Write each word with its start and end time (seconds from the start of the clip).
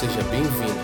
Seja 0.00 0.22
bem-vindo. 0.30 0.80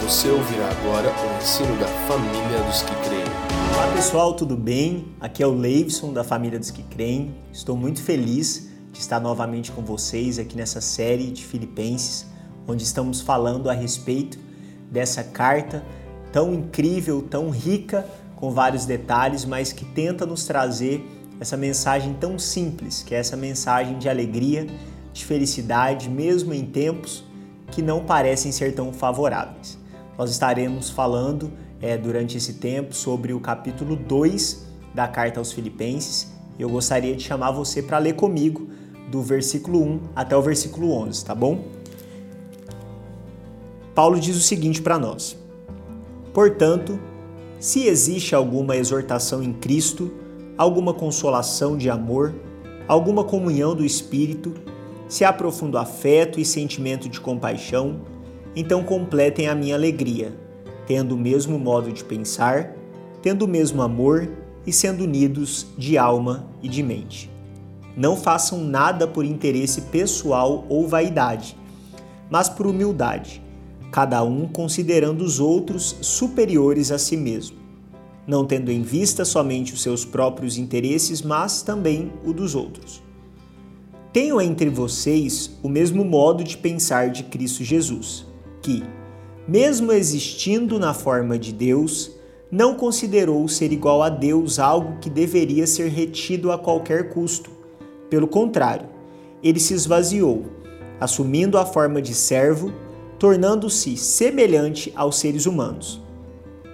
Você 0.00 0.26
ouvirá 0.30 0.70
agora 0.70 1.10
o 1.10 1.36
ensino 1.36 1.78
da 1.78 1.86
família 1.86 2.62
dos 2.66 2.80
que 2.80 2.94
creem. 3.06 3.26
Olá 3.74 3.92
pessoal, 3.94 4.32
tudo 4.32 4.56
bem? 4.56 5.14
Aqui 5.20 5.42
é 5.42 5.46
o 5.46 5.52
Leivson 5.52 6.14
da 6.14 6.24
família 6.24 6.58
dos 6.58 6.70
que 6.70 6.82
creem. 6.84 7.34
Estou 7.52 7.76
muito 7.76 8.00
feliz 8.00 8.70
de 8.90 8.98
estar 8.98 9.20
novamente 9.20 9.70
com 9.70 9.82
vocês 9.82 10.38
aqui 10.38 10.56
nessa 10.56 10.80
série 10.80 11.30
de 11.30 11.44
Filipenses, 11.44 12.24
onde 12.66 12.84
estamos 12.84 13.20
falando 13.20 13.68
a 13.68 13.74
respeito 13.74 14.38
dessa 14.90 15.22
carta 15.22 15.84
tão 16.32 16.54
incrível, 16.54 17.20
tão 17.20 17.50
rica, 17.50 18.08
com 18.34 18.50
vários 18.50 18.86
detalhes, 18.86 19.44
mas 19.44 19.74
que 19.74 19.84
tenta 19.84 20.24
nos 20.24 20.46
trazer 20.46 21.06
essa 21.38 21.58
mensagem 21.58 22.14
tão 22.14 22.38
simples, 22.38 23.02
que 23.02 23.14
é 23.14 23.18
essa 23.18 23.36
mensagem 23.36 23.98
de 23.98 24.08
alegria, 24.08 24.66
de 25.12 25.22
felicidade, 25.22 26.08
mesmo 26.08 26.54
em 26.54 26.64
tempos 26.64 27.24
que 27.74 27.82
não 27.82 28.04
parecem 28.04 28.52
ser 28.52 28.72
tão 28.72 28.92
favoráveis. 28.92 29.76
Nós 30.16 30.30
estaremos 30.30 30.90
falando 30.90 31.50
é, 31.82 31.98
durante 31.98 32.36
esse 32.36 32.54
tempo 32.54 32.94
sobre 32.94 33.32
o 33.32 33.40
capítulo 33.40 33.96
2 33.96 34.64
da 34.94 35.08
carta 35.08 35.40
aos 35.40 35.52
Filipenses. 35.52 36.32
Eu 36.56 36.70
gostaria 36.70 37.16
de 37.16 37.24
chamar 37.24 37.50
você 37.50 37.82
para 37.82 37.98
ler 37.98 38.14
comigo 38.14 38.68
do 39.10 39.20
versículo 39.20 39.82
1 39.82 40.00
até 40.14 40.36
o 40.36 40.40
versículo 40.40 40.92
11, 40.92 41.24
tá 41.24 41.34
bom? 41.34 41.64
Paulo 43.92 44.20
diz 44.20 44.36
o 44.36 44.40
seguinte 44.40 44.80
para 44.80 44.96
nós: 44.96 45.36
Portanto, 46.32 46.96
se 47.58 47.86
existe 47.86 48.36
alguma 48.36 48.76
exortação 48.76 49.42
em 49.42 49.52
Cristo, 49.52 50.12
alguma 50.56 50.94
consolação 50.94 51.76
de 51.76 51.90
amor, 51.90 52.34
alguma 52.86 53.24
comunhão 53.24 53.74
do 53.74 53.84
Espírito, 53.84 54.54
se 55.14 55.24
há 55.24 55.32
profundo 55.32 55.78
afeto 55.78 56.40
e 56.40 56.44
sentimento 56.44 57.08
de 57.08 57.20
compaixão, 57.20 58.00
então 58.56 58.82
completem 58.82 59.46
a 59.46 59.54
minha 59.54 59.76
alegria, 59.76 60.36
tendo 60.88 61.14
o 61.14 61.16
mesmo 61.16 61.56
modo 61.56 61.92
de 61.92 62.02
pensar, 62.02 62.74
tendo 63.22 63.44
o 63.44 63.48
mesmo 63.48 63.80
amor 63.80 64.28
e 64.66 64.72
sendo 64.72 65.04
unidos 65.04 65.68
de 65.78 65.96
alma 65.96 66.48
e 66.60 66.68
de 66.68 66.82
mente. 66.82 67.30
Não 67.96 68.16
façam 68.16 68.64
nada 68.64 69.06
por 69.06 69.24
interesse 69.24 69.82
pessoal 69.82 70.64
ou 70.68 70.88
vaidade, 70.88 71.56
mas 72.28 72.48
por 72.48 72.66
humildade, 72.66 73.40
cada 73.92 74.20
um 74.24 74.48
considerando 74.48 75.22
os 75.22 75.38
outros 75.38 75.96
superiores 76.00 76.90
a 76.90 76.98
si 76.98 77.16
mesmo, 77.16 77.56
não 78.26 78.44
tendo 78.44 78.68
em 78.68 78.82
vista 78.82 79.24
somente 79.24 79.74
os 79.74 79.80
seus 79.80 80.04
próprios 80.04 80.58
interesses, 80.58 81.22
mas 81.22 81.62
também 81.62 82.12
o 82.24 82.32
dos 82.32 82.56
outros. 82.56 83.03
Tenham 84.14 84.40
entre 84.40 84.70
vocês 84.70 85.58
o 85.60 85.68
mesmo 85.68 86.04
modo 86.04 86.44
de 86.44 86.56
pensar 86.56 87.10
de 87.10 87.24
Cristo 87.24 87.64
Jesus, 87.64 88.24
que, 88.62 88.84
mesmo 89.48 89.90
existindo 89.90 90.78
na 90.78 90.94
forma 90.94 91.36
de 91.36 91.52
Deus, 91.52 92.12
não 92.48 92.76
considerou 92.76 93.48
ser 93.48 93.72
igual 93.72 94.04
a 94.04 94.08
Deus 94.08 94.60
algo 94.60 95.00
que 95.00 95.10
deveria 95.10 95.66
ser 95.66 95.88
retido 95.88 96.52
a 96.52 96.58
qualquer 96.58 97.08
custo. 97.08 97.50
Pelo 98.08 98.28
contrário, 98.28 98.86
ele 99.42 99.58
se 99.58 99.74
esvaziou, 99.74 100.44
assumindo 101.00 101.58
a 101.58 101.66
forma 101.66 102.00
de 102.00 102.14
servo, 102.14 102.72
tornando-se 103.18 103.96
semelhante 103.96 104.92
aos 104.94 105.18
seres 105.18 105.44
humanos. 105.44 106.00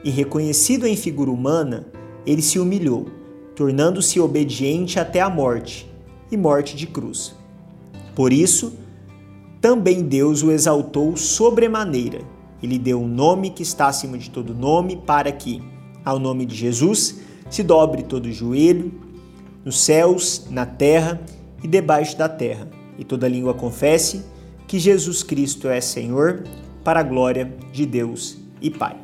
E 0.04 0.10
reconhecido 0.10 0.86
em 0.86 0.94
figura 0.94 1.30
humana, 1.30 1.86
ele 2.26 2.42
se 2.42 2.58
humilhou, 2.58 3.06
tornando-se 3.56 4.20
obediente 4.20 5.00
até 5.00 5.22
a 5.22 5.30
morte 5.30 5.89
e 6.30 6.36
morte 6.36 6.76
de 6.76 6.86
cruz. 6.86 7.34
Por 8.14 8.32
isso, 8.32 8.74
também 9.60 10.02
Deus 10.02 10.42
o 10.42 10.50
exaltou 10.50 11.16
sobremaneira 11.16 12.20
e 12.62 12.66
lhe 12.66 12.78
deu 12.78 13.00
um 13.00 13.08
nome 13.08 13.50
que 13.50 13.62
está 13.62 13.88
acima 13.88 14.18
de 14.18 14.30
todo 14.30 14.54
nome, 14.54 14.96
para 14.96 15.32
que, 15.32 15.62
ao 16.04 16.18
nome 16.18 16.44
de 16.44 16.54
Jesus, 16.54 17.20
se 17.48 17.62
dobre 17.62 18.02
todo 18.02 18.26
o 18.26 18.32
joelho, 18.32 18.92
nos 19.64 19.80
céus, 19.80 20.46
na 20.50 20.66
terra 20.66 21.20
e 21.62 21.68
debaixo 21.68 22.16
da 22.16 22.28
terra, 22.28 22.68
e 22.98 23.04
toda 23.04 23.28
língua 23.28 23.54
confesse 23.54 24.24
que 24.66 24.78
Jesus 24.78 25.22
Cristo 25.22 25.68
é 25.68 25.80
Senhor, 25.80 26.44
para 26.84 27.00
a 27.00 27.02
glória 27.02 27.52
de 27.72 27.84
Deus 27.84 28.38
e 28.60 28.70
Pai. 28.70 28.96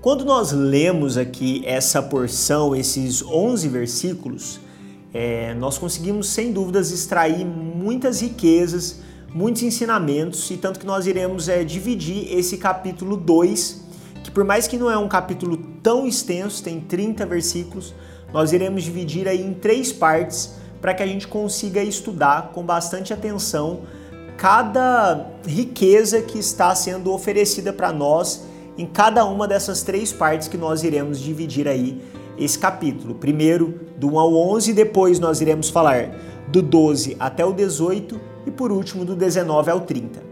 Quando 0.00 0.24
nós 0.24 0.50
lemos 0.50 1.16
aqui 1.18 1.62
essa 1.66 2.02
porção, 2.02 2.74
esses 2.74 3.22
11 3.22 3.68
versículos, 3.68 4.58
é, 5.12 5.54
nós 5.54 5.78
conseguimos 5.78 6.28
sem 6.28 6.52
dúvidas 6.52 6.90
extrair 6.90 7.44
muitas 7.44 8.20
riquezas, 8.20 9.00
muitos 9.32 9.62
ensinamentos, 9.62 10.50
e 10.50 10.56
tanto 10.56 10.78
que 10.78 10.86
nós 10.86 11.06
iremos 11.06 11.48
é, 11.48 11.64
dividir 11.64 12.32
esse 12.36 12.56
capítulo 12.56 13.16
2, 13.16 13.84
que 14.22 14.30
por 14.30 14.44
mais 14.44 14.68
que 14.68 14.76
não 14.76 14.90
é 14.90 14.96
um 14.96 15.08
capítulo 15.08 15.56
tão 15.82 16.06
extenso, 16.06 16.62
tem 16.62 16.80
30 16.80 17.26
versículos, 17.26 17.94
nós 18.32 18.52
iremos 18.52 18.84
dividir 18.84 19.26
aí 19.26 19.40
em 19.40 19.52
três 19.52 19.92
partes 19.92 20.54
para 20.80 20.94
que 20.94 21.02
a 21.02 21.06
gente 21.06 21.26
consiga 21.26 21.82
estudar 21.82 22.52
com 22.52 22.62
bastante 22.62 23.12
atenção 23.12 23.80
cada 24.36 25.26
riqueza 25.46 26.22
que 26.22 26.38
está 26.38 26.74
sendo 26.74 27.12
oferecida 27.12 27.72
para 27.72 27.92
nós 27.92 28.42
em 28.78 28.86
cada 28.86 29.24
uma 29.26 29.46
dessas 29.46 29.82
três 29.82 30.12
partes 30.12 30.48
que 30.48 30.56
nós 30.56 30.82
iremos 30.82 31.20
dividir 31.20 31.68
aí 31.68 32.00
esse 32.40 32.58
capítulo. 32.58 33.14
Primeiro, 33.14 33.80
do 33.96 34.14
1 34.14 34.18
ao 34.18 34.34
11, 34.34 34.72
depois 34.72 35.20
nós 35.20 35.40
iremos 35.40 35.68
falar 35.68 36.10
do 36.48 36.62
12 36.62 37.16
até 37.20 37.44
o 37.44 37.52
18 37.52 38.18
e 38.46 38.50
por 38.50 38.72
último 38.72 39.04
do 39.04 39.14
19 39.14 39.70
ao 39.70 39.80
30. 39.82 40.22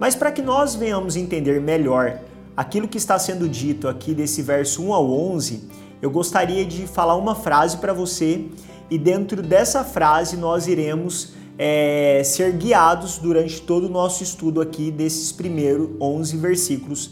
Mas 0.00 0.14
para 0.14 0.32
que 0.32 0.40
nós 0.40 0.74
venhamos 0.74 1.14
entender 1.14 1.60
melhor 1.60 2.20
aquilo 2.56 2.88
que 2.88 2.98
está 2.98 3.18
sendo 3.18 3.48
dito 3.48 3.86
aqui 3.86 4.14
desse 4.14 4.42
verso 4.42 4.82
1 4.82 4.94
ao 4.94 5.10
11, 5.10 5.68
eu 6.00 6.10
gostaria 6.10 6.64
de 6.64 6.86
falar 6.86 7.16
uma 7.16 7.34
frase 7.34 7.76
para 7.76 7.92
você 7.92 8.46
e 8.90 8.98
dentro 8.98 9.42
dessa 9.42 9.84
frase 9.84 10.36
nós 10.36 10.66
iremos 10.66 11.34
é, 11.58 12.22
ser 12.24 12.52
guiados 12.52 13.18
durante 13.18 13.60
todo 13.60 13.86
o 13.86 13.88
nosso 13.88 14.22
estudo 14.22 14.60
aqui 14.60 14.90
desses 14.90 15.32
primeiros 15.32 15.90
11 16.00 16.36
versículos 16.36 17.10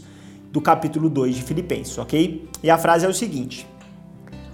do 0.51 0.61
capítulo 0.61 1.09
2 1.09 1.35
de 1.35 1.43
Filipenses, 1.43 1.97
ok? 1.97 2.49
E 2.63 2.69
a 2.69 2.77
frase 2.77 3.05
é 3.05 3.09
o 3.09 3.13
seguinte: 3.13 3.67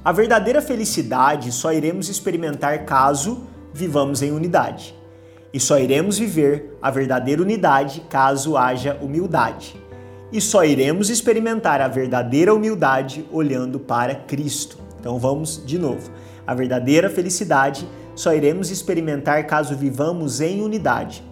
a 0.03 0.11
verdadeira 0.11 0.61
felicidade 0.61 1.51
só 1.51 1.71
iremos 1.71 2.09
experimentar 2.09 2.85
caso 2.85 3.43
vivamos 3.73 4.21
em 4.21 4.31
unidade. 4.31 4.93
E 5.53 5.59
só 5.59 5.79
iremos 5.79 6.17
viver 6.17 6.77
a 6.81 6.91
verdadeira 6.91 7.41
unidade 7.41 8.01
caso 8.09 8.57
haja 8.57 8.97
humildade. 9.01 9.75
E 10.31 10.41
só 10.41 10.65
iremos 10.65 11.09
experimentar 11.09 11.79
a 11.79 11.87
verdadeira 11.87 12.53
humildade 12.53 13.25
olhando 13.31 13.79
para 13.79 14.15
Cristo. 14.15 14.77
Então 14.99 15.17
vamos 15.17 15.63
de 15.65 15.79
novo. 15.79 16.11
A 16.45 16.53
verdadeira 16.53 17.09
felicidade 17.09 17.87
só 18.13 18.33
iremos 18.33 18.69
experimentar 18.71 19.45
caso 19.47 19.75
vivamos 19.75 20.41
em 20.41 20.61
unidade. 20.61 21.23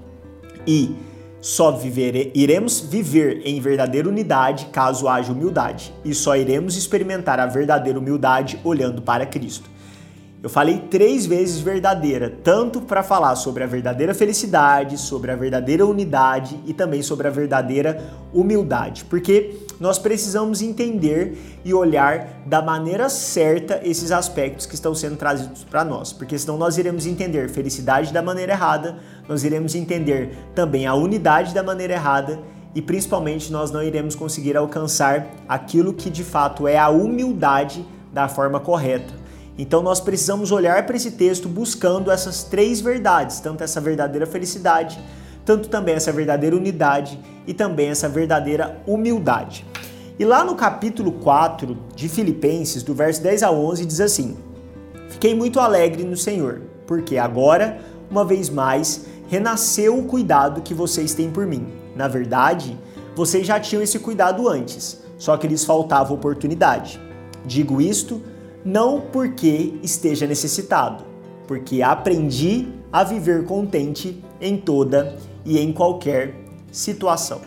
E 0.66 0.96
só 1.42 1.72
viver, 1.72 2.32
iremos 2.36 2.80
viver 2.80 3.42
em 3.44 3.60
verdadeira 3.60 4.08
unidade 4.08 4.68
caso 4.68 5.08
haja 5.08 5.32
humildade, 5.34 5.92
e 6.06 6.14
só 6.14 6.36
iremos 6.36 6.78
experimentar 6.78 7.40
a 7.40 7.48
verdadeira 7.48 7.98
humildade 7.98 8.60
olhando 8.64 9.02
para 9.02 9.26
Cristo. 9.26 9.71
Eu 10.44 10.50
falei 10.50 10.80
três 10.90 11.28
vezes 11.28 11.60
verdadeira, 11.62 12.28
tanto 12.44 12.82
para 12.82 13.04
falar 13.04 13.36
sobre 13.36 13.64
a 13.64 13.68
verdadeira 13.68 14.12
felicidade, 14.12 14.98
sobre 14.98 15.30
a 15.30 15.36
verdadeira 15.36 15.86
unidade 15.86 16.60
e 16.66 16.74
também 16.74 17.04
sobre 17.04 17.28
a 17.28 17.30
verdadeira 17.30 18.04
humildade, 18.34 19.06
porque 19.06 19.56
nós 19.80 20.00
precisamos 20.00 20.64
entender 20.64 21.38
e 21.64 21.76
olhar 21.76 22.42
da 22.48 22.60
maneira 22.60 23.08
certa 23.08 23.82
esses 23.84 24.12
aspectos 24.12 24.66
que 24.66 24.74
estão 24.74 24.96
sendo 24.96 25.16
trazidos 25.16 25.64
para 25.64 25.86
nós, 25.86 26.12
porque 26.12 26.40
senão 26.40 26.58
nós 26.58 26.76
iremos 26.76 27.06
entender 27.06 27.48
felicidade 27.48 28.12
da 28.12 28.24
maneira 28.24 28.54
errada, 28.54 28.98
nós 29.30 29.44
iremos 29.44 29.76
entender 29.76 30.36
também 30.56 30.88
a 30.88 30.96
unidade 30.96 31.54
da 31.54 31.62
maneira 31.62 31.94
errada 31.94 32.40
e 32.74 32.82
principalmente 32.82 33.52
nós 33.52 33.70
não 33.70 33.84
iremos 33.84 34.16
conseguir 34.16 34.58
alcançar 34.58 35.28
aquilo 35.48 35.94
que 35.94 36.10
de 36.10 36.24
fato 36.24 36.68
é 36.68 36.80
a 36.80 36.90
humildade 36.90 37.86
da 38.12 38.28
forma 38.28 38.60
correta. 38.60 39.21
Então 39.58 39.82
nós 39.82 40.00
precisamos 40.00 40.52
olhar 40.52 40.86
para 40.86 40.96
esse 40.96 41.12
texto 41.12 41.48
buscando 41.48 42.10
essas 42.10 42.44
três 42.44 42.82
verdades, 42.82 43.40
tanto 43.40 43.64
essa 43.64 43.82
verdadeira 43.82 44.26
felicidade, 44.26 45.00
tanto 45.46 45.70
também 45.70 45.96
essa 45.96 46.12
verdadeira 46.12 46.56
unidade 46.56 47.20
e 47.46 47.54
também 47.54 47.90
essa 47.90 48.08
verdadeira 48.08 48.82
humildade. 48.88 49.66
E 50.18 50.26
lá 50.26 50.44
no 50.44 50.56
capítulo 50.56 51.12
4 51.14 51.78
de 51.96 52.08
Filipenses, 52.08 52.84
do 52.84 52.94
verso 52.94 53.22
10 53.24 53.44
a 53.44 53.52
11, 53.52 53.86
diz 53.86 54.00
assim: 54.00 54.38
Fiquei 55.10 55.34
muito 55.34 55.60
alegre 55.60 56.04
no 56.04 56.16
Senhor, 56.16 56.62
porque 56.86 57.18
agora, 57.18 57.80
uma 58.10 58.24
vez 58.24 58.50
mais, 58.50 59.06
renasceu 59.28 59.98
o 59.98 60.04
cuidado 60.04 60.62
que 60.62 60.74
vocês 60.74 61.14
têm 61.14 61.32
por 61.32 61.46
mim. 61.48 61.68
Na 61.96 62.08
verdade, 62.08 62.78
vocês 63.16 63.46
já 63.46 63.60
tinham 63.60 63.82
esse 63.82 64.00
cuidado 64.00 64.48
antes, 64.48 65.02
só 65.18 65.36
que 65.38 65.48
lhes 65.48 65.66
faltava 65.66 66.14
oportunidade. 66.14 67.00
Digo 67.46 67.82
isto 67.82 68.22
não 68.64 69.02
porque 69.02 69.74
esteja 69.82 70.28
necessitado, 70.28 71.04
porque 71.48 71.82
aprendi 71.82 72.68
a 72.92 73.04
viver 73.04 73.46
contente 73.46 74.24
em 74.40 74.58
toda 74.58 75.18
e 75.46 75.60
em 75.60 75.72
qualquer 75.72 76.36
situação. 76.72 77.42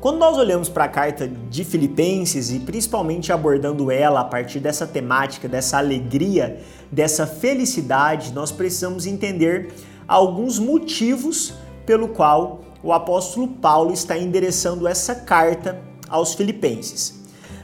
quando 0.00 0.18
nós 0.18 0.36
olhamos 0.36 0.68
para 0.68 0.84
a 0.84 0.88
carta 0.88 1.28
de 1.28 1.64
Filipenses 1.64 2.50
e 2.50 2.58
principalmente 2.58 3.32
abordando 3.32 3.88
ela 3.88 4.20
a 4.20 4.24
partir 4.24 4.58
dessa 4.58 4.84
temática, 4.84 5.48
dessa 5.48 5.78
alegria, 5.78 6.60
dessa 6.90 7.24
felicidade, 7.24 8.32
nós 8.32 8.50
precisamos 8.50 9.06
entender 9.06 9.72
alguns 10.08 10.58
motivos 10.58 11.54
pelo 11.86 12.08
qual 12.08 12.62
o 12.82 12.92
apóstolo 12.92 13.46
Paulo 13.46 13.92
está 13.92 14.18
endereçando 14.18 14.88
essa 14.88 15.14
carta 15.14 15.80
aos 16.08 16.34
Filipenses. 16.34 17.21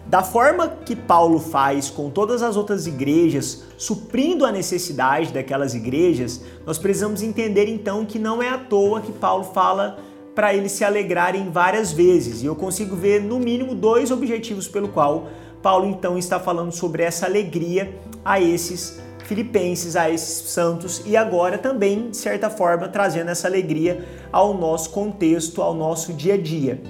Da 0.08 0.22
forma 0.22 0.68
que 0.86 0.96
Paulo 0.96 1.38
faz 1.38 1.90
com 1.90 2.08
todas 2.08 2.42
as 2.42 2.56
outras 2.56 2.86
igrejas, 2.86 3.64
suprindo 3.76 4.46
a 4.46 4.50
necessidade 4.50 5.34
daquelas 5.34 5.74
igrejas, 5.74 6.40
nós 6.64 6.78
precisamos 6.78 7.22
entender 7.22 7.68
então 7.68 8.06
que 8.06 8.18
não 8.18 8.42
é 8.42 8.48
à 8.48 8.56
toa 8.56 9.02
que 9.02 9.12
Paulo 9.12 9.44
fala 9.44 9.98
para 10.34 10.54
eles 10.54 10.72
se 10.72 10.82
alegrarem 10.82 11.50
várias 11.50 11.92
vezes. 11.92 12.42
E 12.42 12.46
eu 12.46 12.56
consigo 12.56 12.96
ver 12.96 13.20
no 13.20 13.38
mínimo 13.38 13.74
dois 13.74 14.10
objetivos 14.10 14.66
pelo 14.66 14.88
qual 14.88 15.26
Paulo 15.62 15.84
então 15.86 16.16
está 16.16 16.40
falando 16.40 16.72
sobre 16.72 17.02
essa 17.02 17.26
alegria 17.26 17.94
a 18.24 18.40
esses 18.40 18.98
filipenses, 19.24 19.94
a 19.94 20.08
esses 20.08 20.50
santos 20.50 21.02
e 21.04 21.18
agora 21.18 21.58
também, 21.58 22.08
de 22.08 22.16
certa 22.16 22.48
forma, 22.48 22.88
trazendo 22.88 23.30
essa 23.30 23.46
alegria 23.46 24.08
ao 24.32 24.54
nosso 24.54 24.88
contexto, 24.88 25.60
ao 25.60 25.74
nosso 25.74 26.14
dia 26.14 26.32
a 26.32 26.38
dia. 26.38 26.80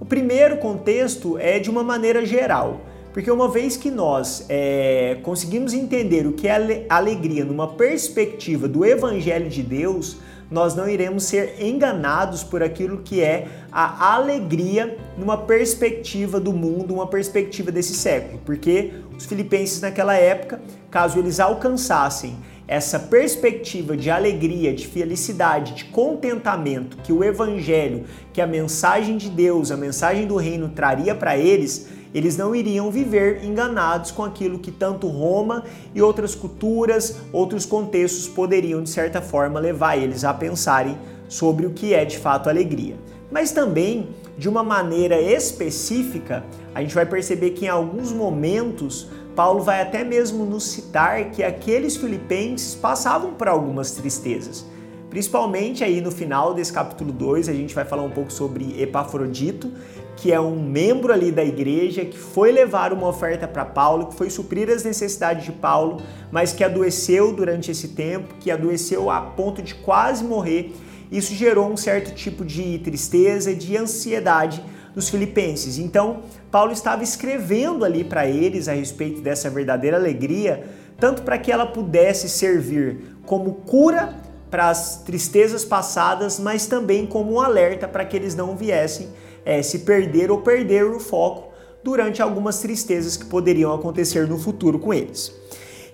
O 0.00 0.04
primeiro 0.06 0.56
contexto 0.56 1.36
é 1.36 1.58
de 1.58 1.68
uma 1.68 1.84
maneira 1.84 2.24
geral, 2.24 2.80
porque 3.12 3.30
uma 3.30 3.50
vez 3.50 3.76
que 3.76 3.90
nós 3.90 4.46
é, 4.48 5.18
conseguimos 5.22 5.74
entender 5.74 6.26
o 6.26 6.32
que 6.32 6.48
é 6.48 6.86
alegria 6.88 7.44
numa 7.44 7.68
perspectiva 7.68 8.66
do 8.66 8.82
Evangelho 8.82 9.50
de 9.50 9.62
Deus, 9.62 10.16
nós 10.50 10.74
não 10.74 10.88
iremos 10.88 11.24
ser 11.24 11.56
enganados 11.60 12.42
por 12.42 12.62
aquilo 12.62 13.02
que 13.02 13.20
é 13.20 13.46
a 13.70 14.14
alegria 14.14 14.96
numa 15.18 15.36
perspectiva 15.36 16.40
do 16.40 16.54
mundo, 16.54 16.94
uma 16.94 17.06
perspectiva 17.06 17.70
desse 17.70 17.92
século, 17.92 18.40
porque 18.46 18.94
os 19.14 19.26
filipenses 19.26 19.82
naquela 19.82 20.14
época, 20.14 20.62
caso 20.90 21.18
eles 21.18 21.38
alcançassem 21.38 22.38
essa 22.70 23.00
perspectiva 23.00 23.96
de 23.96 24.12
alegria, 24.12 24.72
de 24.72 24.86
felicidade, 24.86 25.74
de 25.74 25.86
contentamento 25.86 26.98
que 26.98 27.12
o 27.12 27.24
evangelho, 27.24 28.04
que 28.32 28.40
a 28.40 28.46
mensagem 28.46 29.16
de 29.16 29.28
Deus, 29.28 29.72
a 29.72 29.76
mensagem 29.76 30.24
do 30.24 30.36
reino 30.36 30.68
traria 30.68 31.12
para 31.12 31.36
eles, 31.36 31.88
eles 32.14 32.36
não 32.36 32.54
iriam 32.54 32.88
viver 32.88 33.44
enganados 33.44 34.12
com 34.12 34.22
aquilo 34.22 34.60
que 34.60 34.70
tanto 34.70 35.08
Roma 35.08 35.64
e 35.92 36.00
outras 36.00 36.36
culturas, 36.36 37.16
outros 37.32 37.66
contextos 37.66 38.28
poderiam 38.28 38.84
de 38.84 38.90
certa 38.90 39.20
forma 39.20 39.58
levar 39.58 39.96
eles 39.96 40.22
a 40.22 40.32
pensarem 40.32 40.96
sobre 41.28 41.66
o 41.66 41.70
que 41.70 41.92
é 41.92 42.04
de 42.04 42.18
fato 42.18 42.48
alegria. 42.48 42.94
Mas 43.32 43.50
também, 43.50 44.10
de 44.38 44.48
uma 44.48 44.62
maneira 44.62 45.20
específica, 45.20 46.44
a 46.72 46.82
gente 46.82 46.94
vai 46.94 47.04
perceber 47.04 47.50
que 47.50 47.64
em 47.64 47.68
alguns 47.68 48.12
momentos 48.12 49.08
Paulo 49.40 49.62
vai 49.62 49.80
até 49.80 50.04
mesmo 50.04 50.44
nos 50.44 50.64
citar 50.64 51.30
que 51.30 51.42
aqueles 51.42 51.96
filipenses 51.96 52.74
passavam 52.74 53.32
por 53.32 53.48
algumas 53.48 53.92
tristezas. 53.92 54.66
Principalmente 55.08 55.82
aí 55.82 56.02
no 56.02 56.10
final 56.10 56.52
desse 56.52 56.70
capítulo 56.70 57.10
2, 57.10 57.48
a 57.48 57.54
gente 57.54 57.74
vai 57.74 57.86
falar 57.86 58.02
um 58.02 58.10
pouco 58.10 58.30
sobre 58.30 58.78
Epafrodito, 58.78 59.72
que 60.14 60.30
é 60.30 60.38
um 60.38 60.62
membro 60.62 61.10
ali 61.10 61.32
da 61.32 61.42
igreja 61.42 62.04
que 62.04 62.18
foi 62.18 62.52
levar 62.52 62.92
uma 62.92 63.08
oferta 63.08 63.48
para 63.48 63.64
Paulo, 63.64 64.08
que 64.08 64.14
foi 64.14 64.28
suprir 64.28 64.68
as 64.68 64.84
necessidades 64.84 65.46
de 65.46 65.52
Paulo, 65.52 66.02
mas 66.30 66.52
que 66.52 66.62
adoeceu 66.62 67.32
durante 67.32 67.70
esse 67.70 67.88
tempo, 67.88 68.34
que 68.40 68.50
adoeceu 68.50 69.08
a 69.08 69.22
ponto 69.22 69.62
de 69.62 69.74
quase 69.74 70.22
morrer. 70.22 70.70
Isso 71.10 71.34
gerou 71.34 71.72
um 71.72 71.78
certo 71.78 72.14
tipo 72.14 72.44
de 72.44 72.78
tristeza, 72.80 73.54
de 73.54 73.74
ansiedade 73.74 74.62
dos 74.94 75.08
filipenses. 75.08 75.78
Então, 75.78 76.22
Paulo 76.50 76.72
estava 76.72 77.02
escrevendo 77.02 77.84
ali 77.84 78.04
para 78.04 78.26
eles 78.26 78.68
a 78.68 78.72
respeito 78.72 79.20
dessa 79.20 79.48
verdadeira 79.48 79.96
alegria, 79.96 80.64
tanto 80.98 81.22
para 81.22 81.38
que 81.38 81.50
ela 81.50 81.66
pudesse 81.66 82.28
servir 82.28 83.16
como 83.24 83.52
cura 83.54 84.14
para 84.50 84.68
as 84.68 85.02
tristezas 85.02 85.64
passadas, 85.64 86.38
mas 86.40 86.66
também 86.66 87.06
como 87.06 87.34
um 87.34 87.40
alerta 87.40 87.86
para 87.86 88.04
que 88.04 88.16
eles 88.16 88.34
não 88.34 88.56
viessem 88.56 89.08
é, 89.44 89.62
se 89.62 89.80
perder 89.80 90.30
ou 90.30 90.40
perder 90.42 90.84
o 90.84 90.98
foco 90.98 91.50
durante 91.82 92.20
algumas 92.20 92.58
tristezas 92.58 93.16
que 93.16 93.24
poderiam 93.24 93.72
acontecer 93.72 94.26
no 94.26 94.38
futuro 94.38 94.78
com 94.78 94.92
eles. 94.92 95.32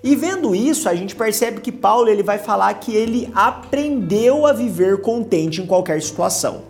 E 0.03 0.15
vendo 0.15 0.55
isso, 0.55 0.89
a 0.89 0.95
gente 0.95 1.17
percebe 1.17 1.61
que 1.61 1.73
Paulo 1.73 2.09
ele 2.09 2.23
vai 2.23 2.39
falar 2.39 2.73
que 2.75 2.95
ele 2.95 3.31
aprendeu 3.35 4.47
a 4.47 4.53
viver 4.53 5.01
contente 5.01 5.61
em 5.61 5.67
qualquer 5.67 6.01
situação. 6.01 6.63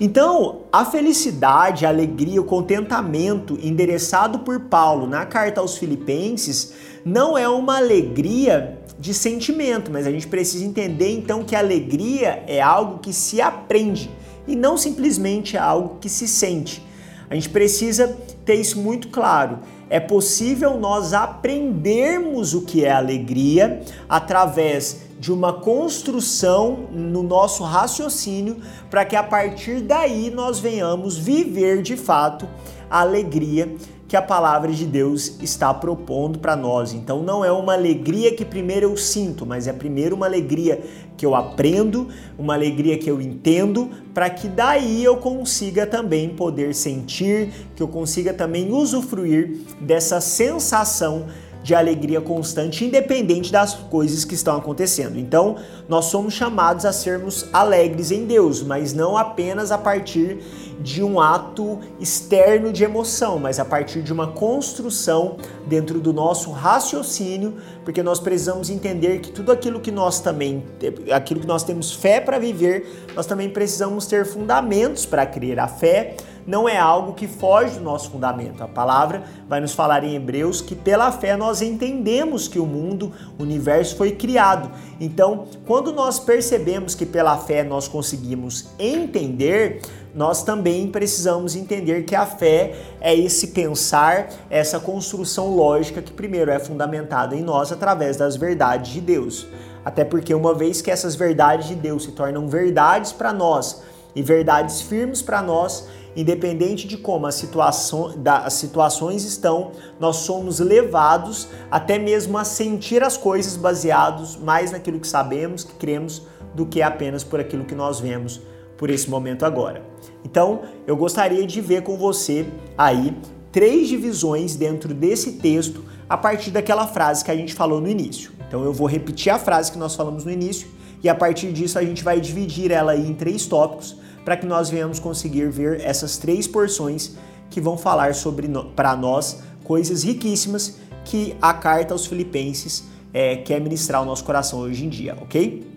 Então, 0.00 0.62
a 0.72 0.82
felicidade, 0.82 1.84
a 1.84 1.90
alegria, 1.90 2.40
o 2.40 2.44
contentamento 2.44 3.58
endereçado 3.62 4.38
por 4.38 4.58
Paulo 4.60 5.06
na 5.06 5.26
carta 5.26 5.60
aos 5.60 5.76
Filipenses 5.76 6.72
não 7.04 7.36
é 7.36 7.46
uma 7.46 7.76
alegria 7.76 8.78
de 8.98 9.12
sentimento, 9.12 9.90
mas 9.90 10.06
a 10.06 10.10
gente 10.10 10.26
precisa 10.26 10.64
entender 10.64 11.10
então 11.10 11.44
que 11.44 11.54
a 11.54 11.58
alegria 11.58 12.42
é 12.46 12.62
algo 12.62 12.98
que 12.98 13.12
se 13.12 13.42
aprende 13.42 14.10
e 14.48 14.56
não 14.56 14.78
simplesmente 14.78 15.58
é 15.58 15.60
algo 15.60 15.98
que 16.00 16.08
se 16.08 16.26
sente. 16.26 16.82
A 17.28 17.34
gente 17.34 17.50
precisa 17.50 18.08
ter 18.44 18.54
isso 18.54 18.78
muito 18.78 19.08
claro. 19.08 19.58
É 19.90 19.98
possível 19.98 20.78
nós 20.78 21.12
aprendermos 21.12 22.54
o 22.54 22.62
que 22.62 22.84
é 22.84 22.92
alegria 22.92 23.82
através 24.08 25.00
de 25.18 25.32
uma 25.32 25.52
construção 25.52 26.86
no 26.92 27.24
nosso 27.24 27.64
raciocínio 27.64 28.58
para 28.88 29.04
que 29.04 29.16
a 29.16 29.22
partir 29.22 29.80
daí 29.80 30.30
nós 30.30 30.60
venhamos 30.60 31.18
viver 31.18 31.82
de 31.82 31.96
fato 31.96 32.48
a 32.88 33.00
alegria 33.00 33.76
que 34.10 34.16
a 34.16 34.22
palavra 34.22 34.72
de 34.72 34.86
Deus 34.86 35.40
está 35.40 35.72
propondo 35.72 36.40
para 36.40 36.56
nós. 36.56 36.92
Então 36.92 37.22
não 37.22 37.44
é 37.44 37.52
uma 37.52 37.74
alegria 37.74 38.34
que 38.34 38.44
primeiro 38.44 38.86
eu 38.86 38.96
sinto, 38.96 39.46
mas 39.46 39.68
é 39.68 39.72
primeiro 39.72 40.16
uma 40.16 40.26
alegria 40.26 40.82
que 41.16 41.24
eu 41.24 41.32
aprendo, 41.32 42.08
uma 42.36 42.54
alegria 42.54 42.98
que 42.98 43.08
eu 43.08 43.20
entendo, 43.20 43.88
para 44.12 44.28
que 44.28 44.48
daí 44.48 45.04
eu 45.04 45.18
consiga 45.18 45.86
também 45.86 46.30
poder 46.30 46.74
sentir, 46.74 47.52
que 47.76 47.82
eu 47.84 47.86
consiga 47.86 48.34
também 48.34 48.72
usufruir 48.72 49.58
dessa 49.80 50.20
sensação 50.20 51.26
de 51.62 51.74
alegria 51.74 52.20
constante, 52.20 52.84
independente 52.84 53.52
das 53.52 53.74
coisas 53.74 54.24
que 54.24 54.34
estão 54.34 54.56
acontecendo. 54.56 55.18
Então, 55.18 55.56
nós 55.88 56.06
somos 56.06 56.34
chamados 56.34 56.84
a 56.84 56.92
sermos 56.92 57.46
alegres 57.52 58.10
em 58.10 58.24
Deus, 58.24 58.62
mas 58.62 58.92
não 58.92 59.16
apenas 59.16 59.70
a 59.70 59.78
partir 59.78 60.38
de 60.80 61.02
um 61.02 61.20
ato 61.20 61.78
externo 62.00 62.72
de 62.72 62.82
emoção, 62.82 63.38
mas 63.38 63.58
a 63.58 63.64
partir 63.64 64.02
de 64.02 64.12
uma 64.12 64.28
construção 64.28 65.36
dentro 65.66 66.00
do 66.00 66.12
nosso 66.12 66.50
raciocínio, 66.50 67.54
porque 67.84 68.02
nós 68.02 68.18
precisamos 68.18 68.70
entender 68.70 69.20
que 69.20 69.30
tudo 69.30 69.52
aquilo 69.52 69.80
que 69.80 69.90
nós 69.90 70.20
também, 70.20 70.64
aquilo 71.12 71.40
que 71.40 71.46
nós 71.46 71.62
temos 71.62 71.92
fé 71.92 72.20
para 72.20 72.38
viver, 72.38 73.06
nós 73.14 73.26
também 73.26 73.50
precisamos 73.50 74.06
ter 74.06 74.24
fundamentos 74.24 75.04
para 75.04 75.26
crer. 75.26 75.58
A 75.58 75.68
fé 75.68 76.16
não 76.46 76.68
é 76.68 76.78
algo 76.78 77.14
que 77.14 77.26
foge 77.26 77.78
do 77.78 77.84
nosso 77.84 78.10
fundamento. 78.10 78.62
A 78.62 78.68
palavra 78.68 79.22
vai 79.48 79.60
nos 79.60 79.72
falar 79.72 80.04
em 80.04 80.14
Hebreus 80.14 80.60
que 80.60 80.74
pela 80.74 81.12
fé 81.12 81.36
nós 81.36 81.62
entendemos 81.62 82.48
que 82.48 82.58
o 82.58 82.66
mundo, 82.66 83.12
o 83.38 83.42
universo 83.42 83.96
foi 83.96 84.12
criado. 84.12 84.70
Então, 85.00 85.46
quando 85.66 85.92
nós 85.92 86.18
percebemos 86.18 86.94
que 86.94 87.06
pela 87.06 87.36
fé 87.38 87.62
nós 87.62 87.88
conseguimos 87.88 88.68
entender, 88.78 89.80
nós 90.14 90.42
também 90.42 90.90
precisamos 90.90 91.54
entender 91.54 92.02
que 92.04 92.14
a 92.14 92.26
fé 92.26 92.74
é 93.00 93.14
esse 93.14 93.48
pensar, 93.48 94.28
essa 94.48 94.80
construção 94.80 95.54
lógica 95.54 96.02
que 96.02 96.12
primeiro 96.12 96.50
é 96.50 96.58
fundamentada 96.58 97.36
em 97.36 97.42
nós 97.42 97.70
através 97.70 98.16
das 98.16 98.36
verdades 98.36 98.92
de 98.92 99.00
Deus. 99.00 99.46
Até 99.84 100.04
porque 100.04 100.34
uma 100.34 100.54
vez 100.54 100.82
que 100.82 100.90
essas 100.90 101.14
verdades 101.14 101.68
de 101.68 101.74
Deus 101.74 102.04
se 102.04 102.12
tornam 102.12 102.48
verdades 102.48 103.12
para 103.12 103.32
nós 103.32 103.82
e 104.14 104.22
verdades 104.22 104.80
firmes 104.82 105.22
para 105.22 105.40
nós, 105.40 105.88
independente 106.16 106.86
de 106.88 106.96
como 106.96 107.26
as, 107.26 107.34
situações 107.34 109.24
estão, 109.24 109.72
nós 109.98 110.16
somos 110.16 110.58
levados 110.58 111.48
até 111.70 111.98
mesmo 111.98 112.36
a 112.36 112.44
sentir 112.44 113.02
as 113.02 113.16
coisas 113.16 113.56
baseados 113.56 114.36
mais 114.36 114.72
naquilo 114.72 114.98
que 114.98 115.06
sabemos, 115.06 115.64
que 115.64 115.74
cremos, 115.74 116.22
do 116.54 116.66
que 116.66 116.82
apenas 116.82 117.22
por 117.22 117.38
aquilo 117.38 117.64
que 117.64 117.74
nós 117.74 118.00
vemos 118.00 118.40
por 118.76 118.90
esse 118.90 119.08
momento 119.08 119.44
agora. 119.44 119.82
Então, 120.24 120.62
eu 120.86 120.96
gostaria 120.96 121.46
de 121.46 121.60
ver 121.60 121.82
com 121.82 121.96
você 121.96 122.46
aí 122.76 123.16
três 123.52 123.88
divisões 123.88 124.56
dentro 124.56 124.92
desse 124.92 125.32
texto 125.32 125.84
a 126.08 126.16
partir 126.16 126.50
daquela 126.50 126.86
frase 126.86 127.24
que 127.24 127.30
a 127.30 127.36
gente 127.36 127.54
falou 127.54 127.80
no 127.80 127.88
início. 127.88 128.32
Então, 128.48 128.64
eu 128.64 128.72
vou 128.72 128.86
repetir 128.86 129.32
a 129.32 129.38
frase 129.38 129.70
que 129.70 129.78
nós 129.78 129.94
falamos 129.94 130.24
no 130.24 130.30
início 130.30 130.68
e 131.02 131.08
a 131.08 131.14
partir 131.14 131.52
disso 131.52 131.78
a 131.78 131.82
gente 131.82 132.02
vai 132.02 132.20
dividir 132.20 132.70
ela 132.70 132.96
em 132.96 133.14
três 133.14 133.46
tópicos 133.46 133.96
para 134.30 134.36
que 134.36 134.46
nós 134.46 134.70
venhamos 134.70 135.00
conseguir 135.00 135.50
ver 135.50 135.80
essas 135.80 136.16
três 136.16 136.46
porções 136.46 137.16
que 137.50 137.60
vão 137.60 137.76
falar 137.76 138.14
sobre 138.14 138.48
para 138.76 138.94
nós 138.94 139.42
coisas 139.64 140.04
riquíssimas 140.04 140.76
que 141.04 141.34
a 141.42 141.52
carta 141.52 141.92
aos 141.92 142.06
Filipenses 142.06 142.84
é, 143.12 143.38
quer 143.38 143.60
ministrar 143.60 143.98
ao 143.98 144.06
nosso 144.06 144.22
coração 144.22 144.60
hoje 144.60 144.86
em 144.86 144.88
dia, 144.88 145.18
ok? 145.20 145.68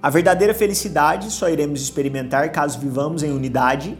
A 0.00 0.08
verdadeira 0.08 0.54
felicidade 0.54 1.32
só 1.32 1.48
iremos 1.50 1.82
experimentar 1.82 2.52
caso 2.52 2.78
vivamos 2.78 3.24
em 3.24 3.32
unidade 3.32 3.98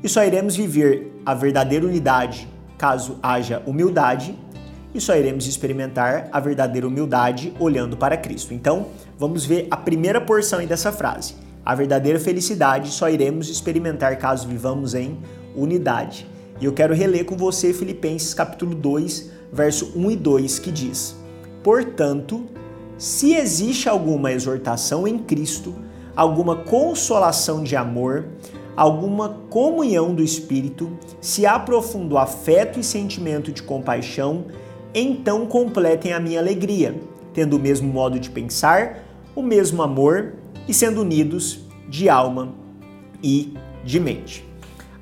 e 0.00 0.08
só 0.08 0.24
iremos 0.24 0.54
viver 0.54 1.20
a 1.26 1.34
verdadeira 1.34 1.84
unidade 1.84 2.46
caso 2.78 3.18
haja 3.20 3.60
humildade, 3.66 4.38
e 4.94 5.00
só 5.00 5.16
iremos 5.16 5.48
experimentar 5.48 6.28
a 6.30 6.38
verdadeira 6.38 6.86
humildade 6.86 7.52
olhando 7.58 7.96
para 7.96 8.16
Cristo. 8.16 8.54
Então, 8.54 8.86
vamos 9.18 9.44
ver 9.44 9.66
a 9.68 9.76
primeira 9.76 10.20
porção 10.20 10.64
dessa 10.64 10.92
frase. 10.92 11.34
A 11.64 11.74
verdadeira 11.74 12.20
felicidade 12.20 12.90
só 12.90 13.08
iremos 13.08 13.48
experimentar 13.48 14.18
caso 14.18 14.46
vivamos 14.46 14.94
em 14.94 15.18
unidade. 15.56 16.26
E 16.60 16.66
eu 16.66 16.74
quero 16.74 16.92
reler 16.92 17.24
com 17.24 17.36
você 17.36 17.72
Filipenses 17.72 18.34
capítulo 18.34 18.74
2, 18.74 19.30
verso 19.50 19.92
1 19.96 20.10
e 20.10 20.16
2, 20.16 20.58
que 20.58 20.70
diz: 20.70 21.16
Portanto, 21.62 22.44
se 22.98 23.34
existe 23.34 23.88
alguma 23.88 24.30
exortação 24.30 25.08
em 25.08 25.18
Cristo, 25.18 25.74
alguma 26.14 26.54
consolação 26.54 27.64
de 27.64 27.74
amor, 27.74 28.26
alguma 28.76 29.30
comunhão 29.48 30.14
do 30.14 30.22
Espírito, 30.22 30.92
se 31.18 31.46
há 31.46 31.58
profundo 31.58 32.18
afeto 32.18 32.78
e 32.78 32.84
sentimento 32.84 33.50
de 33.50 33.62
compaixão, 33.62 34.44
então 34.94 35.46
completem 35.46 36.12
a 36.12 36.20
minha 36.20 36.40
alegria, 36.40 36.94
tendo 37.32 37.56
o 37.56 37.60
mesmo 37.60 37.90
modo 37.90 38.20
de 38.20 38.28
pensar, 38.28 39.02
o 39.34 39.42
mesmo 39.42 39.82
amor 39.82 40.34
e 40.68 40.74
sendo 40.74 41.00
unidos 41.00 41.60
de 41.88 42.08
alma 42.08 42.54
e 43.22 43.54
de 43.84 44.00
mente. 44.00 44.44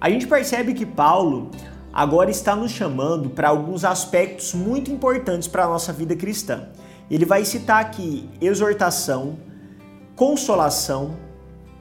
A 0.01 0.11
gente 0.11 0.27
percebe 0.27 0.75
que 0.75 0.85
Paulo 0.85 1.51
agora 1.93 2.31
está 2.31 2.57
nos 2.57 2.73
chamando 2.73 3.31
para 3.31 3.49
alguns 3.49 3.85
aspectos 3.85 4.55
muito 4.55 4.91
importantes 4.91 5.47
para 5.47 5.65
a 5.65 5.69
nossa 5.69 5.93
vida 5.93 6.17
cristã. 6.17 6.69
Ele 7.11 7.25
vai 7.25 7.45
citar 7.45 7.81
aqui 7.81 8.29
exortação, 8.41 9.37
consolação, 10.17 11.17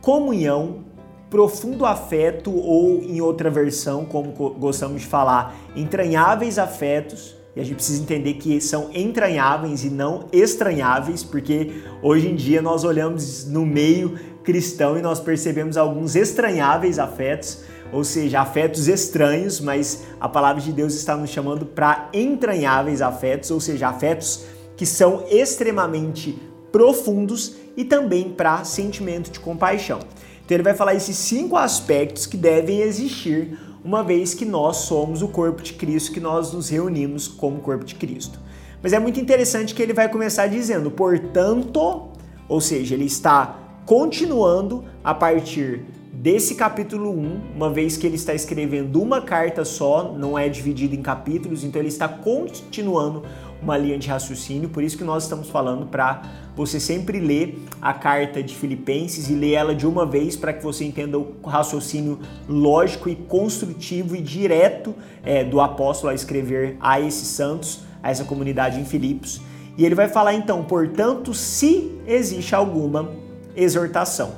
comunhão, 0.01 0.83
profundo 1.29 1.85
afeto 1.85 2.53
ou 2.53 3.01
em 3.01 3.21
outra 3.21 3.49
versão, 3.49 4.03
como 4.03 4.31
gostamos 4.31 5.01
de 5.01 5.07
falar, 5.07 5.55
entranháveis 5.75 6.59
afetos. 6.59 7.35
E 7.55 7.59
a 7.59 7.63
gente 7.63 7.75
precisa 7.75 8.01
entender 8.01 8.35
que 8.35 8.61
são 8.61 8.89
entranháveis 8.93 9.83
e 9.83 9.89
não 9.89 10.27
estranháveis, 10.31 11.23
porque 11.23 11.71
hoje 12.01 12.29
em 12.29 12.35
dia 12.35 12.61
nós 12.61 12.83
olhamos 12.83 13.45
no 13.45 13.65
meio 13.65 14.17
cristão 14.43 14.97
e 14.97 15.01
nós 15.01 15.19
percebemos 15.19 15.75
alguns 15.75 16.15
estranháveis 16.15 16.97
afetos, 16.97 17.59
ou 17.91 18.05
seja, 18.05 18.39
afetos 18.39 18.87
estranhos, 18.87 19.59
mas 19.59 20.03
a 20.19 20.29
palavra 20.29 20.61
de 20.61 20.71
Deus 20.71 20.93
está 20.93 21.17
nos 21.17 21.29
chamando 21.29 21.65
para 21.65 22.09
entranháveis 22.13 23.01
afetos, 23.01 23.51
ou 23.51 23.59
seja, 23.59 23.89
afetos 23.89 24.45
que 24.77 24.85
são 24.85 25.25
extremamente 25.29 26.41
profundos 26.71 27.55
e 27.75 27.83
também 27.83 28.31
para 28.31 28.63
sentimento 28.63 29.29
de 29.29 29.41
compaixão. 29.41 29.99
Então 30.45 30.55
ele 30.55 30.63
vai 30.63 30.73
falar 30.73 30.95
esses 30.95 31.17
cinco 31.17 31.57
aspectos 31.57 32.25
que 32.25 32.37
devem 32.37 32.79
existir 32.79 33.57
uma 33.83 34.03
vez 34.03 34.33
que 34.33 34.45
nós 34.45 34.77
somos 34.77 35.21
o 35.21 35.27
corpo 35.27 35.61
de 35.61 35.73
Cristo, 35.73 36.11
que 36.11 36.19
nós 36.19 36.53
nos 36.53 36.69
reunimos 36.69 37.27
como 37.27 37.59
corpo 37.59 37.83
de 37.83 37.95
Cristo. 37.95 38.39
Mas 38.81 38.93
é 38.93 38.99
muito 38.99 39.19
interessante 39.19 39.75
que 39.75 39.81
ele 39.81 39.93
vai 39.93 40.09
começar 40.09 40.47
dizendo, 40.47 40.89
portanto, 40.89 42.09
ou 42.47 42.61
seja, 42.61 42.95
ele 42.95 43.05
está 43.05 43.57
continuando 43.85 44.83
a 45.03 45.13
partir 45.13 45.85
desse 46.11 46.55
capítulo 46.55 47.11
1, 47.11 47.55
uma 47.55 47.69
vez 47.69 47.97
que 47.97 48.05
ele 48.05 48.15
está 48.15 48.33
escrevendo 48.33 49.01
uma 49.01 49.21
carta 49.21 49.65
só, 49.65 50.13
não 50.13 50.37
é 50.37 50.47
dividido 50.47 50.93
em 50.93 51.01
capítulos, 51.01 51.63
então 51.63 51.81
ele 51.81 51.87
está 51.87 52.07
continuando 52.07 53.23
uma 53.61 53.77
linha 53.77 53.97
de 53.97 54.07
raciocínio, 54.07 54.69
por 54.69 54.83
isso 54.83 54.97
que 54.97 55.03
nós 55.03 55.23
estamos 55.23 55.49
falando 55.49 55.85
para 55.85 56.23
você 56.55 56.79
sempre 56.79 57.19
ler 57.19 57.59
a 57.81 57.93
carta 57.93 58.41
de 58.41 58.55
Filipenses 58.55 59.29
e 59.29 59.33
ler 59.33 59.53
ela 59.53 59.75
de 59.75 59.85
uma 59.85 60.05
vez 60.05 60.35
para 60.35 60.51
que 60.51 60.63
você 60.63 60.83
entenda 60.83 61.17
o 61.17 61.35
raciocínio 61.45 62.19
lógico 62.47 63.07
e 63.07 63.15
construtivo 63.15 64.15
e 64.15 64.21
direto 64.21 64.95
é, 65.23 65.43
do 65.43 65.61
apóstolo 65.61 66.11
a 66.11 66.15
escrever 66.15 66.77
a 66.79 66.99
esses 66.99 67.27
santos, 67.27 67.81
a 68.01 68.09
essa 68.09 68.23
comunidade 68.23 68.79
em 68.79 68.85
Filipos. 68.85 69.41
E 69.77 69.85
ele 69.85 69.95
vai 69.95 70.09
falar 70.09 70.33
então, 70.33 70.63
portanto, 70.63 71.33
se 71.33 71.91
existe 72.05 72.53
alguma 72.53 73.11
exortação. 73.55 74.33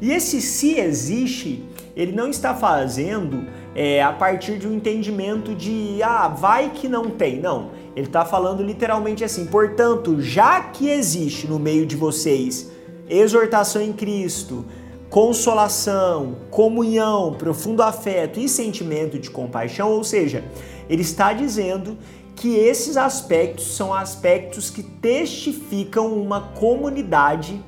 E 0.00 0.10
esse 0.10 0.40
se 0.40 0.78
existe, 0.78 1.64
ele 1.94 2.12
não 2.12 2.28
está 2.28 2.54
fazendo 2.54 3.46
é, 3.74 4.02
a 4.02 4.12
partir 4.12 4.58
de 4.58 4.68
um 4.68 4.74
entendimento 4.74 5.54
de 5.54 6.02
ah, 6.02 6.28
vai 6.28 6.70
que 6.70 6.88
não 6.88 7.10
tem. 7.10 7.40
Não. 7.40 7.70
Ele 7.96 8.06
está 8.06 8.24
falando 8.24 8.62
literalmente 8.62 9.24
assim. 9.24 9.46
Portanto, 9.46 10.20
já 10.20 10.60
que 10.60 10.88
existe 10.88 11.46
no 11.46 11.58
meio 11.58 11.86
de 11.86 11.96
vocês 11.96 12.70
exortação 13.08 13.82
em 13.82 13.92
Cristo, 13.92 14.64
consolação, 15.10 16.36
comunhão, 16.50 17.34
profundo 17.34 17.82
afeto 17.82 18.40
e 18.40 18.48
sentimento 18.48 19.18
de 19.18 19.30
compaixão, 19.30 19.90
ou 19.90 20.02
seja, 20.02 20.44
ele 20.88 21.02
está 21.02 21.32
dizendo 21.32 21.98
que 22.34 22.56
esses 22.56 22.96
aspectos 22.96 23.76
são 23.76 23.92
aspectos 23.92 24.70
que 24.70 24.82
testificam 24.82 26.14
uma 26.14 26.40
comunidade 26.40 27.62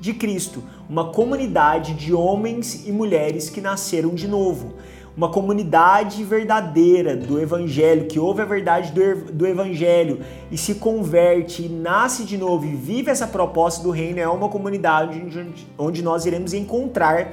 de 0.00 0.12
Cristo, 0.12 0.62
uma 0.88 1.12
comunidade 1.12 1.94
de 1.94 2.12
homens 2.12 2.86
e 2.86 2.92
mulheres 2.92 3.48
que 3.48 3.60
nasceram 3.60 4.14
de 4.14 4.26
novo, 4.26 4.74
uma 5.18 5.28
comunidade 5.28 6.22
verdadeira 6.22 7.16
do 7.16 7.40
Evangelho, 7.40 8.06
que 8.06 8.20
ouve 8.20 8.40
a 8.40 8.44
verdade 8.44 8.92
do, 8.92 9.32
do 9.32 9.46
Evangelho 9.48 10.20
e 10.48 10.56
se 10.56 10.76
converte 10.76 11.64
e 11.64 11.68
nasce 11.68 12.22
de 12.22 12.38
novo 12.38 12.64
e 12.64 12.76
vive 12.76 13.10
essa 13.10 13.26
proposta 13.26 13.82
do 13.82 13.90
reino, 13.90 14.20
é 14.20 14.28
uma 14.28 14.48
comunidade 14.48 15.20
onde, 15.20 15.66
onde 15.76 16.02
nós 16.04 16.24
iremos 16.24 16.54
encontrar 16.54 17.32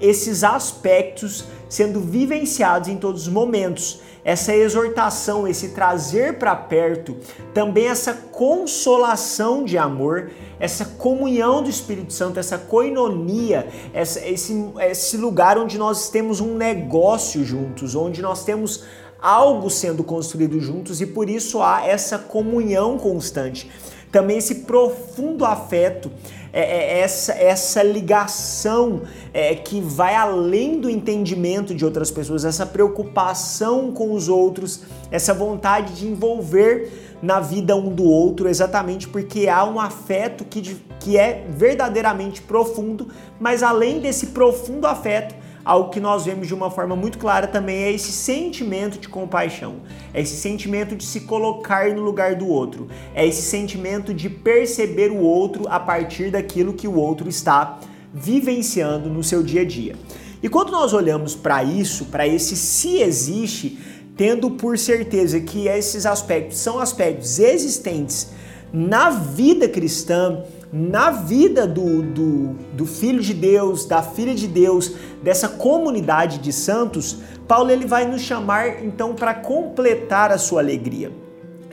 esses 0.00 0.44
aspectos 0.44 1.44
sendo 1.68 2.00
vivenciados 2.00 2.88
em 2.88 2.96
todos 2.96 3.22
os 3.22 3.32
momentos 3.32 4.00
essa 4.26 4.52
exortação, 4.52 5.46
esse 5.46 5.68
trazer 5.68 6.36
para 6.36 6.56
perto, 6.56 7.16
também 7.54 7.86
essa 7.86 8.12
consolação 8.12 9.62
de 9.62 9.78
amor, 9.78 10.32
essa 10.58 10.84
comunhão 10.84 11.62
do 11.62 11.70
Espírito 11.70 12.12
Santo, 12.12 12.40
essa 12.40 12.58
coinonia, 12.58 13.68
essa, 13.94 14.26
esse, 14.26 14.68
esse 14.80 15.16
lugar 15.16 15.56
onde 15.56 15.78
nós 15.78 16.10
temos 16.10 16.40
um 16.40 16.56
negócio 16.56 17.44
juntos, 17.44 17.94
onde 17.94 18.20
nós 18.20 18.42
temos 18.42 18.82
algo 19.22 19.70
sendo 19.70 20.02
construído 20.02 20.58
juntos 20.58 21.00
e 21.00 21.06
por 21.06 21.30
isso 21.30 21.62
há 21.62 21.86
essa 21.86 22.18
comunhão 22.18 22.98
constante. 22.98 23.70
Também 24.10 24.38
esse 24.38 24.56
profundo 24.56 25.44
afeto 25.44 26.10
é, 26.56 26.60
é 26.60 26.98
essa, 27.00 27.32
essa 27.34 27.82
ligação 27.82 29.02
é, 29.34 29.54
que 29.54 29.78
vai 29.78 30.14
além 30.14 30.80
do 30.80 30.88
entendimento 30.88 31.74
de 31.74 31.84
outras 31.84 32.10
pessoas, 32.10 32.46
essa 32.46 32.64
preocupação 32.64 33.92
com 33.92 34.12
os 34.12 34.26
outros, 34.28 34.82
essa 35.10 35.34
vontade 35.34 35.92
de 35.92 36.06
envolver 36.06 37.18
na 37.22 37.40
vida 37.40 37.76
um 37.76 37.94
do 37.94 38.04
outro, 38.04 38.48
exatamente 38.48 39.06
porque 39.06 39.48
há 39.48 39.64
um 39.64 39.78
afeto 39.78 40.44
que, 40.46 40.76
que 40.98 41.18
é 41.18 41.44
verdadeiramente 41.50 42.40
profundo, 42.40 43.08
mas 43.38 43.62
além 43.62 44.00
desse 44.00 44.28
profundo 44.28 44.86
afeto, 44.86 45.34
algo 45.66 45.90
que 45.90 45.98
nós 45.98 46.24
vemos 46.24 46.46
de 46.46 46.54
uma 46.54 46.70
forma 46.70 46.94
muito 46.94 47.18
clara 47.18 47.48
também 47.48 47.82
é 47.82 47.92
esse 47.92 48.12
sentimento 48.12 49.00
de 49.00 49.08
compaixão, 49.08 49.80
é 50.14 50.20
esse 50.20 50.36
sentimento 50.36 50.94
de 50.94 51.04
se 51.04 51.22
colocar 51.22 51.92
no 51.92 52.02
lugar 52.02 52.36
do 52.36 52.46
outro, 52.46 52.86
é 53.12 53.26
esse 53.26 53.42
sentimento 53.42 54.14
de 54.14 54.30
perceber 54.30 55.10
o 55.10 55.18
outro 55.18 55.66
a 55.68 55.80
partir 55.80 56.30
daquilo 56.30 56.72
que 56.72 56.86
o 56.86 56.94
outro 56.94 57.28
está 57.28 57.80
vivenciando 58.14 59.10
no 59.10 59.24
seu 59.24 59.42
dia 59.42 59.62
a 59.62 59.64
dia. 59.64 59.96
E 60.40 60.48
quando 60.48 60.70
nós 60.70 60.92
olhamos 60.92 61.34
para 61.34 61.64
isso, 61.64 62.04
para 62.04 62.28
esse 62.28 62.54
se 62.54 63.00
existe, 63.00 63.76
tendo 64.16 64.52
por 64.52 64.78
certeza 64.78 65.40
que 65.40 65.66
esses 65.66 66.06
aspectos 66.06 66.58
são 66.58 66.78
aspectos 66.78 67.40
existentes 67.40 68.28
na 68.72 69.10
vida 69.10 69.68
cristã, 69.68 70.44
na 70.76 71.10
vida 71.10 71.66
do, 71.66 72.02
do, 72.02 72.48
do, 72.74 72.84
Filho 72.84 73.22
de 73.22 73.32
Deus, 73.32 73.86
da 73.86 74.02
Filha 74.02 74.34
de 74.34 74.46
Deus, 74.46 74.92
dessa 75.22 75.48
comunidade 75.48 76.36
de 76.36 76.52
santos, 76.52 77.16
Paulo 77.48 77.70
ele 77.70 77.86
vai 77.86 78.06
nos 78.06 78.20
chamar 78.20 78.84
então 78.84 79.14
para 79.14 79.32
completar 79.32 80.30
a 80.30 80.36
sua 80.36 80.60
alegria. 80.60 81.10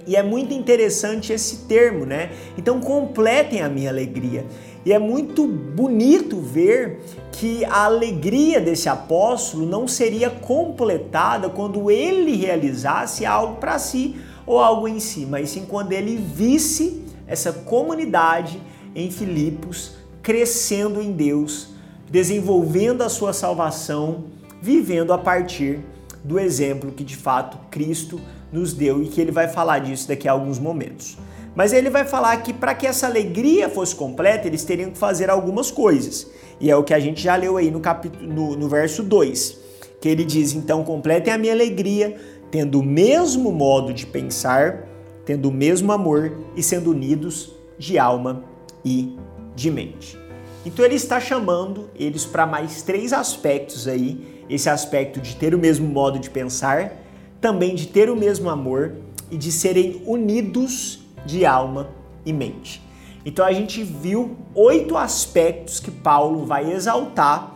E 0.08 0.16
é 0.16 0.24
muito 0.24 0.54
interessante 0.54 1.34
esse 1.34 1.66
termo, 1.66 2.06
né? 2.06 2.32
Então 2.58 2.80
completem 2.80 3.62
a 3.62 3.68
minha 3.68 3.90
alegria. 3.90 4.46
E 4.86 4.94
é 4.94 5.00
muito 5.00 5.48
bonito 5.48 6.40
ver 6.40 7.02
que 7.34 7.66
a 7.66 7.84
alegria 7.84 8.62
desse 8.62 8.88
apóstolo 8.88 9.66
não 9.66 9.86
seria 9.86 10.30
completada 10.30 11.50
quando 11.50 11.92
ele 11.92 12.38
realizasse 12.38 13.26
algo 13.26 13.58
para 13.58 13.78
si 13.78 14.16
ou 14.46 14.60
algo 14.60 14.88
em 14.88 15.00
si, 15.00 15.26
mas 15.26 15.50
sim 15.50 15.66
quando 15.66 15.92
ele 15.92 16.16
visse 16.16 17.04
essa 17.28 17.52
comunidade 17.52 18.62
em 18.96 19.10
Filipos, 19.12 19.92
crescendo 20.22 21.02
em 21.02 21.12
Deus, 21.12 21.70
desenvolvendo 22.10 23.02
a 23.02 23.10
sua 23.10 23.34
salvação, 23.34 24.26
vivendo 24.62 25.12
a 25.12 25.18
partir 25.18 25.80
do 26.24 26.40
exemplo 26.40 26.92
que 26.92 27.04
de 27.04 27.16
fato 27.16 27.58
Cristo 27.70 28.20
nos 28.52 28.74
deu 28.74 29.04
e 29.04 29.08
que 29.08 29.20
ele 29.20 29.32
vai 29.32 29.48
falar 29.48 29.80
disso 29.80 30.08
daqui 30.08 30.28
a 30.28 30.32
alguns 30.32 30.60
momentos. 30.60 31.18
Mas 31.56 31.74
ele 31.74 31.90
vai 31.90 32.06
falar 32.06 32.38
que 32.38 32.54
para 32.54 32.74
que 32.74 32.88
essa 32.88 33.06
alegria 33.06 33.70
fosse 33.70 33.96
completa, 33.96 34.48
eles 34.48 34.64
teriam 34.64 34.90
que 34.90 34.98
fazer 34.98 35.30
algumas 35.30 35.70
coisas. 35.70 36.28
E 36.60 36.70
é 36.72 36.76
o 36.76 36.84
que 36.84 36.94
a 36.94 37.00
gente 37.00 37.22
já 37.22 37.36
leu 37.36 37.58
aí 37.58 37.70
no 37.70 37.80
capítulo 37.80 38.28
no, 38.28 38.56
no 38.56 38.70
verso 38.70 39.04
2, 39.04 39.58
Que 40.00 40.10
ele 40.10 40.24
diz: 40.24 40.54
então 40.54 40.84
completem 40.84 41.34
a 41.34 41.38
minha 41.38 41.54
alegria, 41.54 42.16
tendo 42.50 42.80
o 42.80 42.84
mesmo 42.84 43.52
modo 43.52 43.94
de 43.94 44.06
pensar, 44.06 44.88
tendo 45.26 45.50
o 45.50 45.52
mesmo 45.52 45.92
amor 45.92 46.32
e 46.56 46.64
sendo 46.64 46.92
unidos 46.92 47.52
de 47.78 48.00
alma 48.00 48.44
e 48.84 49.18
de 49.56 49.70
mente. 49.70 50.18
Então 50.66 50.84
ele 50.86 50.96
está 50.96 51.20
chamando 51.20 51.90
eles 51.96 52.26
para 52.26 52.46
mais 52.46 52.82
três 52.82 53.12
aspectos 53.14 53.88
aí: 53.88 54.44
esse 54.50 54.70
aspecto 54.70 55.20
de 55.20 55.36
ter 55.36 55.54
o 55.54 55.60
mesmo 55.60 55.88
modo 55.88 56.20
de 56.20 56.30
pensar, 56.30 56.94
também 57.42 57.76
de 57.76 57.88
ter 57.88 58.10
o 58.10 58.16
mesmo 58.16 58.50
amor 58.50 58.96
e 59.30 59.38
de 59.38 59.52
serem 59.52 60.02
unidos 60.06 61.00
de 61.26 61.46
alma 61.46 61.90
e 62.26 62.32
mente. 62.32 62.82
Então 63.26 63.46
a 63.46 63.54
gente 63.54 63.84
viu 63.84 64.36
oito 64.54 64.98
aspectos 64.98 65.80
que 65.80 65.92
Paulo 65.92 66.46
vai 66.46 66.72
exaltar 66.72 67.56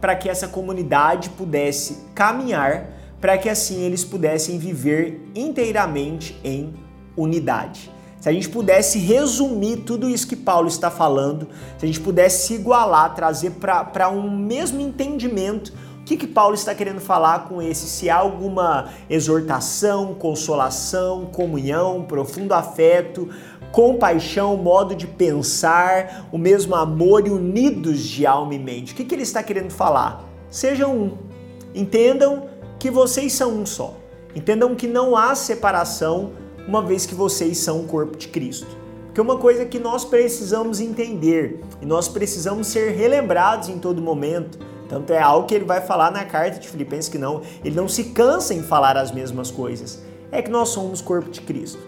para 0.00 0.14
que 0.14 0.28
essa 0.28 0.46
comunidade 0.46 1.30
pudesse 1.30 2.04
caminhar, 2.14 2.90
para 3.20 3.38
que 3.38 3.48
assim 3.48 3.82
eles 3.82 4.04
pudessem 4.04 4.58
viver 4.58 5.30
inteiramente 5.34 6.38
em 6.44 6.74
unidade. 7.16 7.90
Se 8.26 8.30
a 8.30 8.32
gente 8.32 8.48
pudesse 8.48 8.98
resumir 8.98 9.84
tudo 9.86 10.08
isso 10.08 10.26
que 10.26 10.34
Paulo 10.34 10.66
está 10.66 10.90
falando, 10.90 11.46
se 11.78 11.84
a 11.84 11.86
gente 11.86 12.00
pudesse 12.00 12.48
se 12.48 12.54
igualar, 12.54 13.14
trazer 13.14 13.52
para 13.52 14.08
um 14.08 14.28
mesmo 14.28 14.80
entendimento 14.80 15.72
o 16.00 16.04
que, 16.04 16.16
que 16.16 16.26
Paulo 16.26 16.56
está 16.56 16.74
querendo 16.74 17.00
falar 17.00 17.44
com 17.44 17.62
esse? 17.62 17.86
Se 17.86 18.10
há 18.10 18.16
alguma 18.16 18.88
exortação, 19.08 20.12
consolação, 20.14 21.26
comunhão, 21.26 22.02
profundo 22.02 22.52
afeto, 22.52 23.28
compaixão, 23.70 24.56
modo 24.56 24.96
de 24.96 25.06
pensar, 25.06 26.26
o 26.32 26.36
mesmo 26.36 26.74
amor 26.74 27.28
e 27.28 27.30
unidos 27.30 28.00
de 28.00 28.26
alma 28.26 28.56
e 28.56 28.58
mente. 28.58 28.92
O 28.92 28.96
que, 28.96 29.04
que 29.04 29.14
ele 29.14 29.22
está 29.22 29.40
querendo 29.40 29.70
falar? 29.70 30.24
Sejam 30.50 30.96
um. 30.96 31.18
Entendam 31.72 32.48
que 32.76 32.90
vocês 32.90 33.32
são 33.34 33.52
um 33.52 33.64
só. 33.64 33.94
Entendam 34.34 34.74
que 34.74 34.88
não 34.88 35.16
há 35.16 35.32
separação, 35.36 36.32
uma 36.66 36.82
vez 36.82 37.06
que 37.06 37.14
vocês 37.14 37.58
são 37.58 37.80
o 37.80 37.84
corpo 37.84 38.16
de 38.16 38.28
Cristo. 38.28 38.66
Porque 39.06 39.20
uma 39.20 39.38
coisa 39.38 39.64
que 39.64 39.78
nós 39.78 40.04
precisamos 40.04 40.80
entender 40.80 41.62
e 41.80 41.86
nós 41.86 42.08
precisamos 42.08 42.66
ser 42.66 42.90
relembrados 42.90 43.68
em 43.68 43.78
todo 43.78 44.02
momento, 44.02 44.58
tanto 44.88 45.12
é 45.12 45.20
algo 45.20 45.46
que 45.46 45.54
ele 45.54 45.64
vai 45.64 45.80
falar 45.80 46.10
na 46.10 46.24
carta 46.24 46.58
de 46.58 46.68
Filipenses 46.68 47.08
que 47.08 47.18
não, 47.18 47.42
ele 47.64 47.74
não 47.74 47.88
se 47.88 48.04
cansa 48.04 48.52
em 48.52 48.62
falar 48.62 48.96
as 48.96 49.10
mesmas 49.10 49.50
coisas. 49.50 50.02
É 50.30 50.42
que 50.42 50.50
nós 50.50 50.68
somos 50.68 51.00
corpo 51.00 51.30
de 51.30 51.40
Cristo. 51.40 51.78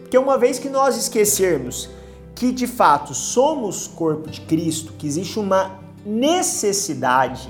Porque 0.00 0.18
uma 0.18 0.36
vez 0.36 0.58
que 0.58 0.68
nós 0.68 0.96
esquecermos 0.96 1.88
que 2.34 2.50
de 2.50 2.66
fato 2.66 3.14
somos 3.14 3.86
corpo 3.86 4.28
de 4.28 4.40
Cristo, 4.40 4.92
que 4.98 5.06
existe 5.06 5.38
uma 5.38 5.78
necessidade 6.04 7.48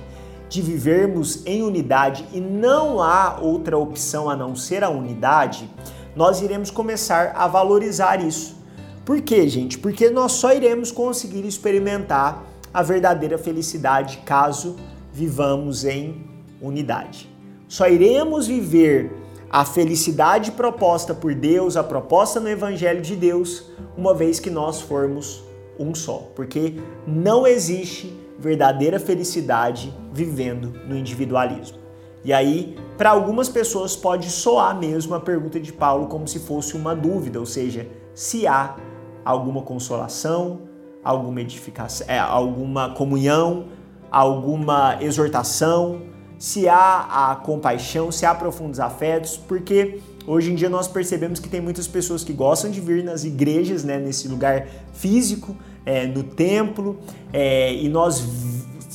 de 0.48 0.60
vivermos 0.60 1.44
em 1.46 1.62
unidade 1.62 2.26
e 2.32 2.38
não 2.38 3.02
há 3.02 3.38
outra 3.40 3.78
opção 3.78 4.28
a 4.28 4.36
não 4.36 4.54
ser 4.54 4.84
a 4.84 4.90
unidade, 4.90 5.70
nós 6.14 6.40
iremos 6.40 6.70
começar 6.70 7.32
a 7.34 7.46
valorizar 7.46 8.22
isso. 8.24 8.56
Por 9.04 9.20
quê, 9.20 9.48
gente? 9.48 9.78
Porque 9.78 10.10
nós 10.10 10.32
só 10.32 10.52
iremos 10.52 10.92
conseguir 10.92 11.46
experimentar 11.46 12.44
a 12.72 12.82
verdadeira 12.82 13.36
felicidade 13.36 14.18
caso 14.18 14.76
vivamos 15.12 15.84
em 15.84 16.24
unidade. 16.60 17.28
Só 17.68 17.88
iremos 17.88 18.46
viver 18.46 19.12
a 19.50 19.64
felicidade 19.64 20.52
proposta 20.52 21.14
por 21.14 21.34
Deus, 21.34 21.76
a 21.76 21.82
proposta 21.82 22.40
no 22.40 22.48
Evangelho 22.48 23.02
de 23.02 23.16
Deus, 23.16 23.64
uma 23.96 24.14
vez 24.14 24.40
que 24.40 24.48
nós 24.48 24.80
formos 24.80 25.42
um 25.78 25.94
só, 25.94 26.30
porque 26.34 26.76
não 27.06 27.46
existe 27.46 28.16
verdadeira 28.38 28.98
felicidade 28.98 29.92
vivendo 30.12 30.72
no 30.86 30.96
individualismo. 30.96 31.81
E 32.24 32.32
aí, 32.32 32.76
para 32.96 33.10
algumas 33.10 33.48
pessoas 33.48 33.96
pode 33.96 34.30
soar 34.30 34.78
mesmo 34.78 35.14
a 35.14 35.20
pergunta 35.20 35.58
de 35.58 35.72
Paulo 35.72 36.06
como 36.06 36.28
se 36.28 36.38
fosse 36.38 36.76
uma 36.76 36.94
dúvida, 36.94 37.40
ou 37.40 37.46
seja, 37.46 37.88
se 38.14 38.46
há 38.46 38.76
alguma 39.24 39.62
consolação, 39.62 40.60
alguma 41.02 41.40
edificação, 41.40 42.06
é, 42.08 42.18
alguma 42.18 42.90
comunhão, 42.94 43.66
alguma 44.10 44.98
exortação, 45.00 46.02
se 46.38 46.68
há 46.68 47.30
a 47.30 47.36
compaixão, 47.36 48.12
se 48.12 48.26
há 48.26 48.34
profundos 48.34 48.78
afetos, 48.78 49.36
porque 49.36 50.00
hoje 50.26 50.52
em 50.52 50.54
dia 50.54 50.68
nós 50.68 50.86
percebemos 50.86 51.40
que 51.40 51.48
tem 51.48 51.60
muitas 51.60 51.88
pessoas 51.88 52.22
que 52.22 52.32
gostam 52.32 52.70
de 52.70 52.80
vir 52.80 53.02
nas 53.02 53.24
igrejas, 53.24 53.82
né, 53.84 53.98
nesse 53.98 54.28
lugar 54.28 54.66
físico, 54.92 55.56
é, 55.84 56.06
no 56.06 56.22
templo, 56.22 56.98
é, 57.32 57.74
e 57.74 57.88
nós 57.88 58.20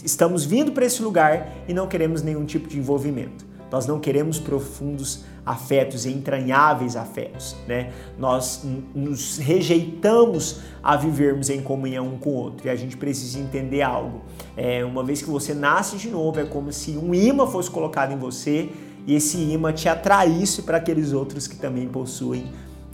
estamos 0.04 0.46
vindo 0.46 0.72
para 0.72 0.86
esse 0.86 1.02
lugar 1.02 1.50
e 1.68 1.74
não 1.74 1.88
queremos 1.88 2.22
nenhum 2.22 2.46
tipo 2.46 2.68
de 2.68 2.78
envolvimento. 2.78 3.46
Nós 3.72 3.86
não 3.86 4.00
queremos 4.00 4.40
profundos 4.40 5.26
afetos 5.46 6.06
e 6.06 6.12
entranháveis 6.12 6.96
afetos, 6.96 7.56
né? 7.68 7.92
Nós 8.18 8.66
nos 8.96 9.38
rejeitamos 9.38 10.60
a 10.82 10.96
vivermos 10.96 11.50
em 11.50 11.62
comunhão 11.62 12.08
um 12.08 12.18
com 12.18 12.30
o 12.30 12.34
outro 12.34 12.68
e 12.68 12.70
a 12.70 12.76
gente 12.76 12.96
precisa 12.96 13.40
entender 13.40 13.82
algo. 13.82 14.22
É, 14.56 14.84
uma 14.86 15.04
vez 15.04 15.22
que 15.22 15.30
você 15.30 15.54
nasce 15.54 15.98
de 15.98 16.10
novo, 16.10 16.40
é 16.40 16.46
como 16.46 16.72
se 16.72 16.92
um 16.92 17.14
imã 17.14 17.46
fosse 17.48 17.70
colocado 17.70 18.14
em 18.14 18.18
você 18.18 18.70
e 19.06 19.16
esse 19.16 19.38
imã 19.38 19.72
te 19.72 19.88
atraísse 19.88 20.62
para 20.62 20.78
aqueles 20.78 21.14
outros 21.14 21.48
que 21.48 21.56
também 21.56 21.88
possuem 21.88 22.52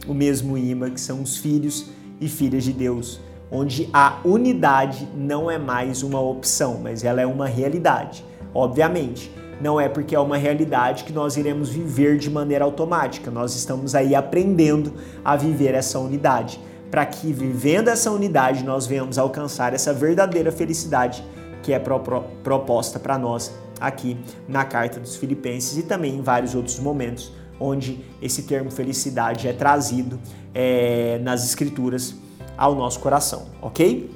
o 0.08 0.14
mesmo 0.14 0.58
imã, 0.58 0.90
que 0.92 1.02
são 1.02 1.22
os 1.22 1.38
filhos 1.38 1.88
e 2.20 2.28
filhas 2.28 2.64
de 2.64 2.74
Deus, 2.74 3.20
onde 3.52 3.90
a 3.94 4.20
unidade 4.26 5.08
não 5.16 5.50
é 5.50 5.58
mais 5.58 6.04
uma 6.04 6.20
opção, 6.20 6.80
mas 6.82 7.04
ela 7.04 7.22
é 7.22 7.26
uma 7.26 7.48
realidade. 7.48 8.26
Obviamente, 8.54 9.32
não 9.62 9.80
é 9.80 9.88
porque 9.88 10.16
é 10.16 10.20
uma 10.20 10.38
realidade 10.38 11.04
que 11.04 11.14
nós 11.14 11.38
iremos 11.38 11.70
viver 11.70 12.18
de 12.18 12.30
maneira 12.30 12.66
automática. 12.66 13.32
Nós 13.32 13.56
estamos 13.56 13.96
aí 13.96 14.14
aprendendo 14.16 14.94
a 15.24 15.36
viver 15.36 15.74
essa 15.74 16.00
unidade, 16.00 16.60
para 16.92 17.06
que 17.06 17.32
vivendo 17.32 17.88
essa 17.88 18.12
unidade 18.12 18.64
nós 18.64 18.86
venhamos 18.86 19.18
alcançar 19.18 19.74
essa 19.74 19.94
verdadeira 19.94 20.52
felicidade 20.52 21.24
que 21.62 21.72
é 21.72 21.80
pro 21.80 22.00
proposta 22.44 23.00
para 23.00 23.18
nós 23.18 23.54
aqui 23.80 24.18
na 24.48 24.66
carta 24.66 25.00
dos 25.00 25.16
Filipenses 25.16 25.78
e 25.78 25.84
também 25.84 26.18
em 26.18 26.22
vários 26.22 26.54
outros 26.54 26.78
momentos 26.78 27.32
onde 27.60 28.04
esse 28.22 28.44
termo 28.44 28.70
felicidade 28.70 29.48
é 29.48 29.54
trazido 29.54 30.20
é, 30.54 31.20
nas 31.24 31.46
escrituras 31.46 32.16
ao 32.58 32.76
nosso 32.76 33.00
coração, 33.00 33.46
ok? 33.62 34.10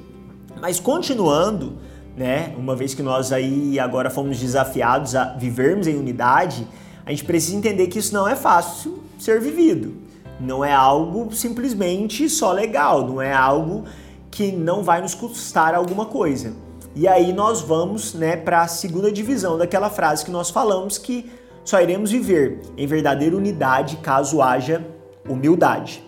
Mas 0.60 0.80
continuando 0.80 1.78
né? 2.18 2.52
Uma 2.58 2.74
vez 2.74 2.94
que 2.94 3.02
nós 3.02 3.32
aí 3.32 3.78
agora 3.78 4.10
fomos 4.10 4.38
desafiados 4.40 5.14
a 5.14 5.36
vivermos 5.36 5.86
em 5.86 5.96
unidade, 5.96 6.66
a 7.06 7.10
gente 7.10 7.24
precisa 7.24 7.56
entender 7.56 7.86
que 7.86 8.00
isso 8.00 8.12
não 8.12 8.26
é 8.26 8.34
fácil 8.34 9.02
ser 9.18 9.40
vivido. 9.40 9.94
Não 10.40 10.64
é 10.64 10.72
algo 10.72 11.32
simplesmente 11.32 12.28
só 12.28 12.52
legal, 12.52 13.06
não 13.06 13.22
é 13.22 13.32
algo 13.32 13.84
que 14.30 14.50
não 14.50 14.82
vai 14.82 15.00
nos 15.00 15.14
custar 15.14 15.74
alguma 15.74 16.06
coisa. 16.06 16.54
E 16.94 17.06
aí 17.06 17.32
nós 17.32 17.60
vamos, 17.60 18.14
né, 18.14 18.36
para 18.36 18.62
a 18.62 18.68
segunda 18.68 19.12
divisão 19.12 19.56
daquela 19.56 19.88
frase 19.88 20.24
que 20.24 20.30
nós 20.30 20.50
falamos 20.50 20.98
que 20.98 21.30
só 21.64 21.80
iremos 21.80 22.10
viver 22.10 22.62
em 22.76 22.86
verdadeira 22.86 23.36
unidade 23.36 23.96
caso 23.98 24.42
haja 24.42 24.84
humildade. 25.28 26.07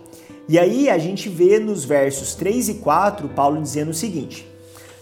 E 0.50 0.58
aí 0.58 0.90
a 0.90 0.98
gente 0.98 1.28
vê 1.28 1.60
nos 1.60 1.84
versos 1.84 2.34
3 2.34 2.70
e 2.70 2.74
4 2.74 3.28
Paulo 3.28 3.62
dizendo 3.62 3.92
o 3.92 3.94
seguinte: 3.94 4.44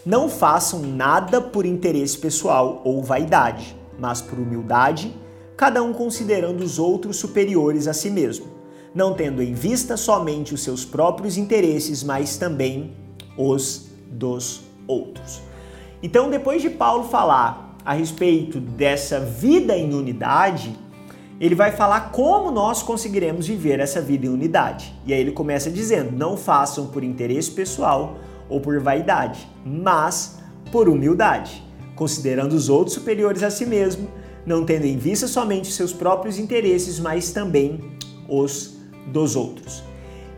não 0.04 0.28
façam 0.28 0.80
nada 0.80 1.40
por 1.40 1.64
interesse 1.64 2.18
pessoal 2.18 2.82
ou 2.84 3.02
vaidade, 3.02 3.74
mas 3.98 4.20
por 4.20 4.38
humildade, 4.38 5.16
cada 5.56 5.82
um 5.82 5.94
considerando 5.94 6.60
os 6.62 6.78
outros 6.78 7.16
superiores 7.16 7.88
a 7.88 7.94
si 7.94 8.10
mesmo, 8.10 8.44
não 8.94 9.14
tendo 9.14 9.42
em 9.42 9.54
vista 9.54 9.96
somente 9.96 10.52
os 10.52 10.62
seus 10.62 10.84
próprios 10.84 11.38
interesses, 11.38 12.04
mas 12.04 12.36
também 12.36 12.94
os 13.34 13.88
dos 14.06 14.60
outros. 14.86 15.40
Então, 16.02 16.28
depois 16.28 16.60
de 16.60 16.68
Paulo 16.68 17.04
falar 17.04 17.74
a 17.86 17.94
respeito 17.94 18.60
dessa 18.60 19.18
vida 19.18 19.74
em 19.74 19.94
unidade, 19.94 20.78
ele 21.40 21.54
vai 21.54 21.70
falar 21.70 22.10
como 22.10 22.50
nós 22.50 22.82
conseguiremos 22.82 23.46
viver 23.46 23.78
essa 23.78 24.00
vida 24.00 24.26
em 24.26 24.28
unidade. 24.28 24.92
E 25.06 25.12
aí 25.12 25.20
ele 25.20 25.32
começa 25.32 25.70
dizendo: 25.70 26.12
não 26.12 26.36
façam 26.36 26.86
por 26.88 27.04
interesse 27.04 27.50
pessoal 27.50 28.16
ou 28.48 28.60
por 28.60 28.80
vaidade, 28.80 29.48
mas 29.64 30.38
por 30.72 30.88
humildade, 30.88 31.62
considerando 31.94 32.52
os 32.54 32.68
outros 32.68 32.94
superiores 32.94 33.42
a 33.42 33.50
si 33.50 33.64
mesmo, 33.64 34.08
não 34.44 34.64
tendo 34.64 34.84
em 34.84 34.96
vista 34.96 35.28
somente 35.28 35.70
seus 35.70 35.92
próprios 35.92 36.38
interesses, 36.38 36.98
mas 36.98 37.30
também 37.30 37.80
os 38.28 38.76
dos 39.06 39.36
outros. 39.36 39.82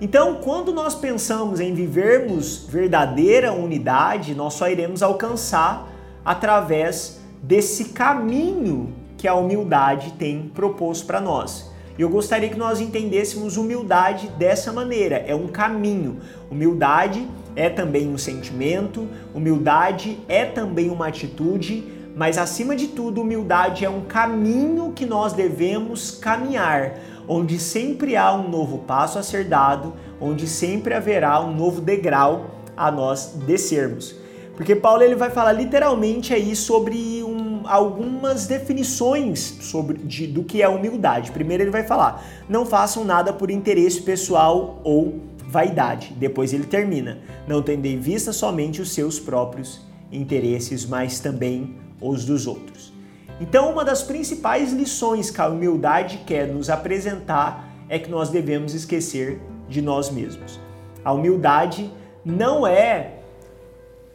Então, 0.00 0.36
quando 0.36 0.72
nós 0.72 0.94
pensamos 0.94 1.60
em 1.60 1.74
vivermos 1.74 2.64
verdadeira 2.68 3.52
unidade, 3.52 4.34
nós 4.34 4.54
só 4.54 4.68
iremos 4.68 5.02
alcançar 5.02 5.90
através 6.24 7.20
desse 7.42 7.86
caminho 7.86 8.94
que 9.20 9.28
a 9.28 9.34
humildade 9.34 10.12
tem 10.12 10.50
proposto 10.54 11.06
para 11.06 11.20
nós. 11.20 11.70
E 11.98 12.02
eu 12.02 12.08
gostaria 12.08 12.48
que 12.48 12.56
nós 12.56 12.80
entendêssemos 12.80 13.58
humildade 13.58 14.28
dessa 14.38 14.72
maneira: 14.72 15.16
é 15.26 15.34
um 15.34 15.48
caminho. 15.48 16.18
Humildade 16.50 17.28
é 17.54 17.68
também 17.68 18.08
um 18.08 18.16
sentimento, 18.16 19.06
humildade 19.34 20.18
é 20.26 20.46
também 20.46 20.88
uma 20.88 21.08
atitude, 21.08 21.84
mas 22.16 22.38
acima 22.38 22.74
de 22.74 22.88
tudo, 22.88 23.20
humildade 23.20 23.84
é 23.84 23.90
um 23.90 24.00
caminho 24.00 24.92
que 24.92 25.04
nós 25.04 25.34
devemos 25.34 26.12
caminhar, 26.12 26.94
onde 27.28 27.58
sempre 27.58 28.16
há 28.16 28.32
um 28.32 28.48
novo 28.48 28.78
passo 28.78 29.18
a 29.18 29.22
ser 29.22 29.44
dado, 29.44 29.92
onde 30.18 30.48
sempre 30.48 30.94
haverá 30.94 31.38
um 31.40 31.54
novo 31.54 31.82
degrau 31.82 32.46
a 32.74 32.90
nós 32.90 33.34
descermos. 33.46 34.14
Porque 34.56 34.76
Paulo 34.76 35.02
ele 35.02 35.14
vai 35.14 35.30
falar 35.30 35.52
literalmente 35.52 36.34
aí 36.34 36.54
sobre 36.54 37.22
um, 37.24 37.39
algumas 37.70 38.48
definições 38.48 39.38
sobre 39.60 39.98
de, 39.98 40.26
do 40.26 40.42
que 40.42 40.60
é 40.60 40.68
humildade. 40.68 41.30
Primeiro 41.30 41.62
ele 41.62 41.70
vai 41.70 41.84
falar: 41.84 42.24
não 42.48 42.66
façam 42.66 43.04
nada 43.04 43.32
por 43.32 43.50
interesse 43.50 44.02
pessoal 44.02 44.80
ou 44.82 45.20
vaidade. 45.46 46.12
Depois 46.18 46.52
ele 46.52 46.64
termina: 46.64 47.18
não 47.46 47.62
tendo 47.62 47.86
em 47.86 48.00
vista 48.00 48.32
somente 48.32 48.82
os 48.82 48.92
seus 48.92 49.20
próprios 49.20 49.80
interesses, 50.10 50.84
mas 50.84 51.20
também 51.20 51.76
os 52.00 52.24
dos 52.24 52.48
outros. 52.48 52.92
Então, 53.40 53.70
uma 53.70 53.84
das 53.84 54.02
principais 54.02 54.72
lições 54.72 55.30
que 55.30 55.40
a 55.40 55.48
humildade 55.48 56.22
quer 56.26 56.48
nos 56.48 56.68
apresentar 56.68 57.72
é 57.88 57.98
que 57.98 58.10
nós 58.10 58.30
devemos 58.30 58.74
esquecer 58.74 59.40
de 59.68 59.80
nós 59.80 60.10
mesmos. 60.10 60.60
A 61.04 61.12
humildade 61.12 61.90
não 62.24 62.66
é 62.66 63.12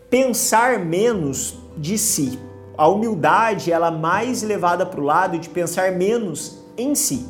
pensar 0.09 0.77
menos 0.79 1.57
de 1.77 1.97
si. 1.97 2.37
A 2.77 2.87
humildade 2.87 3.71
ela 3.71 3.87
é 3.87 3.91
mais 3.91 4.41
levada 4.43 4.85
para 4.85 4.99
o 4.99 5.03
lado 5.03 5.39
de 5.39 5.49
pensar 5.49 5.91
menos 5.93 6.59
em 6.77 6.93
si. 6.93 7.25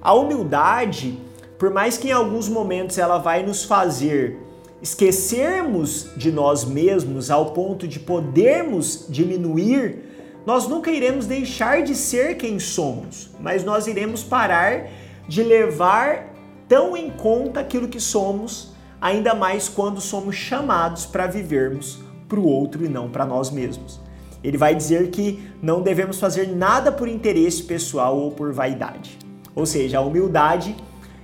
A 0.00 0.14
humildade, 0.14 1.18
por 1.58 1.70
mais 1.70 1.98
que 1.98 2.08
em 2.08 2.12
alguns 2.12 2.48
momentos 2.48 2.96
ela 2.96 3.18
vai 3.18 3.42
nos 3.42 3.64
fazer 3.64 4.38
esquecermos 4.80 6.08
de 6.16 6.32
nós 6.32 6.64
mesmos 6.64 7.30
ao 7.30 7.46
ponto 7.46 7.86
de 7.86 8.00
podermos 8.00 9.06
diminuir, 9.08 10.10
nós 10.46 10.66
nunca 10.66 10.90
iremos 10.90 11.26
deixar 11.26 11.82
de 11.82 11.94
ser 11.94 12.36
quem 12.36 12.58
somos, 12.58 13.30
mas 13.40 13.62
nós 13.62 13.86
iremos 13.86 14.22
parar 14.22 14.88
de 15.28 15.42
levar 15.42 16.34
tão 16.66 16.96
em 16.96 17.10
conta 17.10 17.60
aquilo 17.60 17.88
que 17.88 18.00
somos, 18.00 18.72
ainda 19.00 19.34
mais 19.34 19.68
quando 19.68 20.00
somos 20.00 20.34
chamados 20.34 21.04
para 21.04 21.26
vivermos 21.26 21.98
para 22.26 22.40
o 22.40 22.46
outro 22.46 22.84
e 22.84 22.88
não 22.88 23.10
para 23.10 23.26
nós 23.26 23.50
mesmos. 23.50 24.00
Ele 24.42 24.56
vai 24.56 24.74
dizer 24.74 25.10
que 25.10 25.42
não 25.62 25.82
devemos 25.82 26.18
fazer 26.18 26.48
nada 26.48 26.90
por 26.90 27.08
interesse 27.08 27.62
pessoal 27.62 28.16
ou 28.16 28.30
por 28.30 28.52
vaidade. 28.52 29.18
Ou 29.54 29.66
seja, 29.66 29.98
a 29.98 30.00
humildade, 30.00 30.74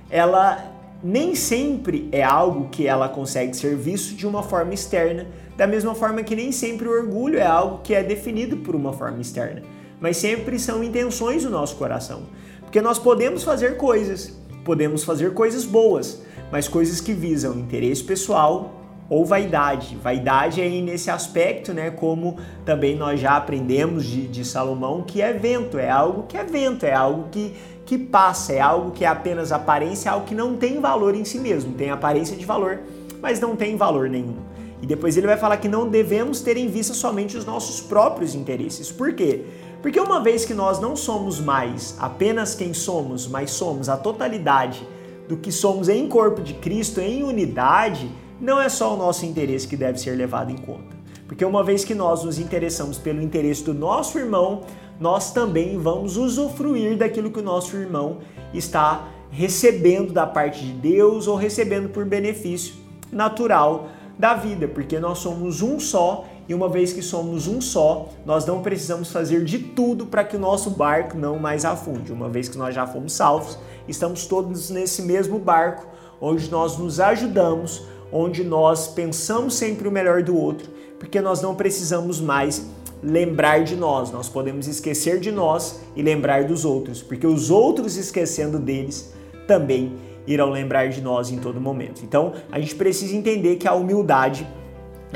ela 0.09 0.73
nem 1.03 1.35
sempre 1.35 2.09
é 2.11 2.23
algo 2.23 2.69
que 2.69 2.87
ela 2.87 3.07
consegue 3.07 3.55
ser 3.55 3.75
visto 3.75 4.15
de 4.15 4.25
uma 4.25 4.43
forma 4.43 4.73
externa, 4.73 5.27
da 5.55 5.67
mesma 5.67 5.95
forma 5.95 6.23
que 6.23 6.35
nem 6.35 6.51
sempre 6.51 6.87
o 6.87 6.91
orgulho 6.91 7.39
é 7.39 7.45
algo 7.45 7.81
que 7.83 7.93
é 7.93 8.03
definido 8.03 8.57
por 8.57 8.75
uma 8.75 8.93
forma 8.93 9.21
externa, 9.21 9.63
mas 9.99 10.17
sempre 10.17 10.59
são 10.59 10.83
intenções 10.83 11.43
do 11.43 11.49
nosso 11.49 11.75
coração. 11.75 12.23
Porque 12.61 12.81
nós 12.81 12.99
podemos 12.99 13.43
fazer 13.43 13.77
coisas, 13.77 14.37
podemos 14.63 15.03
fazer 15.03 15.33
coisas 15.33 15.65
boas, 15.65 16.21
mas 16.51 16.67
coisas 16.67 16.99
que 16.99 17.13
visam 17.13 17.57
interesse 17.57 18.03
pessoal 18.03 18.76
ou 19.09 19.25
vaidade. 19.25 19.95
Vaidade 19.95 20.61
aí 20.61 20.81
nesse 20.81 21.09
aspecto, 21.09 21.73
né? 21.73 21.91
Como 21.91 22.37
também 22.65 22.95
nós 22.95 23.19
já 23.19 23.37
aprendemos 23.37 24.05
de, 24.05 24.27
de 24.27 24.43
Salomão, 24.43 25.03
que 25.03 25.21
é 25.21 25.33
vento, 25.33 25.77
é 25.77 25.89
algo 25.89 26.23
que 26.23 26.37
é 26.37 26.43
vento, 26.43 26.85
é 26.85 26.93
algo 26.93 27.29
que 27.29 27.53
que 27.87 27.97
passa, 27.97 28.51
é 28.51 28.59
algo 28.59 28.91
que 28.91 29.05
é 29.05 29.07
apenas 29.07 29.53
aparência, 29.53 30.09
é 30.09 30.11
algo 30.11 30.25
que 30.25 30.35
não 30.35 30.57
tem 30.57 30.81
valor 30.81 31.15
em 31.15 31.23
si 31.23 31.39
mesmo, 31.39 31.73
tem 31.73 31.89
aparência 31.89 32.35
de 32.35 32.45
valor, 32.45 32.81
mas 33.21 33.39
não 33.39 33.55
tem 33.55 33.77
valor 33.77 34.09
nenhum. 34.09 34.35
E 34.81 34.85
depois 34.85 35.15
ele 35.15 35.25
vai 35.25 35.37
falar 35.37 35.55
que 35.55 35.69
não 35.69 35.87
devemos 35.87 36.41
ter 36.41 36.57
em 36.57 36.67
vista 36.67 36.93
somente 36.93 37.37
os 37.37 37.45
nossos 37.45 37.79
próprios 37.79 38.35
interesses. 38.35 38.91
Por 38.91 39.13
quê? 39.13 39.45
Porque 39.81 40.01
uma 40.01 40.21
vez 40.21 40.43
que 40.43 40.53
nós 40.53 40.81
não 40.81 40.97
somos 40.97 41.39
mais 41.39 41.95
apenas 41.97 42.53
quem 42.53 42.73
somos, 42.73 43.25
mas 43.25 43.51
somos 43.51 43.87
a 43.87 43.95
totalidade 43.95 44.85
do 45.29 45.37
que 45.37 45.51
somos 45.51 45.87
em 45.87 46.09
corpo 46.09 46.41
de 46.41 46.55
Cristo, 46.55 46.99
em 46.99 47.23
unidade, 47.23 48.11
não 48.39 48.59
é 48.61 48.69
só 48.69 48.93
o 48.93 48.97
nosso 48.97 49.25
interesse 49.25 49.67
que 49.67 49.75
deve 49.75 49.99
ser 49.99 50.11
levado 50.11 50.51
em 50.51 50.57
conta. 50.57 50.95
Porque 51.27 51.43
uma 51.43 51.63
vez 51.63 51.83
que 51.83 51.93
nós 51.93 52.23
nos 52.23 52.39
interessamos 52.39 52.97
pelo 52.97 53.21
interesse 53.21 53.63
do 53.63 53.73
nosso 53.73 54.17
irmão, 54.17 54.61
nós 54.99 55.31
também 55.31 55.77
vamos 55.77 56.17
usufruir 56.17 56.97
daquilo 56.97 57.31
que 57.31 57.39
o 57.39 57.43
nosso 57.43 57.75
irmão 57.75 58.19
está 58.53 59.07
recebendo 59.29 60.13
da 60.13 60.25
parte 60.25 60.65
de 60.65 60.71
Deus 60.71 61.27
ou 61.27 61.35
recebendo 61.35 61.89
por 61.89 62.05
benefício 62.05 62.75
natural 63.11 63.89
da 64.17 64.33
vida, 64.33 64.67
porque 64.67 64.99
nós 64.99 65.19
somos 65.19 65.61
um 65.61 65.79
só 65.79 66.25
e 66.49 66.53
uma 66.53 66.69
vez 66.69 66.93
que 66.93 67.01
somos 67.01 67.45
um 67.47 67.59
só, 67.59 68.09
nós 68.25 68.45
não 68.45 68.61
precisamos 68.61 69.11
fazer 69.11 69.43
de 69.43 69.59
tudo 69.59 70.05
para 70.05 70.23
que 70.23 70.37
o 70.37 70.39
nosso 70.39 70.71
barco 70.71 71.17
não 71.17 71.37
mais 71.37 71.65
afunde. 71.65 72.13
Uma 72.13 72.29
vez 72.29 72.47
que 72.47 72.57
nós 72.57 72.73
já 72.73 72.87
fomos 72.87 73.13
salvos, 73.13 73.59
estamos 73.87 74.25
todos 74.25 74.69
nesse 74.69 75.01
mesmo 75.01 75.37
barco, 75.37 75.85
onde 76.21 76.49
nós 76.49 76.77
nos 76.77 77.01
ajudamos, 77.01 77.83
onde 78.11 78.43
nós 78.43 78.87
pensamos 78.87 79.55
sempre 79.55 79.87
o 79.87 79.91
melhor 79.91 80.23
do 80.23 80.35
outro, 80.35 80.69
porque 80.99 81.21
nós 81.21 81.41
não 81.41 81.55
precisamos 81.55 82.19
mais 82.19 82.65
lembrar 83.03 83.63
de 83.63 83.75
nós, 83.75 84.11
nós 84.11 84.27
podemos 84.27 84.67
esquecer 84.67 85.19
de 85.19 85.31
nós 85.31 85.81
e 85.95 86.01
lembrar 86.01 86.45
dos 86.45 86.65
outros, 86.65 87.01
porque 87.01 87.27
os 87.27 87.51
outros 87.51 87.95
esquecendo 87.95 88.57
deles 88.57 89.13
também 89.47 89.93
irão 90.25 90.49
lembrar 90.49 90.89
de 90.89 91.01
nós 91.01 91.29
em 91.31 91.37
todo 91.37 91.61
momento. 91.61 92.01
Então, 92.03 92.33
a 92.51 92.59
gente 92.59 92.75
precisa 92.75 93.15
entender 93.15 93.55
que 93.55 93.67
a 93.67 93.73
humildade 93.73 94.47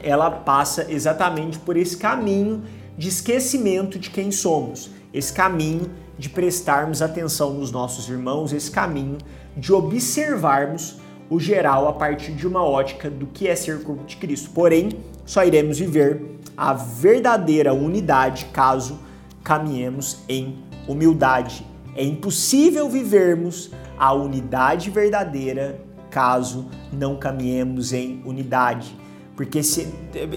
ela 0.02 0.32
passa 0.32 0.88
exatamente 0.90 1.60
por 1.60 1.76
esse 1.76 1.98
caminho 1.98 2.64
de 2.98 3.10
esquecimento 3.10 4.00
de 4.00 4.10
quem 4.10 4.32
somos, 4.32 4.90
esse 5.14 5.34
caminho 5.34 5.90
de 6.18 6.30
prestarmos 6.30 7.02
atenção 7.02 7.54
nos 7.54 7.72
nossos 7.72 8.08
irmãos, 8.08 8.54
esse 8.54 8.72
caminho 8.72 9.18
de 9.58 9.74
observarmos 9.74 10.98
o 11.32 11.40
geral 11.40 11.88
a 11.88 11.94
partir 11.94 12.34
de 12.34 12.46
uma 12.46 12.62
ótica 12.62 13.10
do 13.10 13.26
que 13.26 13.48
é 13.48 13.56
ser 13.56 13.82
corpo 13.84 14.04
de 14.04 14.18
Cristo. 14.18 14.50
Porém, 14.50 14.90
só 15.26 15.46
iremos 15.46 15.80
viver 15.80 16.22
a 16.58 16.74
verdadeira 16.74 17.74
unidade 17.74 18.48
caso 18.52 19.00
caminhemos 19.42 20.20
em 20.28 20.58
humildade. 20.86 21.66
É 21.96 22.04
impossível 22.04 22.90
vivermos 22.90 23.72
a 23.98 24.12
unidade 24.12 24.90
verdadeira 24.90 25.80
caso 26.10 26.70
não 26.92 27.16
caminhemos 27.16 27.94
em 27.94 28.22
unidade. 28.26 28.94
Porque 29.34 29.64
se 29.64 29.88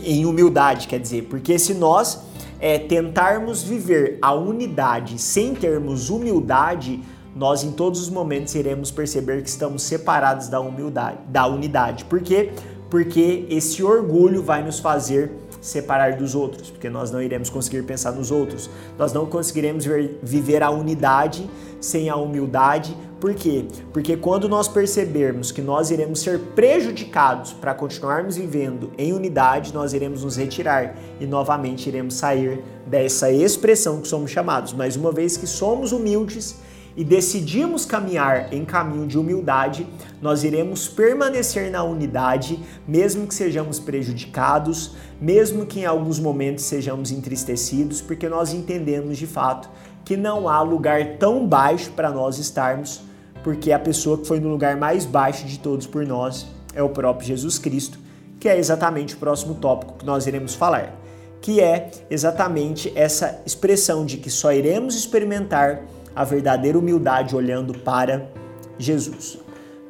em 0.05 0.25
humildade, 0.25 0.87
quer 0.87 1.01
dizer, 1.01 1.23
porque 1.23 1.59
se 1.59 1.75
nós 1.75 2.23
é, 2.61 2.79
tentarmos 2.79 3.65
viver 3.65 4.19
a 4.23 4.33
unidade 4.33 5.19
sem 5.19 5.57
termos 5.57 6.09
humildade, 6.09 7.03
nós 7.35 7.65
em 7.65 7.73
todos 7.73 8.01
os 8.01 8.09
momentos 8.09 8.55
iremos 8.55 8.91
perceber 8.91 9.43
que 9.43 9.49
estamos 9.49 9.83
separados 9.83 10.49
da 10.49 10.61
humildade, 10.61 11.19
da 11.29 11.47
unidade. 11.47 12.05
Por 12.05 12.21
quê? 12.21 12.53
Porque 12.89 13.47
esse 13.51 13.83
orgulho 13.83 14.43
vai 14.43 14.63
nos 14.63 14.79
fazer 14.79 15.33
separar 15.61 16.17
dos 16.17 16.35
outros, 16.35 16.71
porque 16.71 16.91
nós 16.91 17.11
não 17.11 17.23
iremos 17.23 17.49
conseguir 17.49 17.83
pensar 17.85 18.13
nos 18.13 18.31
outros. 18.31 18.69
Nós 18.99 19.13
não 19.15 19.25
conseguiremos 19.25 19.87
viver 20.23 20.63
a 20.63 20.71
unidade 20.71 21.49
sem 21.81 22.11
a 22.11 22.17
humildade. 22.17 22.95
Por 23.19 23.35
quê? 23.35 23.65
Porque 23.91 24.15
quando 24.15 24.47
nós 24.47 24.69
percebermos 24.69 25.51
que 25.51 25.63
nós 25.63 25.91
iremos 25.91 26.21
ser 26.21 26.39
prejudicados 26.55 27.55
para 27.55 27.73
continuarmos 27.75 28.37
vivendo 28.37 28.91
em 28.99 29.15
unidade, 29.15 29.73
nós 29.73 29.95
iremos 29.95 30.23
nos 30.23 30.37
retirar 30.37 30.97
e 31.19 31.27
novamente 31.27 31.89
iremos 31.89 32.15
sair 32.15 32.63
dessa 32.87 33.33
expressão 33.33 34.03
que 34.03 34.09
somos 34.09 34.31
chamados. 34.31 34.75
Mas 34.75 34.97
uma 34.97 35.11
vez 35.11 35.39
que 35.39 35.47
somos 35.47 35.93
humildes, 35.93 36.57
e 36.97 37.03
decidimos 37.03 37.85
caminhar 37.85 38.53
em 38.53 38.65
caminho 38.65 39.07
de 39.07 39.19
humildade, 39.19 39.87
nós 40.23 40.45
iremos 40.45 40.89
permanecer 40.89 41.71
na 41.71 41.83
unidade, 41.83 42.63
mesmo 42.87 43.27
que 43.27 43.35
sejamos 43.35 43.81
prejudicados, 43.81 44.93
mesmo 45.21 45.67
que 45.67 45.81
em 45.81 45.87
alguns 45.87 46.19
momentos 46.19 46.65
sejamos 46.65 47.11
entristecidos, 47.11 48.01
porque 48.01 48.29
nós 48.29 48.53
entendemos 48.53 49.19
de 49.19 49.27
fato 49.27 49.69
que 50.05 50.17
não 50.17 50.49
há 50.49 50.61
lugar 50.61 51.17
tão 51.19 51.47
baixo 51.47 51.91
para 51.93 52.11
nós 52.11 52.39
estarmos, 52.39 53.03
porque 53.43 53.73
a 53.73 53.79
pessoa 53.79 54.19
que 54.19 54.27
foi 54.27 54.39
no 54.39 54.49
lugar 54.49 54.77
mais 54.77 55.05
baixo 55.05 55.47
de 55.47 55.59
todos 55.59 55.87
por 55.87 56.07
nós 56.07 56.47
é 56.75 56.83
o 56.83 56.89
próprio 56.89 57.27
Jesus 57.27 57.59
Cristo, 57.59 57.99
que 58.39 58.49
é 58.49 58.59
exatamente 58.59 59.15
o 59.15 59.19
próximo 59.19 59.55
tópico 59.55 59.95
que 59.95 60.07
nós 60.07 60.27
iremos 60.27 60.55
falar, 60.55 60.95
que 61.41 61.61
é 61.61 61.91
exatamente 62.09 62.93
essa 62.95 63.41
expressão 63.45 64.05
de 64.05 64.19
que 64.19 64.31
só 64.31 64.53
iremos 64.53 64.95
experimentar 64.95 65.83
a 66.15 66.25
verdadeira 66.25 66.79
humildade 66.79 67.35
olhando 67.35 67.75
para 67.79 68.31
Jesus. 68.79 69.39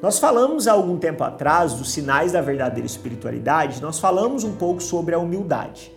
Nós 0.03 0.19
falamos 0.19 0.69
há 0.69 0.73
algum 0.73 0.99
tempo 0.99 1.25
atrás 1.25 1.75
dos 1.75 1.91
sinais 1.91 2.33
da 2.33 2.41
verdadeira 2.41 2.87
espiritualidade, 2.87 3.81
nós 3.81 3.99
falamos 3.99 4.45
um 4.45 4.53
pouco 4.53 4.83
sobre 4.83 5.15
a 5.15 5.19
humildade. 5.19 5.91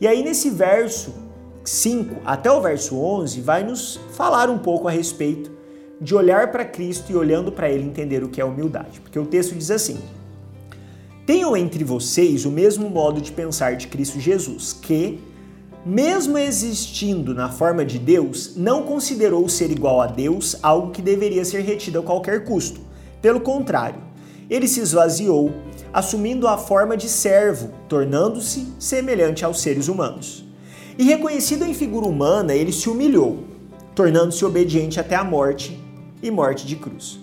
E 0.00 0.06
aí 0.06 0.22
nesse 0.22 0.50
verso 0.50 1.14
5 1.64 2.16
até 2.24 2.50
o 2.50 2.60
verso 2.60 2.98
11 2.98 3.40
vai 3.40 3.62
nos 3.62 4.00
falar 4.12 4.50
um 4.50 4.58
pouco 4.58 4.88
a 4.88 4.90
respeito 4.90 5.50
de 6.00 6.14
olhar 6.14 6.50
para 6.50 6.64
Cristo 6.64 7.12
e 7.12 7.16
olhando 7.16 7.52
para 7.52 7.70
ele 7.70 7.84
entender 7.84 8.22
o 8.22 8.28
que 8.28 8.40
é 8.40 8.44
humildade. 8.44 9.00
Porque 9.00 9.18
o 9.18 9.26
texto 9.26 9.54
diz 9.54 9.70
assim: 9.70 9.98
Tenham 11.24 11.56
entre 11.56 11.84
vocês 11.84 12.44
o 12.44 12.50
mesmo 12.50 12.90
modo 12.90 13.20
de 13.20 13.32
pensar 13.32 13.76
de 13.76 13.86
Cristo 13.86 14.20
Jesus, 14.20 14.72
que 14.72 15.22
mesmo 15.84 16.38
existindo 16.38 17.34
na 17.34 17.50
forma 17.50 17.84
de 17.84 17.98
Deus, 17.98 18.56
não 18.56 18.84
considerou 18.84 19.46
ser 19.48 19.70
igual 19.70 20.00
a 20.00 20.06
Deus 20.06 20.56
algo 20.62 20.90
que 20.90 21.02
deveria 21.02 21.44
ser 21.44 21.60
retido 21.60 21.98
a 21.98 22.02
qualquer 22.02 22.44
custo. 22.44 22.80
Pelo 23.20 23.40
contrário, 23.40 24.00
ele 24.48 24.66
se 24.66 24.80
esvaziou, 24.80 25.52
assumindo 25.92 26.48
a 26.48 26.56
forma 26.56 26.96
de 26.96 27.08
servo, 27.08 27.70
tornando-se 27.88 28.66
semelhante 28.78 29.44
aos 29.44 29.60
seres 29.60 29.88
humanos. 29.88 30.44
E 30.98 31.04
reconhecido 31.04 31.64
em 31.64 31.74
figura 31.74 32.06
humana, 32.06 32.54
ele 32.54 32.72
se 32.72 32.88
humilhou, 32.88 33.44
tornando-se 33.94 34.44
obediente 34.44 34.98
até 34.98 35.16
a 35.16 35.24
morte 35.24 35.78
e 36.22 36.30
morte 36.30 36.66
de 36.66 36.76
cruz. 36.76 37.18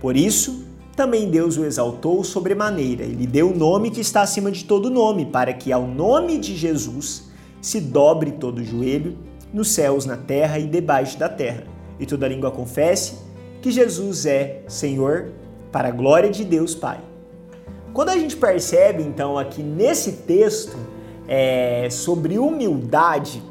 Por 0.00 0.16
isso, 0.16 0.64
também 0.94 1.30
Deus 1.30 1.56
o 1.56 1.64
exaltou 1.64 2.22
sobremaneira 2.22 3.04
e 3.04 3.12
lhe 3.12 3.26
deu 3.26 3.50
o 3.50 3.56
nome 3.56 3.90
que 3.90 4.00
está 4.00 4.22
acima 4.22 4.50
de 4.50 4.64
todo 4.64 4.90
nome, 4.90 5.26
para 5.26 5.52
que 5.52 5.72
ao 5.72 5.86
nome 5.86 6.38
de 6.38 6.54
Jesus 6.54 7.33
se 7.64 7.80
dobre 7.80 8.32
todo 8.32 8.58
o 8.58 8.64
joelho, 8.64 9.16
nos 9.50 9.72
céus, 9.72 10.04
na 10.04 10.18
terra 10.18 10.58
e 10.58 10.66
debaixo 10.66 11.18
da 11.18 11.30
terra, 11.30 11.64
e 11.98 12.04
toda 12.04 12.28
língua 12.28 12.50
confesse 12.50 13.14
que 13.62 13.70
Jesus 13.70 14.26
é 14.26 14.60
Senhor, 14.68 15.32
para 15.72 15.88
a 15.88 15.90
glória 15.90 16.28
de 16.28 16.44
Deus 16.44 16.74
Pai. 16.74 17.00
Quando 17.94 18.10
a 18.10 18.18
gente 18.18 18.36
percebe, 18.36 19.02
então, 19.02 19.38
aqui 19.38 19.62
nesse 19.62 20.12
texto 20.12 20.76
é, 21.26 21.88
sobre 21.90 22.38
humildade, 22.38 23.42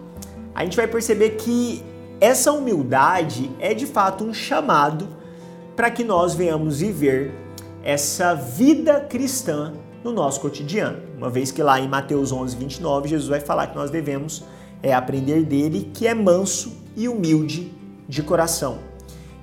a 0.54 0.63
gente 0.63 0.78
vai 0.78 0.86
perceber 0.86 1.32
que 1.32 1.82
essa 2.21 2.52
humildade 2.52 3.49
é 3.60 3.73
de 3.73 3.88
fato 3.88 4.23
um 4.23 4.32
chamado 4.32 5.08
para 5.76 5.89
que 5.89 6.04
nós 6.04 6.36
venhamos 6.36 6.82
viver 6.82 7.34
essa 7.84 8.36
vida 8.36 8.99
cristã 8.99 9.73
no 10.04 10.12
nosso 10.12 10.42
cotidiano. 10.42 11.00
Uma 11.18 11.30
vez 11.30 11.52
que 11.52 11.63
lá 11.63 11.80
em 11.80 11.88
Mateus 11.88 12.32
11, 12.32 12.56
29, 12.56 13.10
Jesus 13.10 13.30
vai 13.30 13.39
falar 13.39 13.68
que 13.68 13.76
nós 13.76 13.89
devemos 13.89 14.44
é, 14.82 14.94
aprender 14.94 15.44
dele 15.44 15.92
que 15.94 16.08
é 16.08 16.13
manso 16.13 16.74
e 16.96 17.08
humilde 17.08 17.72
de 18.08 18.22
coração. 18.22 18.80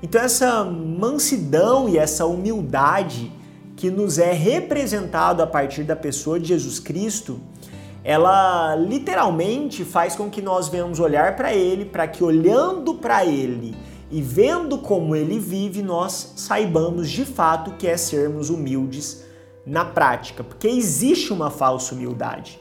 Então, 0.03 0.20
essa 0.20 0.64
mansidão 0.64 1.88
e 1.88 1.99
essa 1.99 2.27
humildade 2.27 3.33
que 3.77 3.90
nos 3.90 4.18
é 4.18 4.33
representado 4.33 5.42
a 5.42 5.46
partir 5.46 5.85
da 5.85 5.96
pessoa 5.96 6.38
de 6.38 6.49
Jesus 6.49 6.79
Cristo, 6.79 7.40
ela 8.05 8.77
literalmente 8.77 9.85
faz 9.85 10.16
com 10.16 10.31
que 10.31 10.42
nós 10.42 10.68
venhamos 10.68 11.01
olhar 11.01 11.37
para 11.37 11.55
ele, 11.55 11.85
para 11.85 12.07
que 12.07 12.23
olhando 12.23 12.94
para 12.94 13.25
ele 13.25 13.75
e 14.11 14.20
vendo 14.20 14.79
como 14.79 15.14
ele 15.14 15.38
vive, 15.38 15.83
nós 15.83 16.33
saibamos 16.37 17.09
de 17.09 17.25
fato 17.25 17.73
que 17.79 17.87
é 17.87 17.96
sermos 17.96 18.51
humildes 18.51 19.23
na 19.64 19.85
prática, 19.85 20.42
porque 20.42 20.68
existe 20.68 21.33
uma 21.33 21.51
falsa 21.51 21.94
humildade. 21.94 22.61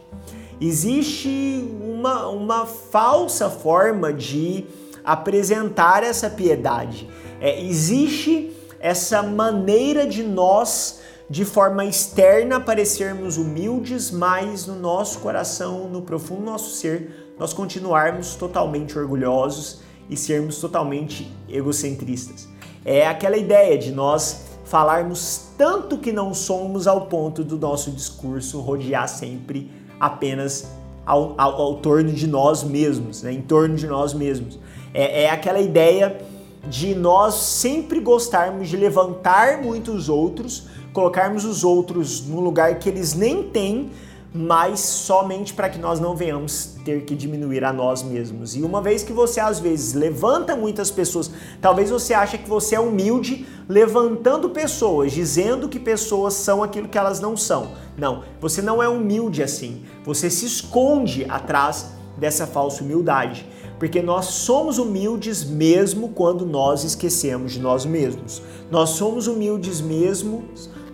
Existe 0.62 1.65
uma, 1.81 2.27
uma 2.27 2.65
falsa 2.65 3.49
forma 3.49 4.12
de 4.12 4.65
apresentar 5.03 6.03
essa 6.03 6.29
piedade. 6.29 7.09
É, 7.39 7.63
existe 7.63 8.53
essa 8.79 9.23
maneira 9.23 10.05
de 10.05 10.21
nós, 10.23 10.99
de 11.29 11.45
forma 11.45 11.85
externa, 11.85 12.59
parecermos 12.59 13.38
humildes, 13.38 14.12
mas 14.12 14.65
no 14.65 14.75
nosso 14.75 15.19
coração, 15.19 15.88
no 15.88 16.01
profundo 16.01 16.41
nosso 16.41 16.75
ser, 16.75 17.33
nós 17.39 17.53
continuarmos 17.53 18.35
totalmente 18.35 18.97
orgulhosos 18.99 19.79
e 20.09 20.17
sermos 20.17 20.59
totalmente 20.59 21.31
egocentristas. 21.47 22.49
É 22.83 23.07
aquela 23.07 23.38
ideia 23.38 23.77
de 23.77 23.91
nós 23.91 24.48
falarmos 24.69 25.47
tanto 25.58 25.97
que 25.97 26.12
não 26.12 26.32
somos 26.32 26.86
ao 26.86 27.08
ponto 27.08 27.43
do 27.43 27.58
nosso 27.58 27.89
discurso 27.89 28.60
rodear 28.60 29.10
sempre 29.10 29.69
apenas 29.99 30.67
ao, 31.03 31.34
ao, 31.39 31.60
ao 31.60 31.75
torno 31.77 32.12
de 32.12 32.27
nós 32.27 32.63
mesmos, 32.63 33.23
né? 33.23 33.34
em 33.34 33.41
torno 33.41 33.75
de 33.75 33.88
nós 33.88 34.13
mesmos. 34.13 34.60
É, 34.93 35.23
é 35.23 35.29
aquela 35.32 35.60
ideia 35.60 36.21
de 36.69 36.93
nós 36.93 37.34
sempre 37.34 37.99
gostarmos 37.99 38.69
de 38.69 38.77
levantar 38.77 39.58
muitos 39.58 40.08
outros, 40.08 40.67
colocarmos 40.93 41.45
os 41.45 41.63
outros 41.63 42.23
no 42.27 42.39
lugar 42.39 42.77
que 42.77 42.89
eles 42.89 43.15
nem 43.15 43.41
têm, 43.41 43.89
mas 44.33 44.79
somente 44.79 45.53
para 45.53 45.69
que 45.69 45.79
nós 45.79 45.99
não 45.99 46.15
venhamos 46.15 46.75
ter 46.85 47.03
que 47.03 47.15
diminuir 47.15 47.63
a 47.63 47.73
nós 47.73 48.03
mesmos. 48.03 48.55
E 48.55 48.61
uma 48.61 48.81
vez 48.81 49.03
que 49.03 49.11
você 49.11 49.39
às 49.39 49.59
vezes 49.59 49.93
levanta 49.93 50.55
muitas 50.55 50.91
pessoas, 50.91 51.31
talvez 51.59 51.89
você 51.89 52.13
ache 52.13 52.37
que 52.37 52.47
você 52.49 52.75
é 52.75 52.79
humilde 52.79 53.47
levantando 53.67 54.51
pessoas, 54.51 55.11
dizendo 55.11 55.67
que 55.67 55.79
pessoas 55.79 56.35
são 56.35 56.61
aquilo 56.61 56.87
que 56.87 56.97
elas 56.97 57.19
não 57.19 57.35
são. 57.35 57.71
Não, 57.97 58.23
você 58.39 58.61
não 58.61 58.81
é 58.83 58.87
humilde 58.87 59.41
assim. 59.41 59.83
Você 60.05 60.29
se 60.29 60.45
esconde 60.45 61.25
atrás 61.27 61.93
dessa 62.15 62.45
falsa 62.45 62.83
humildade, 62.83 63.47
porque 63.79 64.01
nós 64.01 64.25
somos 64.25 64.77
humildes 64.77 65.43
mesmo 65.43 66.09
quando 66.09 66.45
nós 66.45 66.83
esquecemos 66.83 67.53
de 67.53 67.59
nós 67.59 67.85
mesmos. 67.85 68.43
Nós 68.69 68.91
somos 68.91 69.25
humildes 69.25 69.81
mesmo 69.81 70.43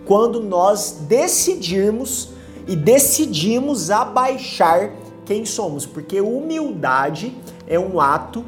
quando 0.06 0.40
nós 0.40 1.00
decidirmos 1.06 2.35
e 2.66 2.74
decidimos 2.74 3.90
abaixar 3.90 4.92
quem 5.24 5.44
somos, 5.44 5.84
porque 5.84 6.20
humildade 6.20 7.36
é 7.66 7.78
um 7.78 8.00
ato 8.00 8.44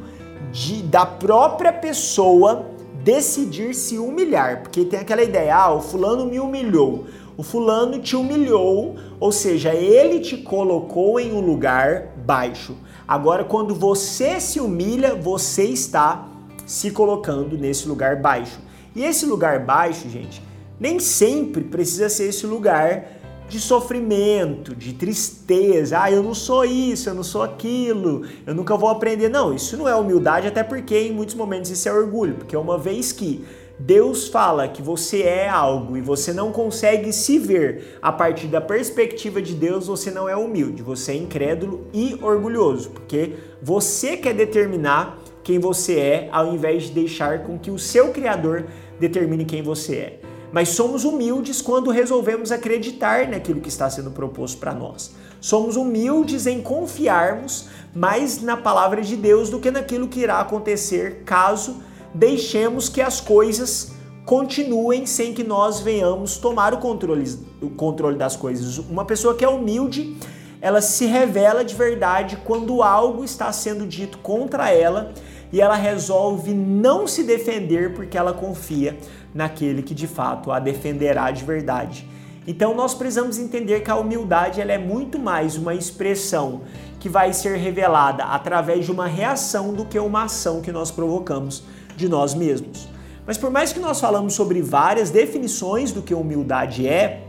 de, 0.51 0.81
da 0.81 1.05
própria 1.05 1.71
pessoa 1.71 2.65
decidir 3.03 3.73
se 3.73 3.97
humilhar, 3.97 4.61
porque 4.61 4.85
tem 4.85 4.99
aquela 4.99 5.23
ideia, 5.23 5.55
ah, 5.55 5.73
o 5.73 5.81
fulano 5.81 6.25
me 6.25 6.39
humilhou. 6.39 7.05
O 7.37 7.43
fulano 7.43 7.99
te 7.99 8.17
humilhou, 8.17 8.95
ou 9.19 9.31
seja, 9.31 9.73
ele 9.73 10.19
te 10.19 10.37
colocou 10.37 11.19
em 11.19 11.31
um 11.31 11.39
lugar 11.39 12.13
baixo. 12.25 12.75
Agora, 13.07 13.45
quando 13.45 13.73
você 13.73 14.41
se 14.41 14.59
humilha, 14.59 15.15
você 15.15 15.63
está 15.63 16.27
se 16.65 16.91
colocando 16.91 17.57
nesse 17.57 17.87
lugar 17.87 18.17
baixo. 18.17 18.59
E 18.93 19.03
esse 19.03 19.25
lugar 19.25 19.65
baixo, 19.65 20.09
gente, 20.09 20.43
nem 20.79 20.99
sempre 20.99 21.63
precisa 21.63 22.09
ser 22.09 22.25
esse 22.29 22.45
lugar 22.45 23.18
de 23.49 23.59
sofrimento, 23.59 24.75
de 24.75 24.93
tristeza. 24.93 25.99
Ah, 26.01 26.11
eu 26.11 26.21
não 26.21 26.33
sou 26.33 26.63
isso, 26.63 27.09
eu 27.09 27.13
não 27.13 27.23
sou 27.23 27.41
aquilo, 27.41 28.23
eu 28.45 28.53
nunca 28.53 28.77
vou 28.77 28.89
aprender. 28.89 29.27
Não, 29.27 29.53
isso 29.53 29.75
não 29.75 29.89
é 29.89 29.95
humildade, 29.95 30.47
até 30.47 30.63
porque 30.63 30.97
em 30.97 31.11
muitos 31.11 31.35
momentos 31.35 31.69
isso 31.71 31.89
é 31.89 31.93
orgulho, 31.93 32.35
porque 32.35 32.55
uma 32.55 32.77
vez 32.77 33.11
que 33.11 33.43
Deus 33.79 34.27
fala 34.27 34.67
que 34.67 34.81
você 34.81 35.23
é 35.23 35.49
algo 35.49 35.97
e 35.97 36.01
você 36.01 36.33
não 36.33 36.51
consegue 36.51 37.11
se 37.11 37.39
ver 37.39 37.97
a 38.01 38.11
partir 38.11 38.47
da 38.47 38.61
perspectiva 38.61 39.41
de 39.41 39.53
Deus, 39.53 39.87
você 39.87 40.11
não 40.11 40.27
é 40.27 40.35
humilde, 40.35 40.83
você 40.83 41.13
é 41.13 41.15
incrédulo 41.15 41.87
e 41.93 42.17
orgulhoso, 42.21 42.91
porque 42.91 43.35
você 43.61 44.17
quer 44.17 44.33
determinar 44.33 45.17
quem 45.43 45.59
você 45.59 45.97
é 45.97 46.29
ao 46.31 46.53
invés 46.53 46.83
de 46.83 46.91
deixar 46.91 47.43
com 47.43 47.57
que 47.57 47.71
o 47.71 47.79
seu 47.79 48.09
Criador 48.09 48.65
determine 48.99 49.45
quem 49.45 49.63
você 49.63 49.95
é 49.95 50.28
mas 50.51 50.69
somos 50.69 51.03
humildes 51.03 51.61
quando 51.61 51.91
resolvemos 51.91 52.51
acreditar 52.51 53.27
naquilo 53.27 53.61
que 53.61 53.69
está 53.69 53.89
sendo 53.89 54.11
proposto 54.11 54.57
para 54.57 54.73
nós. 54.73 55.11
Somos 55.39 55.75
humildes 55.75 56.47
em 56.47 56.61
confiarmos 56.61 57.67
mais 57.93 58.41
na 58.41 58.57
palavra 58.57 59.01
de 59.01 59.15
Deus 59.15 59.49
do 59.49 59.59
que 59.59 59.71
naquilo 59.71 60.07
que 60.07 60.21
irá 60.21 60.39
acontecer 60.39 61.23
caso 61.23 61.77
deixemos 62.13 62.89
que 62.89 63.01
as 63.01 63.21
coisas 63.21 63.91
continuem 64.25 65.05
sem 65.05 65.33
que 65.33 65.43
nós 65.43 65.79
venhamos 65.79 66.37
tomar 66.37 66.73
o 66.73 66.77
controle, 66.77 67.25
o 67.61 67.69
controle 67.69 68.17
das 68.17 68.35
coisas. 68.35 68.77
Uma 68.77 69.05
pessoa 69.05 69.35
que 69.35 69.45
é 69.45 69.49
humilde, 69.49 70.17
ela 70.61 70.81
se 70.81 71.05
revela 71.05 71.63
de 71.63 71.73
verdade 71.73 72.37
quando 72.43 72.83
algo 72.83 73.23
está 73.23 73.51
sendo 73.51 73.87
dito 73.87 74.17
contra 74.19 74.71
ela 74.71 75.13
e 75.51 75.61
ela 75.61 75.75
resolve 75.75 76.53
não 76.53 77.07
se 77.07 77.23
defender 77.23 77.93
porque 77.93 78.17
ela 78.17 78.33
confia 78.33 78.97
naquele 79.33 79.81
que 79.81 79.93
de 79.93 80.07
fato 80.07 80.51
a 80.51 80.59
defenderá 80.59 81.31
de 81.31 81.43
verdade. 81.43 82.07
Então 82.47 82.73
nós 82.73 82.93
precisamos 82.93 83.37
entender 83.37 83.81
que 83.81 83.91
a 83.91 83.95
humildade 83.95 84.61
ela 84.61 84.71
é 84.71 84.77
muito 84.77 85.19
mais 85.19 85.55
uma 85.55 85.73
expressão 85.73 86.61
que 86.99 87.07
vai 87.07 87.31
ser 87.31 87.57
revelada 87.57 88.23
através 88.23 88.85
de 88.85 88.91
uma 88.91 89.07
reação 89.07 89.73
do 89.73 89.85
que 89.85 89.99
uma 89.99 90.23
ação 90.23 90.61
que 90.61 90.71
nós 90.71 90.91
provocamos 90.91 91.63
de 91.95 92.09
nós 92.09 92.33
mesmos. 92.33 92.89
Mas 93.25 93.37
por 93.37 93.51
mais 93.51 93.71
que 93.71 93.79
nós 93.79 93.99
falamos 93.99 94.33
sobre 94.33 94.61
várias 94.61 95.11
definições 95.11 95.91
do 95.91 96.01
que 96.01 96.13
humildade 96.13 96.87
é, 96.87 97.23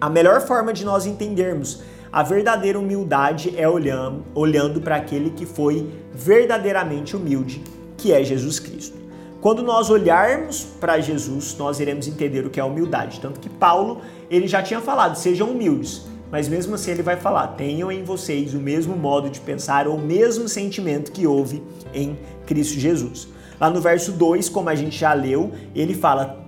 a 0.00 0.10
melhor 0.10 0.42
forma 0.42 0.72
de 0.72 0.84
nós 0.84 1.06
entendermos 1.06 1.82
a 2.12 2.22
verdadeira 2.24 2.78
humildade 2.78 3.54
é 3.56 3.68
olhando, 3.68 4.24
olhando 4.34 4.80
para 4.80 4.96
aquele 4.96 5.30
que 5.30 5.46
foi 5.46 5.88
verdadeiramente 6.12 7.16
humilde, 7.16 7.62
que 7.96 8.12
é 8.12 8.24
Jesus 8.24 8.58
Cristo. 8.58 8.98
Quando 9.40 9.62
nós 9.62 9.88
olharmos 9.88 10.64
para 10.64 11.00
Jesus, 11.00 11.56
nós 11.56 11.78
iremos 11.78 12.08
entender 12.08 12.44
o 12.44 12.50
que 12.50 12.58
é 12.58 12.64
humildade. 12.64 13.20
Tanto 13.20 13.38
que 13.38 13.48
Paulo, 13.48 14.00
ele 14.28 14.48
já 14.48 14.62
tinha 14.62 14.80
falado, 14.80 15.16
sejam 15.16 15.50
humildes. 15.50 16.04
Mas 16.30 16.48
mesmo 16.48 16.74
assim 16.74 16.90
ele 16.90 17.02
vai 17.02 17.16
falar, 17.16 17.48
tenham 17.48 17.90
em 17.90 18.04
vocês 18.04 18.54
o 18.54 18.58
mesmo 18.58 18.96
modo 18.96 19.30
de 19.30 19.40
pensar 19.40 19.88
ou 19.88 19.96
o 19.96 20.00
mesmo 20.00 20.48
sentimento 20.48 21.10
que 21.10 21.26
houve 21.26 21.62
em 21.94 22.18
Cristo 22.44 22.78
Jesus. 22.78 23.28
Lá 23.60 23.70
no 23.70 23.80
verso 23.80 24.12
2, 24.12 24.48
como 24.48 24.68
a 24.68 24.74
gente 24.74 24.98
já 24.98 25.12
leu, 25.12 25.52
ele 25.74 25.94
fala, 25.94 26.44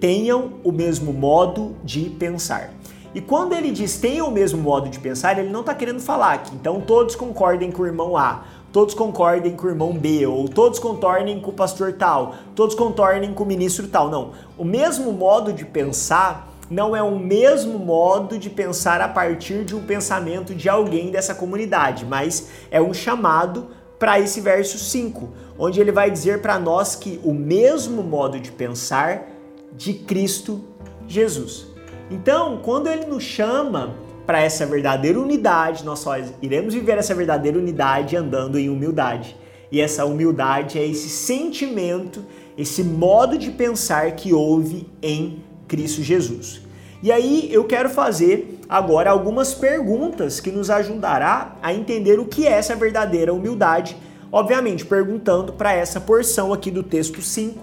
tenham 0.00 0.54
o 0.64 0.72
mesmo 0.72 1.12
modo 1.12 1.76
de 1.84 2.10
pensar. 2.10 2.74
E 3.14 3.20
quando 3.20 3.52
ele 3.52 3.70
diz 3.70 3.96
tenham 3.96 4.26
o 4.26 4.32
mesmo 4.32 4.60
modo 4.60 4.88
de 4.88 4.98
pensar, 4.98 5.38
ele 5.38 5.50
não 5.50 5.60
está 5.60 5.72
querendo 5.72 6.00
falar 6.00 6.42
que 6.42 6.54
então 6.54 6.80
todos 6.80 7.14
concordem 7.14 7.70
com 7.70 7.82
o 7.82 7.86
irmão 7.86 8.16
A, 8.16 8.42
todos 8.72 8.92
concordem 8.92 9.54
com 9.54 9.68
o 9.68 9.70
irmão 9.70 9.92
B, 9.92 10.26
ou 10.26 10.48
todos 10.48 10.80
concordem 10.80 11.38
com 11.40 11.52
o 11.52 11.54
pastor 11.54 11.92
tal, 11.92 12.34
todos 12.56 12.74
concordem 12.74 13.32
com 13.32 13.44
o 13.44 13.46
ministro 13.46 13.86
tal. 13.86 14.10
Não. 14.10 14.32
O 14.58 14.64
mesmo 14.64 15.12
modo 15.12 15.52
de 15.52 15.64
pensar 15.64 16.52
não 16.68 16.96
é 16.96 17.02
o 17.02 17.16
mesmo 17.16 17.78
modo 17.78 18.36
de 18.36 18.50
pensar 18.50 19.00
a 19.00 19.08
partir 19.08 19.64
de 19.64 19.76
um 19.76 19.84
pensamento 19.84 20.52
de 20.52 20.68
alguém 20.68 21.12
dessa 21.12 21.36
comunidade, 21.36 22.04
mas 22.04 22.48
é 22.68 22.82
um 22.82 22.92
chamado 22.92 23.68
para 23.96 24.18
esse 24.18 24.40
verso 24.40 24.76
5, 24.76 25.28
onde 25.56 25.80
ele 25.80 25.92
vai 25.92 26.10
dizer 26.10 26.42
para 26.42 26.58
nós 26.58 26.96
que 26.96 27.20
o 27.22 27.32
mesmo 27.32 28.02
modo 28.02 28.40
de 28.40 28.50
pensar 28.50 29.28
de 29.72 29.94
Cristo 29.94 30.64
Jesus. 31.06 31.73
Então, 32.10 32.60
quando 32.62 32.88
ele 32.88 33.06
nos 33.06 33.22
chama 33.22 33.94
para 34.26 34.40
essa 34.40 34.66
verdadeira 34.66 35.18
unidade, 35.18 35.84
nós 35.84 36.00
só 36.00 36.14
iremos 36.40 36.74
viver 36.74 36.98
essa 36.98 37.14
verdadeira 37.14 37.58
unidade 37.58 38.16
andando 38.16 38.58
em 38.58 38.68
humildade. 38.68 39.36
E 39.72 39.80
essa 39.80 40.04
humildade 40.04 40.78
é 40.78 40.86
esse 40.86 41.08
sentimento, 41.08 42.24
esse 42.56 42.84
modo 42.84 43.36
de 43.36 43.50
pensar 43.50 44.12
que 44.12 44.32
houve 44.32 44.86
em 45.02 45.42
Cristo 45.66 46.02
Jesus. 46.02 46.60
E 47.02 47.10
aí 47.10 47.48
eu 47.52 47.64
quero 47.64 47.90
fazer 47.90 48.60
agora 48.68 49.10
algumas 49.10 49.52
perguntas 49.54 50.40
que 50.40 50.50
nos 50.50 50.70
ajudará 50.70 51.56
a 51.62 51.72
entender 51.74 52.18
o 52.18 52.24
que 52.24 52.46
é 52.46 52.52
essa 52.52 52.76
verdadeira 52.76 53.32
humildade, 53.32 53.96
obviamente 54.30 54.84
perguntando 54.84 55.52
para 55.52 55.74
essa 55.74 56.00
porção 56.00 56.52
aqui 56.52 56.70
do 56.70 56.82
texto 56.82 57.20
5, 57.20 57.58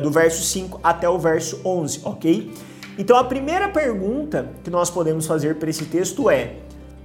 do 0.00 0.10
verso 0.10 0.42
5 0.44 0.80
até 0.82 1.08
o 1.08 1.18
verso 1.18 1.60
11, 1.64 2.00
ok? 2.04 2.52
Então 2.98 3.16
a 3.16 3.24
primeira 3.24 3.68
pergunta 3.68 4.50
que 4.62 4.70
nós 4.70 4.90
podemos 4.90 5.26
fazer 5.26 5.56
para 5.56 5.70
esse 5.70 5.84
texto 5.86 6.30
é: 6.30 6.56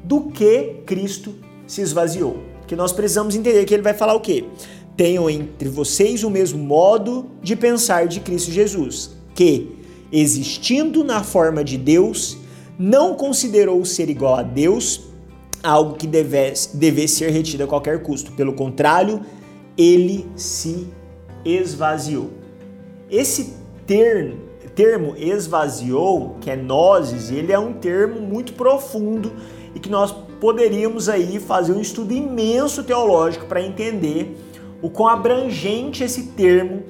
do 0.04 0.30
que 0.30 0.82
Cristo 0.86 1.36
se 1.66 1.82
esvaziou? 1.82 2.44
Que 2.68 2.76
nós 2.76 2.92
precisamos 2.92 3.36
entender 3.36 3.66
que 3.66 3.74
ele 3.74 3.84
vai 3.84 3.94
falar 3.94 4.14
o 4.14 4.20
quê? 4.20 4.46
Tenham 4.96 5.30
entre 5.30 5.70
vocês 5.70 6.24
o 6.24 6.30
mesmo 6.30 6.62
modo 6.62 7.32
de 7.42 7.56
pensar 7.56 8.08
de 8.08 8.20
Cristo 8.20 8.52
Jesus, 8.52 9.12
que 9.34 9.78
existindo 10.12 11.04
na 11.04 11.24
forma 11.24 11.64
de 11.64 11.78
Deus, 11.78 12.38
não 12.78 13.16
considerou 13.16 13.84
ser 13.86 14.10
igual 14.10 14.36
a 14.36 14.44
Deus 14.44 15.10
algo 15.64 15.96
que 15.96 16.08
devesse, 16.08 16.76
devesse 16.76 17.16
ser 17.16 17.32
retido 17.32 17.64
a 17.64 17.68
qualquer 17.68 18.02
custo. 18.02 18.32
Pelo 18.34 18.54
contrário, 18.54 19.22
ele 19.78 20.28
se 20.36 20.88
esvaziou. 21.44 22.30
Esse 23.10 23.54
termo, 23.86 24.49
termo 24.80 25.14
esvaziou, 25.18 26.38
que 26.40 26.50
é 26.50 26.56
nozes, 26.56 27.30
ele 27.30 27.52
é 27.52 27.60
um 27.60 27.74
termo 27.74 28.22
muito 28.22 28.54
profundo 28.54 29.34
e 29.76 29.80
que 29.80 29.90
nós 29.90 30.10
poderíamos 30.40 31.10
aí 31.10 31.38
fazer 31.38 31.74
um 31.74 31.82
estudo 31.82 32.14
imenso 32.14 32.82
teológico 32.86 33.46
para 33.46 33.62
entender 33.62 34.38
o 34.82 34.90
quão 34.90 35.10
abrangente 35.10 36.02
esse 36.02 36.28
termo 36.28 36.82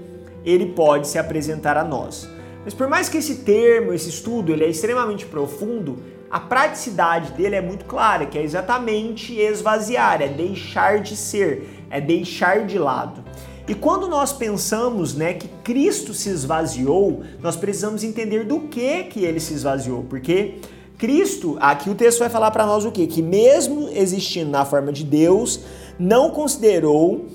ele 0.46 0.68
pode 0.68 1.08
se 1.08 1.18
apresentar 1.18 1.78
a 1.78 1.84
nós. 1.84 2.30
Mas 2.64 2.76
por 2.76 2.88
mais 2.88 3.10
que 3.10 3.18
esse 3.18 3.38
termo, 3.38 3.92
esse 3.92 4.10
estudo, 4.10 4.52
ele 4.52 4.66
é 4.66 4.70
extremamente 4.70 5.26
profundo, 5.26 5.98
a 6.30 6.40
praticidade 6.40 7.32
dele 7.32 7.56
é 7.56 7.62
muito 7.62 7.86
clara, 7.86 8.28
que 8.28 8.38
é 8.38 8.44
exatamente 8.44 9.34
esvaziar, 9.34 10.22
é 10.22 10.28
deixar 10.28 11.00
de 11.00 11.16
ser, 11.16 11.68
é 11.90 12.00
deixar 12.00 12.68
de 12.68 12.78
lado. 12.78 13.24
E 13.70 13.76
quando 13.76 14.08
nós 14.08 14.34
pensamos, 14.34 15.14
né, 15.14 15.36
que 15.36 15.48
Cristo 15.64 16.12
se 16.12 16.28
esvaziou, 16.28 17.22
nós 17.40 17.56
precisamos 17.56 18.04
entender 18.04 18.44
do 18.44 18.62
que 18.62 19.04
que 19.04 19.24
ele 19.24 19.40
se 19.40 19.54
esvaziou, 19.54 20.04
porque 20.10 20.56
Cristo, 20.98 21.56
aqui 21.62 21.88
o 21.88 21.94
texto 21.94 22.18
vai 22.18 22.30
falar 22.30 22.50
para 22.50 22.66
nós 22.66 22.84
o 22.84 22.92
quê? 22.92 23.06
Que 23.06 23.22
mesmo 23.22 23.88
existindo 23.90 24.50
na 24.50 24.66
forma 24.66 24.92
de 24.92 25.04
Deus, 25.04 25.60
não 26.00 26.32
considerou 26.32 27.28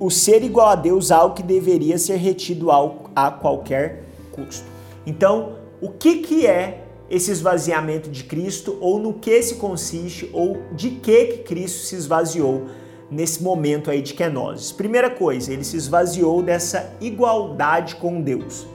o 0.00 0.08
ser 0.10 0.42
igual 0.42 0.68
a 0.68 0.74
Deus 0.74 1.10
algo 1.10 1.34
que 1.34 1.42
deveria 1.42 1.98
ser 1.98 2.16
retido 2.16 2.70
a 3.14 3.30
qualquer 3.30 4.04
custo. 4.32 4.64
Então, 5.06 5.58
o 5.82 5.90
que, 5.90 6.20
que 6.20 6.46
é 6.46 6.82
esse 7.10 7.30
esvaziamento 7.30 8.08
de 8.08 8.24
Cristo, 8.24 8.78
ou 8.80 8.98
no 8.98 9.12
que 9.12 9.42
se 9.42 9.56
consiste, 9.56 10.30
ou 10.32 10.62
de 10.72 10.92
que, 10.92 11.26
que 11.26 11.38
Cristo 11.42 11.80
se 11.80 11.94
esvaziou 11.94 12.68
nesse 13.14 13.42
momento 13.42 13.90
aí 13.90 14.02
de 14.02 14.12
kenosis? 14.14 14.72
Primeira 14.72 15.08
coisa, 15.08 15.52
ele 15.52 15.64
se 15.64 15.76
esvaziou 15.76 16.42
dessa 16.42 16.94
igualdade 17.00 17.96
com 17.96 18.20
Deus. 18.20 18.66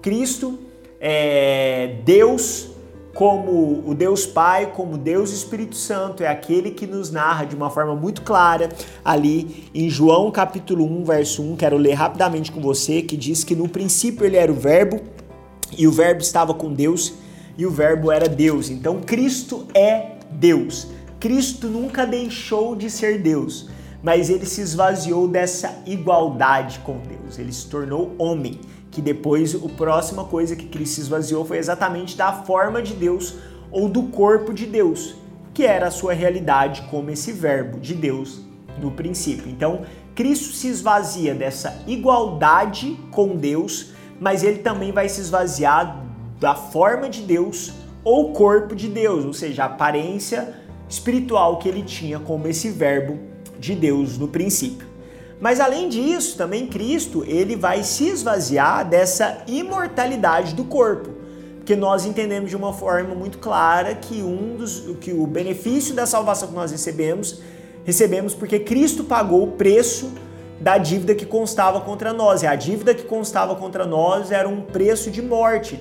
Cristo 0.00 0.58
é 1.00 1.96
Deus 2.04 2.70
como 3.14 3.82
o 3.86 3.94
Deus 3.94 4.24
Pai, 4.24 4.72
como 4.72 4.96
Deus 4.96 5.32
Espírito 5.32 5.74
Santo, 5.74 6.22
é 6.22 6.28
aquele 6.28 6.70
que 6.70 6.86
nos 6.86 7.10
narra 7.10 7.44
de 7.44 7.56
uma 7.56 7.68
forma 7.68 7.94
muito 7.94 8.22
clara 8.22 8.68
ali 9.04 9.68
em 9.74 9.90
João 9.90 10.30
capítulo 10.30 10.84
1, 10.84 11.04
verso 11.04 11.42
1, 11.42 11.56
quero 11.56 11.76
ler 11.76 11.94
rapidamente 11.94 12.52
com 12.52 12.60
você, 12.60 13.02
que 13.02 13.16
diz 13.16 13.42
que 13.42 13.56
no 13.56 13.68
princípio 13.68 14.24
ele 14.24 14.36
era 14.36 14.50
o 14.50 14.54
verbo 14.54 15.00
e 15.76 15.86
o 15.86 15.92
verbo 15.92 16.20
estava 16.20 16.54
com 16.54 16.72
Deus 16.72 17.14
e 17.58 17.66
o 17.66 17.70
verbo 17.70 18.10
era 18.10 18.28
Deus. 18.28 18.70
Então 18.70 19.00
Cristo 19.00 19.66
é 19.74 20.12
Deus. 20.30 20.86
Cristo 21.18 21.66
nunca 21.66 22.06
deixou 22.06 22.74
de 22.74 22.88
ser 22.88 23.18
Deus, 23.18 23.68
mas 24.02 24.30
ele 24.30 24.46
se 24.46 24.60
esvaziou 24.60 25.28
dessa 25.28 25.82
igualdade 25.86 26.80
com 26.80 26.98
Deus. 26.98 27.38
Ele 27.38 27.52
se 27.52 27.68
tornou 27.68 28.14
homem 28.18 28.60
que 28.90 29.00
depois 29.00 29.54
a 29.54 29.68
próxima 29.68 30.24
coisa 30.24 30.56
que 30.56 30.66
Cristo 30.66 30.96
se 30.96 31.00
esvaziou 31.02 31.44
foi 31.44 31.58
exatamente 31.58 32.16
da 32.16 32.32
forma 32.32 32.82
de 32.82 32.94
Deus 32.94 33.34
ou 33.70 33.88
do 33.88 34.04
corpo 34.04 34.52
de 34.52 34.66
Deus, 34.66 35.14
que 35.54 35.64
era 35.64 35.88
a 35.88 35.90
sua 35.90 36.12
realidade 36.12 36.82
como 36.90 37.10
esse 37.10 37.30
verbo 37.30 37.78
de 37.78 37.94
Deus 37.94 38.40
no 38.80 38.90
princípio. 38.90 39.48
Então, 39.48 39.82
Cristo 40.14 40.52
se 40.52 40.66
esvazia 40.66 41.34
dessa 41.34 41.82
igualdade 41.86 42.98
com 43.10 43.36
Deus, 43.36 43.92
mas 44.18 44.42
ele 44.42 44.58
também 44.58 44.92
vai 44.92 45.08
se 45.08 45.20
esvaziar 45.20 46.04
da 46.40 46.54
forma 46.54 47.08
de 47.08 47.22
Deus 47.22 47.72
ou 48.02 48.32
corpo 48.32 48.74
de 48.74 48.88
Deus, 48.88 49.24
ou 49.24 49.32
seja, 49.32 49.62
a 49.62 49.66
aparência 49.66 50.54
espiritual 50.88 51.58
que 51.58 51.68
ele 51.68 51.82
tinha 51.82 52.18
como 52.18 52.48
esse 52.48 52.70
verbo 52.70 53.18
de 53.60 53.74
Deus 53.74 54.18
no 54.18 54.26
princípio. 54.26 54.88
Mas 55.38 55.60
além 55.60 55.88
disso, 55.88 56.36
também 56.36 56.66
Cristo, 56.66 57.24
ele 57.26 57.54
vai 57.54 57.82
se 57.82 58.08
esvaziar 58.08 58.88
dessa 58.88 59.42
imortalidade 59.46 60.54
do 60.54 60.64
corpo. 60.64 61.10
Porque 61.56 61.76
nós 61.76 62.04
entendemos 62.04 62.50
de 62.50 62.56
uma 62.56 62.72
forma 62.72 63.14
muito 63.14 63.38
clara 63.38 63.94
que 63.94 64.22
um 64.22 64.56
dos 64.56 64.96
que 65.00 65.12
o 65.12 65.26
benefício 65.26 65.94
da 65.94 66.06
salvação 66.06 66.48
que 66.48 66.54
nós 66.54 66.70
recebemos, 66.72 67.40
recebemos 67.84 68.34
porque 68.34 68.58
Cristo 68.58 69.04
pagou 69.04 69.44
o 69.44 69.52
preço 69.52 70.10
da 70.60 70.76
dívida 70.76 71.14
que 71.14 71.24
constava 71.24 71.80
contra 71.80 72.12
nós. 72.12 72.42
E 72.42 72.46
a 72.46 72.54
dívida 72.54 72.94
que 72.94 73.04
constava 73.04 73.54
contra 73.54 73.86
nós 73.86 74.32
era 74.32 74.48
um 74.48 74.62
preço 74.62 75.10
de 75.10 75.22
morte. 75.22 75.78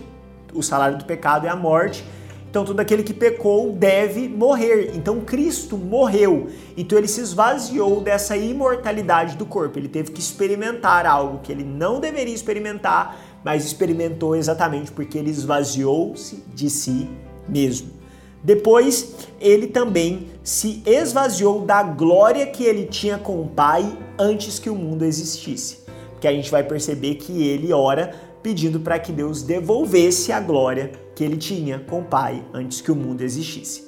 O 0.54 0.62
salário 0.62 0.98
do 0.98 1.06
pecado 1.06 1.48
é 1.48 1.50
a 1.50 1.56
morte 1.56 2.04
então 2.50 2.66
todo 2.66 2.80
aquele 2.80 3.04
que 3.04 3.14
pecou 3.14 3.72
deve 3.72 4.28
morrer. 4.28 4.92
Então 4.96 5.20
Cristo 5.22 5.78
morreu. 5.78 6.48
Então 6.76 6.98
ele 6.98 7.08
se 7.08 7.22
esvaziou 7.22 8.02
dessa 8.02 8.36
imortalidade 8.36 9.38
do 9.38 9.46
corpo. 9.46 9.78
Ele 9.78 9.88
teve 9.88 10.12
que 10.12 10.20
experimentar 10.20 11.06
algo 11.06 11.40
que 11.44 11.52
ele 11.52 11.64
não 11.64 12.00
deveria 12.00 12.34
experimentar, 12.34 13.40
mas 13.46 13.66
experimentou 13.66 14.36
exatamente 14.36 14.92
porque 14.92 15.18
ele 15.20 15.30
esvaziou-se 15.30 16.44
de 16.54 16.72
si 16.72 17.08
mesmo. 17.48 17.92
Depois, 18.44 19.16
ele 19.40 19.68
também 19.68 20.30
se 20.44 20.82
esvaziou 20.86 21.66
da 21.66 21.84
glória 21.84 22.48
que 22.48 22.64
ele 22.64 22.86
tinha 22.86 23.18
com 23.18 23.42
o 23.42 23.48
Pai 23.48 23.96
antes 24.18 24.58
que 24.58 24.70
o 24.70 24.76
mundo 24.76 25.06
existisse. 25.06 25.80
Porque 26.14 26.28
a 26.28 26.32
gente 26.32 26.50
vai 26.50 26.64
perceber 26.64 27.16
que 27.16 27.44
ele 27.48 27.72
ora 27.74 28.16
pedindo 28.42 28.80
para 28.80 28.98
que 28.98 29.12
Deus 29.12 29.44
devolvesse 29.44 30.32
a 30.32 30.40
glória 30.40 30.92
que 31.20 31.24
ele 31.26 31.36
tinha 31.36 31.80
com 31.80 32.00
o 32.00 32.06
Pai 32.06 32.42
antes 32.54 32.80
que 32.80 32.90
o 32.90 32.96
mundo 32.96 33.20
existisse. 33.26 33.84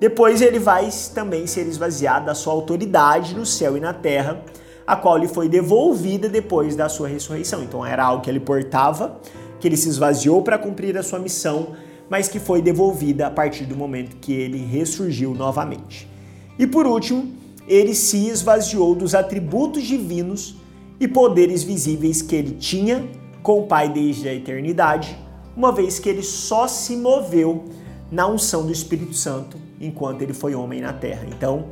Depois 0.00 0.42
ele 0.42 0.58
vai 0.58 0.90
também 1.14 1.46
ser 1.46 1.64
esvaziado 1.64 2.26
da 2.26 2.34
sua 2.34 2.52
autoridade 2.52 3.36
no 3.36 3.46
céu 3.46 3.76
e 3.76 3.80
na 3.80 3.92
terra, 3.92 4.42
a 4.84 4.96
qual 4.96 5.16
lhe 5.16 5.28
foi 5.28 5.48
devolvida 5.48 6.28
depois 6.28 6.74
da 6.74 6.88
sua 6.88 7.06
ressurreição. 7.06 7.62
Então 7.62 7.86
era 7.86 8.04
algo 8.04 8.24
que 8.24 8.28
ele 8.28 8.40
portava, 8.40 9.20
que 9.60 9.68
ele 9.68 9.76
se 9.76 9.88
esvaziou 9.88 10.42
para 10.42 10.58
cumprir 10.58 10.98
a 10.98 11.04
sua 11.04 11.20
missão, 11.20 11.68
mas 12.10 12.26
que 12.26 12.40
foi 12.40 12.60
devolvida 12.60 13.28
a 13.28 13.30
partir 13.30 13.62
do 13.62 13.76
momento 13.76 14.16
que 14.16 14.32
ele 14.32 14.58
ressurgiu 14.58 15.36
novamente. 15.36 16.10
E 16.58 16.66
por 16.66 16.84
último, 16.84 17.32
ele 17.68 17.94
se 17.94 18.26
esvaziou 18.26 18.92
dos 18.92 19.14
atributos 19.14 19.84
divinos 19.84 20.56
e 20.98 21.06
poderes 21.06 21.62
visíveis 21.62 22.22
que 22.22 22.34
ele 22.34 22.56
tinha 22.56 23.08
com 23.40 23.60
o 23.60 23.66
Pai 23.68 23.88
desde 23.88 24.28
a 24.28 24.34
eternidade, 24.34 25.16
uma 25.56 25.72
vez 25.72 25.98
que 25.98 26.08
ele 26.08 26.22
só 26.22 26.68
se 26.68 26.96
moveu 26.96 27.64
na 28.10 28.26
unção 28.26 28.66
do 28.66 28.70
Espírito 28.70 29.14
Santo 29.14 29.56
enquanto 29.80 30.22
ele 30.22 30.34
foi 30.34 30.54
homem 30.54 30.80
na 30.80 30.92
terra. 30.92 31.26
Então, 31.28 31.66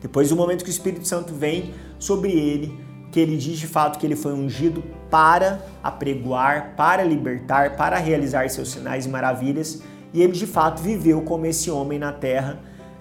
depois 0.00 0.28
do 0.28 0.36
momento 0.36 0.62
que 0.62 0.70
o 0.70 0.72
Espírito 0.72 1.08
Santo 1.08 1.32
vem 1.32 1.72
sobre 1.98 2.32
ele, 2.32 2.78
que 3.10 3.18
ele 3.18 3.36
diz 3.36 3.58
de 3.58 3.66
fato 3.66 3.98
que 3.98 4.06
ele 4.06 4.16
foi 4.16 4.34
ungido 4.34 4.82
para 5.10 5.64
apregoar, 5.82 6.74
para 6.76 7.02
libertar, 7.02 7.76
para 7.76 7.96
realizar 7.96 8.48
seus 8.50 8.70
sinais 8.70 9.06
e 9.06 9.08
maravilhas, 9.08 9.80
e 10.12 10.22
ele 10.22 10.32
de 10.32 10.46
fato 10.46 10.82
viveu 10.82 11.22
como 11.22 11.46
esse 11.46 11.70
homem 11.70 11.98
na 11.98 12.12
terra, 12.12 12.60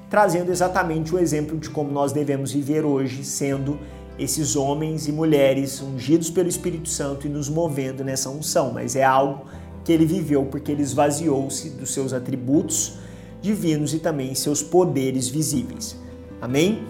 trazendo 0.09 0.51
exatamente 0.51 1.13
o 1.13 1.19
exemplo 1.19 1.57
de 1.57 1.69
como 1.69 1.91
nós 1.91 2.11
devemos 2.11 2.51
viver 2.51 2.85
hoje, 2.85 3.23
sendo 3.23 3.79
esses 4.17 4.55
homens 4.55 5.07
e 5.07 5.11
mulheres 5.11 5.81
ungidos 5.81 6.29
pelo 6.29 6.47
Espírito 6.47 6.87
Santo 6.87 7.25
e 7.25 7.29
nos 7.29 7.49
movendo 7.49 8.03
nessa 8.03 8.29
unção, 8.29 8.71
mas 8.71 8.95
é 8.95 9.03
algo 9.03 9.45
que 9.83 9.91
ele 9.91 10.05
viveu 10.05 10.45
porque 10.45 10.71
ele 10.71 10.81
esvaziou-se 10.81 11.69
dos 11.71 11.93
seus 11.93 12.13
atributos 12.13 12.97
divinos 13.41 13.93
e 13.93 13.99
também 13.99 14.33
seus 14.33 14.63
poderes 14.63 15.27
visíveis. 15.27 15.97
Amém? 16.41 16.83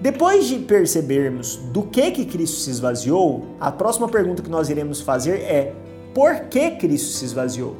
Depois 0.00 0.46
de 0.46 0.58
percebermos 0.58 1.56
do 1.56 1.82
que 1.82 2.10
que 2.10 2.24
Cristo 2.24 2.58
se 2.58 2.70
esvaziou, 2.70 3.46
a 3.58 3.72
próxima 3.72 4.08
pergunta 4.08 4.42
que 4.42 4.50
nós 4.50 4.68
iremos 4.68 5.00
fazer 5.00 5.40
é: 5.40 5.74
por 6.14 6.40
que 6.50 6.72
Cristo 6.72 7.08
se 7.08 7.24
esvaziou? 7.24 7.76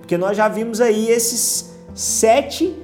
Porque 0.00 0.16
nós 0.16 0.36
já 0.36 0.48
vimos 0.48 0.80
aí 0.80 1.10
esses 1.10 1.74
sete 1.94 2.74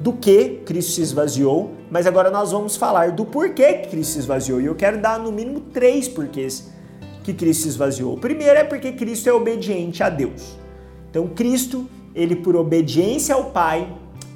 do 0.00 0.12
que 0.12 0.60
Cristo 0.64 0.92
se 0.92 1.02
esvaziou, 1.02 1.72
mas 1.90 2.06
agora 2.06 2.30
nós 2.30 2.52
vamos 2.52 2.76
falar 2.76 3.12
do 3.12 3.24
porquê 3.24 3.74
que 3.74 3.88
Cristo 3.88 4.12
se 4.12 4.18
esvaziou. 4.20 4.60
E 4.60 4.66
eu 4.66 4.74
quero 4.74 5.00
dar 5.00 5.18
no 5.18 5.32
mínimo 5.32 5.60
três 5.72 6.08
porquês 6.08 6.70
que 7.22 7.32
Cristo 7.32 7.62
se 7.62 7.68
esvaziou. 7.68 8.16
Primeiro 8.16 8.58
é 8.58 8.64
porque 8.64 8.92
Cristo 8.92 9.28
é 9.28 9.32
obediente 9.32 10.02
a 10.02 10.08
Deus. 10.08 10.58
Então 11.10 11.28
Cristo, 11.28 11.88
ele 12.14 12.36
por 12.36 12.56
obediência 12.56 13.34
ao 13.34 13.50
Pai, 13.50 13.92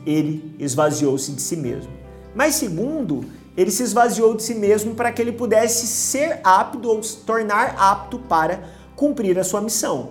ele 0.06 0.54
esvaziou-se 0.58 1.32
de 1.32 1.42
si 1.42 1.56
mesmo. 1.56 1.90
Mas 2.34 2.54
segundo, 2.54 3.24
ele 3.56 3.70
se 3.70 3.82
esvaziou 3.82 4.36
de 4.36 4.42
si 4.42 4.54
mesmo 4.54 4.94
para 4.94 5.10
que 5.10 5.20
ele 5.20 5.32
pudesse 5.32 5.86
ser 5.86 6.40
apto 6.44 6.88
ou 6.88 7.02
se 7.02 7.16
tornar 7.18 7.74
apto 7.78 8.18
para 8.18 8.60
cumprir 8.94 9.38
a 9.38 9.44
sua 9.44 9.60
missão. 9.60 10.10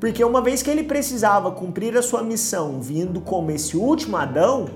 Porque 0.00 0.24
uma 0.24 0.42
vez 0.42 0.62
que 0.62 0.70
ele 0.70 0.82
precisava 0.82 1.50
cumprir 1.50 1.96
a 1.96 2.02
sua 2.02 2.22
missão 2.22 2.80
vindo 2.80 3.20
como 3.20 3.50
esse 3.50 3.76
último 3.76 4.16
Adão, 4.16 4.66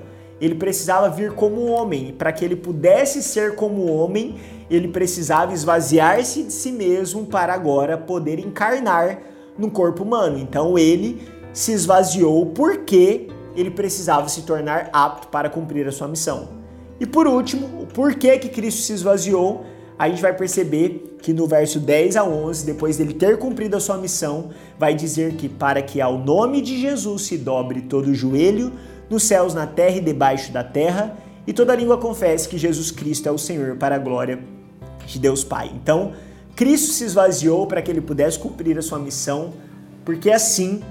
ele 0.40 0.54
precisava 0.54 1.08
vir 1.10 1.32
como 1.32 1.66
homem. 1.66 2.14
Para 2.16 2.32
que 2.32 2.44
ele 2.44 2.56
pudesse 2.56 3.22
ser 3.22 3.54
como 3.54 3.92
homem, 3.92 4.36
ele 4.70 4.88
precisava 4.88 5.52
esvaziar-se 5.52 6.44
de 6.44 6.52
si 6.52 6.70
mesmo 6.70 7.26
para 7.26 7.52
agora 7.52 7.98
poder 7.98 8.38
encarnar 8.38 9.18
no 9.58 9.68
corpo 9.68 10.04
humano. 10.04 10.38
Então 10.38 10.78
ele 10.78 11.20
se 11.52 11.72
esvaziou 11.72 12.46
porque 12.46 13.28
ele 13.56 13.70
precisava 13.70 14.28
se 14.28 14.42
tornar 14.42 14.88
apto 14.92 15.26
para 15.28 15.50
cumprir 15.50 15.88
a 15.88 15.92
sua 15.92 16.06
missão. 16.06 16.60
E 17.00 17.06
por 17.06 17.26
último, 17.26 17.82
o 17.82 17.86
porquê 17.86 18.38
que 18.38 18.48
Cristo 18.48 18.82
se 18.82 18.92
esvaziou, 18.92 19.64
a 19.98 20.08
gente 20.08 20.22
vai 20.22 20.34
perceber 20.34 21.16
que 21.20 21.32
no 21.32 21.46
verso 21.46 21.80
10 21.80 22.16
a 22.16 22.24
11, 22.24 22.64
depois 22.64 22.96
dele 22.96 23.12
ter 23.12 23.38
cumprido 23.38 23.76
a 23.76 23.80
sua 23.80 23.98
missão, 23.98 24.50
vai 24.78 24.94
dizer 24.94 25.34
que 25.34 25.48
para 25.48 25.82
que 25.82 26.00
ao 26.00 26.16
nome 26.16 26.60
de 26.60 26.80
Jesus 26.80 27.22
se 27.22 27.36
dobre 27.36 27.82
todo 27.82 28.08
o 28.08 28.14
joelho, 28.14 28.72
nos 29.10 29.24
céus, 29.24 29.52
na 29.52 29.66
terra 29.66 29.96
e 29.96 30.00
debaixo 30.00 30.52
da 30.52 30.62
terra, 30.62 31.16
e 31.46 31.52
toda 31.52 31.74
língua 31.74 31.98
confesse 31.98 32.48
que 32.48 32.56
Jesus 32.56 32.90
Cristo 32.92 33.28
é 33.28 33.32
o 33.32 33.38
Senhor 33.38 33.76
para 33.76 33.96
a 33.96 33.98
glória 33.98 34.38
de 35.12 35.18
Deus 35.18 35.44
Pai. 35.44 35.70
Então, 35.74 36.12
Cristo 36.54 36.92
se 36.92 37.04
esvaziou 37.04 37.66
para 37.66 37.82
que 37.82 37.90
ele 37.90 38.00
pudesse 38.00 38.38
cumprir 38.38 38.78
a 38.78 38.82
sua 38.82 38.98
missão, 38.98 39.52
porque 40.04 40.30
assim 40.30 40.82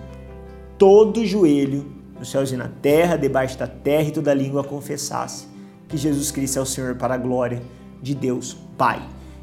todo 0.78 1.26
joelho 1.26 1.86
nos 2.18 2.32
céus 2.32 2.52
e 2.52 2.58
na 2.58 2.68
terra, 2.68 3.16
debaixo 3.16 3.58
da 3.58 3.68
terra 3.68 4.04
e 4.10 4.12
toda 4.12 4.34
língua 4.34 4.64
confessasse 4.64 5.48
que 5.88 5.98
Jesus 5.98 6.32
Cristo 6.32 6.60
é 6.60 6.62
o 6.62 6.66
Senhor 6.66 6.96
para 6.96 7.16
a 7.16 7.18
glória 7.18 7.62
de 8.02 8.14
Deus 8.14 8.56
Pai. 8.78 9.02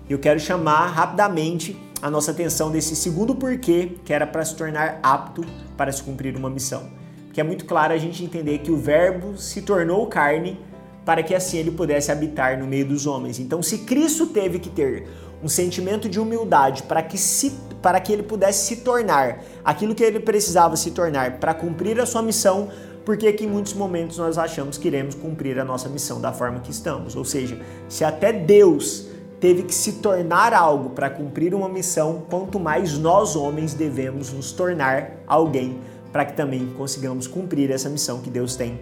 Eu 0.09 0.19
quero 0.19 0.39
chamar 0.39 0.87
rapidamente 0.87 1.77
a 2.01 2.11
nossa 2.11 2.31
atenção 2.31 2.71
desse 2.71 2.95
segundo 2.95 3.35
porquê, 3.35 3.97
que 4.05 4.13
era 4.13 4.27
para 4.27 4.45
se 4.45 4.55
tornar 4.55 5.01
apto 5.03 5.45
para 5.77 5.91
se 5.91 6.03
cumprir 6.03 6.37
uma 6.37 6.49
missão. 6.49 6.85
Porque 7.27 7.41
é 7.41 7.45
muito 7.45 7.65
claro 7.65 7.93
a 7.93 7.99
gente 7.99 8.23
entender 8.23 8.59
que 8.59 8.71
o 8.71 8.77
Verbo 8.77 9.37
se 9.37 9.63
tornou 9.63 10.07
carne 10.07 10.59
para 11.07 11.23
que 11.23 11.33
assim 11.33 11.59
ele 11.59 11.71
pudesse 11.71 12.11
habitar 12.11 12.59
no 12.59 12.67
meio 12.67 12.85
dos 12.85 13.07
homens. 13.07 13.39
Então, 13.39 13.63
se 13.63 13.79
Cristo 13.79 14.27
teve 14.27 14.59
que 14.59 14.69
ter 14.69 15.07
um 15.41 15.49
sentimento 15.49 16.09
de 16.09 16.19
humildade 16.19 16.83
para 16.83 17.01
que, 17.01 17.17
se, 17.17 17.53
para 17.81 18.01
que 18.01 18.13
ele 18.13 18.25
pudesse 18.25 18.67
se 18.67 18.77
tornar 18.83 19.45
aquilo 19.65 19.95
que 19.95 20.03
ele 20.03 20.19
precisava 20.19 20.77
se 20.77 20.91
tornar 20.91 21.39
para 21.39 21.55
cumprir 21.55 22.01
a 22.01 22.07
sua 22.07 22.23
missão, 22.23 22.69
porque 23.05 23.33
que 23.33 23.45
em 23.45 23.47
muitos 23.47 23.73
momentos 23.73 24.19
nós 24.19 24.37
achamos 24.37 24.77
que 24.77 24.89
iremos 24.89 25.15
cumprir 25.15 25.61
a 25.61 25.65
nossa 25.65 25.89
missão 25.89 26.21
da 26.21 26.33
forma 26.33 26.59
que 26.59 26.73
estamos. 26.73 27.15
Ou 27.15 27.25
seja, 27.25 27.57
se 27.89 28.03
até 28.03 28.33
Deus 28.33 29.07
teve 29.39 29.63
que 29.63 29.75
se 29.75 29.93
tornar 29.95 30.53
algo 30.53 30.91
para 30.91 31.09
cumprir 31.09 31.55
uma 31.55 31.69
missão, 31.69 32.25
quanto 32.29 32.59
mais 32.59 32.99
nós 32.99 33.37
homens 33.37 33.75
devemos 33.75 34.33
nos 34.33 34.51
tornar 34.51 35.23
alguém 35.25 35.79
para 36.11 36.25
que 36.25 36.33
também 36.33 36.67
consigamos 36.77 37.29
cumprir 37.29 37.71
essa 37.71 37.89
missão 37.89 38.19
que 38.19 38.31
Deus 38.31 38.57
tem 38.57 38.81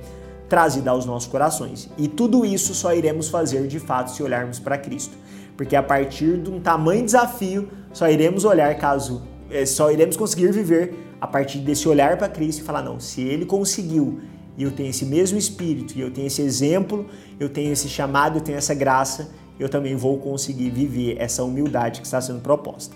trazido 0.49 0.89
aos 0.89 1.05
nossos 1.07 1.29
corações. 1.29 1.89
E 1.97 2.09
tudo 2.09 2.45
isso 2.45 2.75
só 2.75 2.95
iremos 2.95 3.29
fazer 3.29 3.67
de 3.67 3.81
fato 3.81 4.11
se 4.11 4.23
olharmos 4.23 4.59
para 4.59 4.79
Cristo, 4.79 5.17
porque 5.57 5.77
a 5.77 5.83
partir 5.83 6.39
de 6.39 6.51
um 6.51 6.61
tamanho 6.61 7.05
desafio 7.05 7.69
só 7.93 8.09
iremos 8.09 8.45
olhar 8.45 8.77
caso 8.77 9.23
eh, 9.51 9.67
só 9.67 9.91
iremos 9.91 10.17
conseguir 10.17 10.53
viver 10.53 10.95
a 11.21 11.27
partir 11.27 11.59
desse 11.59 11.89
olhar 11.89 12.17
para 12.17 12.29
Cristo 12.29 12.61
e 12.61 12.65
falar: 12.65 12.83
não, 12.83 13.01
se 13.01 13.23
ele 13.23 13.47
conseguiu 13.47 14.21
e 14.57 14.63
eu 14.63 14.71
tenho 14.71 14.91
esse 14.91 15.05
mesmo 15.05 15.37
espírito, 15.37 15.97
e 15.97 16.01
eu 16.01 16.11
tenho 16.11 16.27
esse 16.27 16.41
exemplo, 16.41 17.07
eu 17.41 17.49
tenho 17.49 17.73
esse 17.73 17.89
chamado, 17.89 18.39
eu 18.39 18.41
tenho 18.41 18.57
essa 18.57 18.75
graça, 18.75 19.31
eu 19.59 19.69
também 19.69 19.97
vou 19.97 20.19
conseguir 20.19 20.71
viver 20.71 21.17
essa 21.19 21.43
humildade 21.43 22.01
que 22.01 22.07
está 22.07 22.21
sendo 22.21 22.41
proposta. 22.41 22.95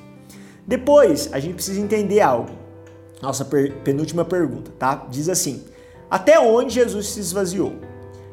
Depois, 0.66 1.30
a 1.32 1.40
gente 1.40 1.54
precisa 1.54 1.80
entender 1.80 2.20
algo. 2.20 2.50
Nossa 3.20 3.44
penúltima 3.44 4.24
pergunta, 4.24 4.70
tá? 4.78 5.06
Diz 5.10 5.28
assim: 5.28 5.64
até 6.10 6.40
onde 6.40 6.74
Jesus 6.74 7.08
se 7.08 7.20
esvaziou? 7.20 7.74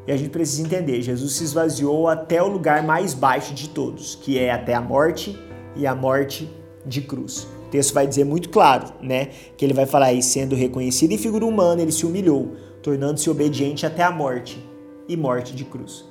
E 0.06 0.12
a 0.12 0.16
gente 0.16 0.30
precisa 0.30 0.62
entender, 0.62 1.02
Jesus 1.02 1.32
se 1.32 1.44
esvaziou 1.44 2.08
até 2.08 2.42
o 2.42 2.46
lugar 2.46 2.82
mais 2.82 3.12
baixo 3.12 3.52
de 3.52 3.68
todos, 3.68 4.14
que 4.14 4.38
é 4.38 4.52
até 4.52 4.72
a 4.72 4.80
morte 4.80 5.38
e 5.74 5.86
a 5.86 5.94
morte 5.94 6.48
de 6.84 7.02
cruz. 7.02 7.48
O 7.66 7.68
texto 7.68 7.92
vai 7.92 8.06
dizer 8.06 8.24
muito 8.24 8.48
claro, 8.48 8.92
né? 9.02 9.30
Que 9.56 9.64
ele 9.64 9.74
vai 9.74 9.84
falar 9.84 10.06
aí, 10.06 10.22
sendo 10.22 10.54
reconhecido 10.54 11.12
em 11.12 11.18
figura 11.18 11.44
humana, 11.44 11.82
ele 11.82 11.90
se 11.90 12.06
humilhou, 12.06 12.52
tornando-se 12.80 13.28
obediente 13.28 13.84
até 13.84 14.04
a 14.04 14.10
morte 14.10 14.64
e 15.08 15.16
morte 15.16 15.54
de 15.54 15.64
cruz. 15.64 16.04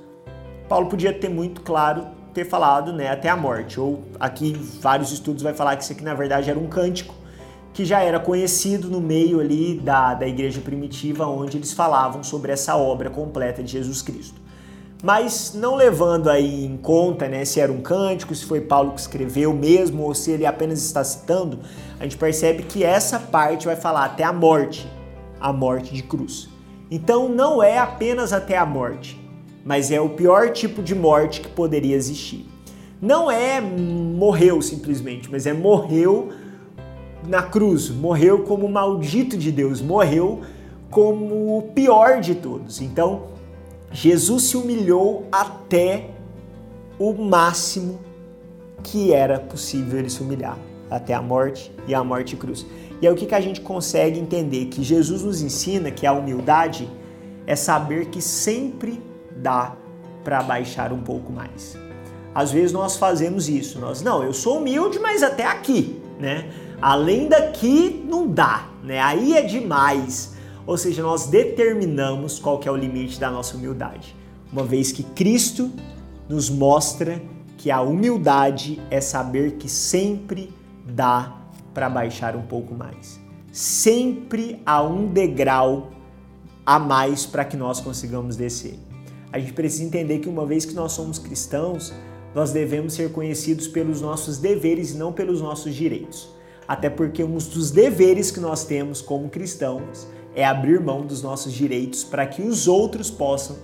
Paulo 0.67 0.87
podia 0.87 1.13
ter 1.13 1.29
muito 1.29 1.61
claro 1.61 2.05
ter 2.33 2.43
falado, 2.43 2.91
né, 2.91 3.07
até 3.07 3.29
a 3.29 3.37
morte. 3.37 3.79
Ou 3.79 4.03
aqui 4.19 4.53
vários 4.81 5.11
estudos 5.11 5.41
vai 5.41 5.53
falar 5.53 5.77
que 5.77 5.83
isso 5.83 5.93
aqui 5.93 6.03
na 6.03 6.13
verdade 6.13 6.49
era 6.49 6.59
um 6.59 6.67
cântico 6.67 7.15
que 7.75 7.83
já 7.83 8.01
era 8.01 8.21
conhecido 8.21 8.89
no 8.89 9.01
meio 9.01 9.41
ali 9.41 9.77
da, 9.77 10.13
da 10.13 10.25
igreja 10.25 10.61
primitiva, 10.61 11.27
onde 11.27 11.57
eles 11.57 11.73
falavam 11.73 12.23
sobre 12.23 12.53
essa 12.53 12.77
obra 12.77 13.09
completa 13.09 13.61
de 13.61 13.73
Jesus 13.73 14.01
Cristo. 14.01 14.39
Mas 15.03 15.53
não 15.53 15.75
levando 15.75 16.29
aí 16.29 16.63
em 16.63 16.77
conta 16.77 17.27
né, 17.27 17.43
se 17.43 17.59
era 17.59 17.69
um 17.69 17.81
cântico, 17.81 18.33
se 18.33 18.45
foi 18.45 18.61
Paulo 18.61 18.93
que 18.93 19.01
escreveu 19.01 19.53
mesmo 19.53 20.03
ou 20.03 20.15
se 20.15 20.31
ele 20.31 20.45
apenas 20.45 20.81
está 20.81 21.03
citando, 21.03 21.59
a 21.99 22.03
gente 22.03 22.15
percebe 22.15 22.63
que 22.63 22.81
essa 22.81 23.19
parte 23.19 23.65
vai 23.65 23.75
falar 23.75 24.05
até 24.05 24.23
a 24.23 24.31
morte, 24.31 24.87
a 25.37 25.51
morte 25.51 25.93
de 25.93 26.01
cruz. 26.01 26.47
Então 26.89 27.27
não 27.27 27.61
é 27.61 27.77
apenas 27.77 28.31
até 28.31 28.57
a 28.57 28.65
morte, 28.65 29.19
mas 29.65 29.91
é 29.91 29.99
o 29.99 30.11
pior 30.11 30.49
tipo 30.51 30.81
de 30.81 30.95
morte 30.95 31.41
que 31.41 31.49
poderia 31.49 31.97
existir. 31.97 32.47
Não 33.01 33.29
é 33.29 33.59
morreu 33.59 34.61
simplesmente, 34.61 35.29
mas 35.29 35.45
é 35.45 35.51
morreu 35.51 36.29
na 37.27 37.43
cruz, 37.43 37.89
morreu 37.89 38.43
como 38.43 38.67
maldito 38.67 39.37
de 39.37 39.51
Deus, 39.51 39.81
morreu 39.81 40.41
como 40.89 41.57
o 41.57 41.61
pior 41.73 42.21
de 42.21 42.35
todos. 42.35 42.81
Então, 42.81 43.23
Jesus 43.91 44.43
se 44.43 44.57
humilhou 44.57 45.25
até 45.31 46.11
o 46.99 47.13
máximo 47.13 47.99
que 48.83 49.11
era 49.11 49.39
possível 49.39 49.99
ele 49.99 50.09
se 50.09 50.21
humilhar, 50.21 50.57
até 50.89 51.13
a 51.13 51.21
morte 51.21 51.71
e 51.87 51.93
a 51.93 52.03
morte 52.03 52.35
cruz. 52.35 52.65
E 53.01 53.07
aí 53.07 53.13
o 53.13 53.15
que, 53.15 53.25
que 53.25 53.35
a 53.35 53.41
gente 53.41 53.61
consegue 53.61 54.19
entender? 54.19 54.65
Que 54.65 54.83
Jesus 54.83 55.23
nos 55.23 55.41
ensina 55.41 55.91
que 55.91 56.05
a 56.05 56.13
humildade 56.13 56.89
é 57.47 57.55
saber 57.55 58.05
que 58.07 58.21
sempre 58.21 59.01
dá 59.35 59.75
para 60.23 60.41
baixar 60.41 60.93
um 60.93 61.01
pouco 61.01 61.31
mais. 61.31 61.77
Às 62.33 62.51
vezes 62.51 62.71
nós 62.71 62.97
fazemos 62.97 63.47
isso, 63.47 63.79
nós 63.79 64.01
não, 64.01 64.23
eu 64.23 64.33
sou 64.33 64.57
humilde, 64.57 64.99
mas 64.99 65.23
até 65.23 65.45
aqui, 65.45 66.01
né? 66.19 66.49
Além 66.81 67.27
daqui 67.27 68.05
não 68.07 68.27
dá, 68.27 68.69
né? 68.83 68.99
Aí 68.99 69.33
é 69.33 69.41
demais. 69.41 70.35
Ou 70.65 70.77
seja, 70.77 71.01
nós 71.03 71.27
determinamos 71.27 72.39
qual 72.39 72.59
que 72.59 72.67
é 72.67 72.71
o 72.71 72.75
limite 72.75 73.19
da 73.19 73.29
nossa 73.29 73.55
humildade. 73.55 74.15
Uma 74.51 74.63
vez 74.63 74.91
que 74.91 75.03
Cristo 75.03 75.71
nos 76.27 76.49
mostra 76.49 77.21
que 77.57 77.69
a 77.71 77.81
humildade 77.81 78.81
é 78.89 78.99
saber 78.99 79.53
que 79.53 79.69
sempre 79.69 80.53
dá 80.85 81.35
para 81.73 81.89
baixar 81.89 82.35
um 82.35 82.41
pouco 82.41 82.73
mais. 82.73 83.19
Sempre 83.51 84.61
há 84.65 84.81
um 84.81 85.07
degrau 85.07 85.91
a 86.65 86.79
mais 86.79 87.25
para 87.25 87.45
que 87.45 87.55
nós 87.55 87.79
consigamos 87.79 88.35
descer. 88.35 88.79
A 89.31 89.39
gente 89.39 89.53
precisa 89.53 89.83
entender 89.83 90.19
que 90.19 90.29
uma 90.29 90.45
vez 90.45 90.65
que 90.65 90.73
nós 90.73 90.93
somos 90.93 91.19
cristãos, 91.19 91.93
nós 92.33 92.51
devemos 92.51 92.93
ser 92.93 93.11
conhecidos 93.11 93.67
pelos 93.67 94.01
nossos 94.01 94.37
deveres 94.37 94.91
e 94.91 94.97
não 94.97 95.13
pelos 95.13 95.41
nossos 95.41 95.75
direitos. 95.75 96.34
Até 96.67 96.89
porque 96.89 97.23
um 97.23 97.37
dos 97.37 97.71
deveres 97.71 98.31
que 98.31 98.39
nós 98.39 98.65
temos 98.65 99.01
como 99.01 99.29
cristãos 99.29 100.07
é 100.35 100.43
abrir 100.43 100.81
mão 100.81 101.05
dos 101.05 101.21
nossos 101.21 101.53
direitos 101.53 102.03
para 102.03 102.25
que 102.25 102.41
os 102.41 102.67
outros 102.67 103.09
possam 103.09 103.55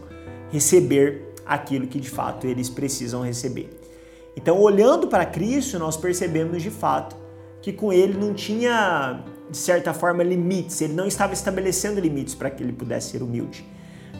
receber 0.51 1.33
aquilo 1.45 1.87
que 1.87 1.99
de 1.99 2.09
fato 2.09 2.47
eles 2.47 2.69
precisam 2.69 3.21
receber. 3.21 3.69
Então, 4.35 4.59
olhando 4.59 5.07
para 5.07 5.25
Cristo, 5.25 5.77
nós 5.77 5.97
percebemos 5.97 6.61
de 6.61 6.69
fato 6.69 7.15
que 7.61 7.73
com 7.73 7.91
ele 7.91 8.17
não 8.17 8.33
tinha, 8.33 9.23
de 9.49 9.57
certa 9.57 9.93
forma, 9.93 10.23
limites, 10.23 10.81
ele 10.81 10.93
não 10.93 11.05
estava 11.05 11.33
estabelecendo 11.33 11.99
limites 11.99 12.33
para 12.33 12.49
que 12.49 12.63
ele 12.63 12.71
pudesse 12.71 13.11
ser 13.11 13.21
humilde. 13.21 13.65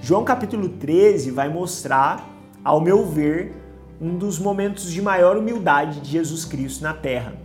João 0.02 0.24
capítulo 0.24 0.68
13 0.68 1.32
vai 1.32 1.48
mostrar, 1.48 2.30
ao 2.64 2.82
meu 2.82 3.06
ver, 3.06 3.54
um 4.00 4.18
dos 4.18 4.38
momentos 4.40 4.92
de 4.92 5.02
maior 5.02 5.38
humildade 5.38 6.02
de 6.02 6.10
Jesus 6.12 6.44
Cristo 6.44 6.84
na 6.84 6.94
terra. 6.94 7.36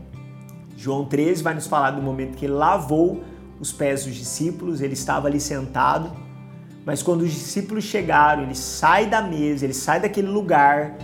João 0.77 1.07
13 1.07 1.43
vai 1.43 1.55
nos 1.55 1.67
falar 1.67 1.93
do 1.93 2.03
momento 2.03 2.37
que 2.37 2.45
ele 2.45 2.53
lavou 2.53 3.23
os 3.59 3.73
pés 3.73 4.05
dos 4.05 4.15
discípulos, 4.15 4.83
ele 4.83 4.93
estava 4.93 5.27
ali 5.27 5.41
sentado, 5.41 6.13
mas 6.85 7.03
quando 7.03 7.23
os 7.23 7.33
discípulos 7.33 7.85
chegaram, 7.85 8.43
ele 8.43 8.55
sai 8.55 9.07
da 9.07 9.23
mesa, 9.23 9.65
ele 9.65 9.75
sai 9.75 9.99
daquele 9.99 10.29
lugar, 10.29 10.97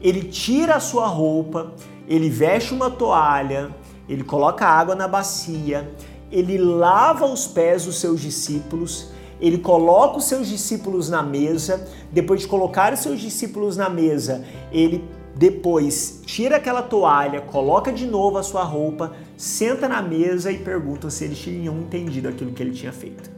ele 0.00 0.24
tira 0.24 0.74
a 0.74 0.80
sua 0.80 1.06
roupa, 1.06 1.72
ele 2.08 2.28
veste 2.28 2.74
uma 2.74 2.90
toalha, 2.90 3.70
ele 4.08 4.24
coloca 4.24 4.66
água 4.66 4.96
na 4.96 5.06
bacia, 5.06 5.88
ele 6.30 6.58
lava 6.58 7.26
os 7.26 7.46
pés 7.46 7.84
dos 7.84 8.00
seus 8.00 8.20
discípulos, 8.20 9.12
ele 9.40 9.58
coloca 9.58 10.18
os 10.18 10.24
seus 10.24 10.48
discípulos 10.48 11.08
na 11.08 11.22
mesa, 11.22 11.88
depois 12.10 12.40
de 12.40 12.48
colocar 12.48 12.92
os 12.92 13.00
seus 13.00 13.20
discípulos 13.20 13.76
na 13.76 13.88
mesa, 13.88 14.44
ele 14.72 15.04
depois 15.40 16.20
tira 16.26 16.56
aquela 16.56 16.82
toalha, 16.82 17.40
coloca 17.40 17.90
de 17.90 18.04
novo 18.04 18.36
a 18.36 18.42
sua 18.42 18.62
roupa, 18.62 19.12
senta 19.38 19.88
na 19.88 20.02
mesa 20.02 20.52
e 20.52 20.58
pergunta 20.58 21.08
se 21.08 21.24
eles 21.24 21.38
tinham 21.38 21.78
entendido 21.78 22.28
aquilo 22.28 22.52
que 22.52 22.62
ele 22.62 22.72
tinha 22.72 22.92
feito. 22.92 23.30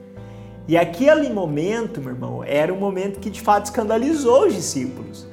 E 0.66 0.76
aquele 0.76 1.32
momento, 1.32 2.00
meu 2.00 2.10
irmão, 2.10 2.42
era 2.42 2.74
um 2.74 2.76
momento 2.76 3.20
que 3.20 3.30
de 3.30 3.40
fato 3.40 3.66
escandalizou 3.66 4.48
os 4.48 4.52
discípulos 4.52 5.28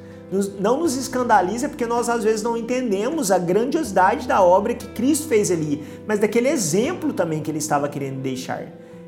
não 0.60 0.78
nos 0.78 0.96
escandaliza 0.96 1.68
porque 1.68 1.84
nós 1.84 2.08
às 2.08 2.22
vezes 2.22 2.40
não 2.40 2.56
entendemos 2.56 3.32
a 3.32 3.38
grandiosidade 3.38 4.28
da 4.28 4.40
obra 4.40 4.74
que 4.74 4.86
Cristo 4.90 5.26
fez 5.26 5.50
ali, 5.50 5.82
mas 6.06 6.20
daquele 6.20 6.48
exemplo 6.48 7.12
também 7.12 7.42
que 7.42 7.50
ele 7.50 7.58
estava 7.58 7.88
querendo 7.88 8.20
deixar. 8.20 8.64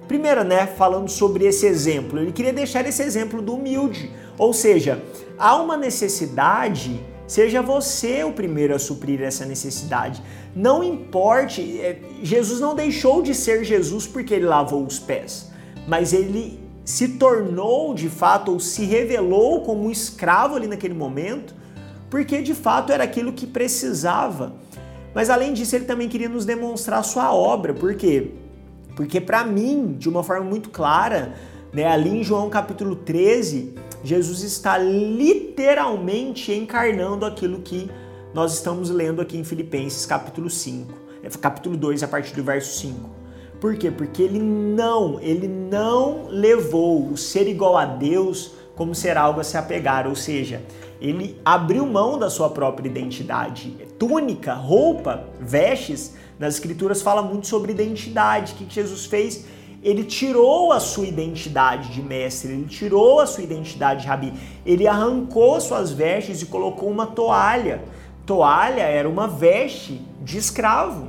Primeiro, 0.08 0.42
né, 0.42 0.66
falando 0.66 1.08
sobre 1.08 1.44
esse 1.44 1.64
exemplo, 1.64 2.18
ele 2.18 2.32
queria 2.32 2.52
deixar 2.52 2.84
esse 2.88 3.04
exemplo 3.04 3.40
do 3.40 3.54
humilde, 3.54 4.10
ou 4.36 4.52
seja, 4.52 5.00
há 5.38 5.54
uma 5.54 5.76
necessidade, 5.76 7.00
seja 7.26 7.62
você 7.62 8.24
o 8.24 8.32
primeiro 8.32 8.74
a 8.74 8.78
suprir 8.78 9.22
essa 9.22 9.44
necessidade. 9.44 10.22
Não 10.54 10.82
importe, 10.82 11.80
é, 11.80 12.00
Jesus 12.22 12.60
não 12.60 12.74
deixou 12.74 13.22
de 13.22 13.34
ser 13.34 13.64
Jesus 13.64 14.06
porque 14.06 14.34
ele 14.34 14.46
lavou 14.46 14.84
os 14.84 14.98
pés, 14.98 15.50
mas 15.86 16.12
ele 16.12 16.60
se 16.84 17.08
tornou 17.08 17.94
de 17.94 18.08
fato 18.08 18.52
ou 18.52 18.60
se 18.60 18.84
revelou 18.84 19.62
como 19.62 19.84
um 19.84 19.90
escravo 19.90 20.56
ali 20.56 20.66
naquele 20.66 20.94
momento, 20.94 21.54
porque 22.10 22.42
de 22.42 22.54
fato 22.54 22.92
era 22.92 23.04
aquilo 23.04 23.32
que 23.32 23.46
precisava. 23.46 24.54
Mas 25.14 25.30
além 25.30 25.52
disso, 25.52 25.76
ele 25.76 25.84
também 25.84 26.08
queria 26.08 26.28
nos 26.28 26.44
demonstrar 26.44 27.02
sua 27.04 27.32
obra, 27.32 27.72
por 27.72 27.94
quê? 27.94 28.32
Porque 28.96 29.20
para 29.20 29.44
mim, 29.44 29.96
de 29.98 30.08
uma 30.08 30.22
forma 30.22 30.44
muito 30.44 30.70
clara, 30.70 31.34
né, 31.72 31.86
ali 31.86 32.10
em 32.10 32.22
João 32.22 32.50
capítulo 32.50 32.94
13, 32.94 33.74
Jesus 34.04 34.42
está 34.42 34.76
literalmente 34.76 36.52
encarnando 36.52 37.24
aquilo 37.24 37.60
que 37.60 37.90
nós 38.34 38.54
estamos 38.54 38.90
lendo 38.90 39.22
aqui 39.22 39.38
em 39.38 39.44
Filipenses 39.44 40.04
capítulo 40.04 40.50
5, 40.50 40.92
é, 41.22 41.28
capítulo 41.30 41.76
2, 41.76 42.02
a 42.02 42.08
partir 42.08 42.34
do 42.34 42.42
verso 42.42 42.78
5. 42.78 43.22
Por 43.60 43.76
quê? 43.76 43.90
Porque 43.90 44.22
ele 44.22 44.40
não, 44.40 45.20
ele 45.20 45.46
não 45.46 46.26
levou 46.28 47.08
o 47.08 47.16
ser 47.16 47.48
igual 47.48 47.78
a 47.78 47.84
Deus 47.84 48.52
como 48.74 48.94
ser 48.94 49.16
algo 49.16 49.40
a 49.40 49.44
se 49.44 49.56
apegar, 49.56 50.06
ou 50.06 50.16
seja, 50.16 50.62
ele 51.00 51.40
abriu 51.44 51.86
mão 51.86 52.18
da 52.18 52.28
sua 52.28 52.50
própria 52.50 52.88
identidade. 52.88 53.70
Túnica, 53.98 54.52
roupa, 54.54 55.28
vestes, 55.40 56.14
nas 56.38 56.54
escrituras 56.54 57.02
fala 57.02 57.22
muito 57.22 57.46
sobre 57.46 57.72
identidade. 57.72 58.52
O 58.52 58.56
que 58.56 58.74
Jesus 58.74 59.06
fez? 59.06 59.44
Ele 59.83 60.05
tirou 60.05 60.70
a 60.72 60.78
sua 60.78 61.07
identidade 61.07 61.93
de 61.93 62.01
mestre, 62.01 62.53
ele 62.53 62.66
tirou 62.66 63.18
a 63.18 63.26
sua 63.26 63.43
identidade 63.43 64.03
de 64.03 64.07
rabi, 64.07 64.33
ele 64.64 64.87
arrancou 64.87 65.61
suas 65.61 65.91
vestes 65.91 66.41
e 66.41 66.47
colocou 66.47 66.89
uma 66.89 67.07
toalha. 67.07 67.83
Toalha 68.24 68.83
era 68.83 69.09
uma 69.09 69.26
veste 69.26 70.01
de 70.22 70.39
escravo. 70.39 71.09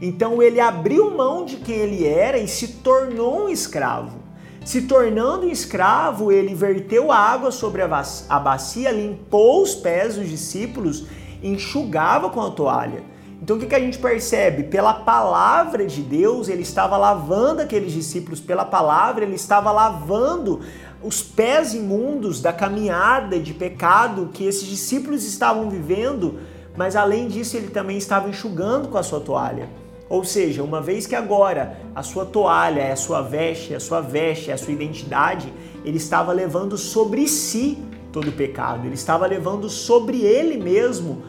Então 0.00 0.42
ele 0.42 0.60
abriu 0.60 1.10
mão 1.14 1.44
de 1.44 1.56
quem 1.56 1.76
ele 1.76 2.06
era 2.06 2.38
e 2.38 2.48
se 2.48 2.68
tornou 2.78 3.44
um 3.44 3.48
escravo. 3.48 4.18
Se 4.64 4.82
tornando 4.82 5.46
um 5.46 5.50
escravo, 5.50 6.32
ele 6.32 6.54
verteu 6.54 7.12
água 7.12 7.52
sobre 7.52 7.82
a 7.82 8.38
bacia, 8.38 8.90
limpou 8.90 9.62
os 9.62 9.74
pés 9.74 10.16
dos 10.16 10.28
discípulos, 10.28 11.06
enxugava 11.42 12.30
com 12.30 12.40
a 12.40 12.50
toalha. 12.50 13.02
Então 13.40 13.56
o 13.56 13.60
que, 13.60 13.74
a 13.74 13.80
gente 13.80 13.98
percebe? 13.98 14.64
Pela 14.64 14.94
palavra 14.94 15.86
de 15.86 16.00
Deus, 16.00 16.48
ele 16.48 16.62
estava 16.62 16.96
lavando 16.96 17.60
aqueles 17.60 17.92
discípulos, 17.92 18.40
pela 18.40 18.64
palavra, 18.64 19.24
ele 19.24 19.34
estava 19.34 19.70
lavando 19.70 20.60
os 21.02 21.22
pés 21.22 21.74
imundos 21.74 22.40
da 22.40 22.52
caminhada 22.52 23.38
de 23.38 23.52
pecado 23.52 24.30
que 24.32 24.44
esses 24.44 24.66
discípulos 24.66 25.24
estavam 25.24 25.68
vivendo, 25.68 26.40
mas 26.76 26.96
além 26.96 27.28
disso, 27.28 27.56
ele 27.56 27.68
também 27.68 27.98
estava 27.98 28.28
enxugando 28.28 28.88
com 28.88 28.96
a 28.96 29.02
sua 29.02 29.20
toalha. 29.20 29.68
Ou 30.08 30.24
seja, 30.24 30.62
uma 30.62 30.80
vez 30.80 31.06
que 31.06 31.14
agora 31.14 31.78
a 31.94 32.02
sua 32.02 32.24
toalha 32.24 32.80
é 32.80 32.92
a 32.92 32.96
sua 32.96 33.20
veste, 33.20 33.74
a 33.74 33.80
sua 33.80 34.00
veste 34.00 34.50
é 34.50 34.54
a 34.54 34.58
sua 34.58 34.72
identidade, 34.72 35.52
ele 35.84 35.98
estava 35.98 36.32
levando 36.32 36.78
sobre 36.78 37.28
si 37.28 37.78
todo 38.12 38.28
o 38.28 38.32
pecado, 38.32 38.86
ele 38.86 38.94
estava 38.94 39.26
levando 39.26 39.68
sobre 39.68 40.22
ele 40.22 40.56
mesmo 40.56 41.22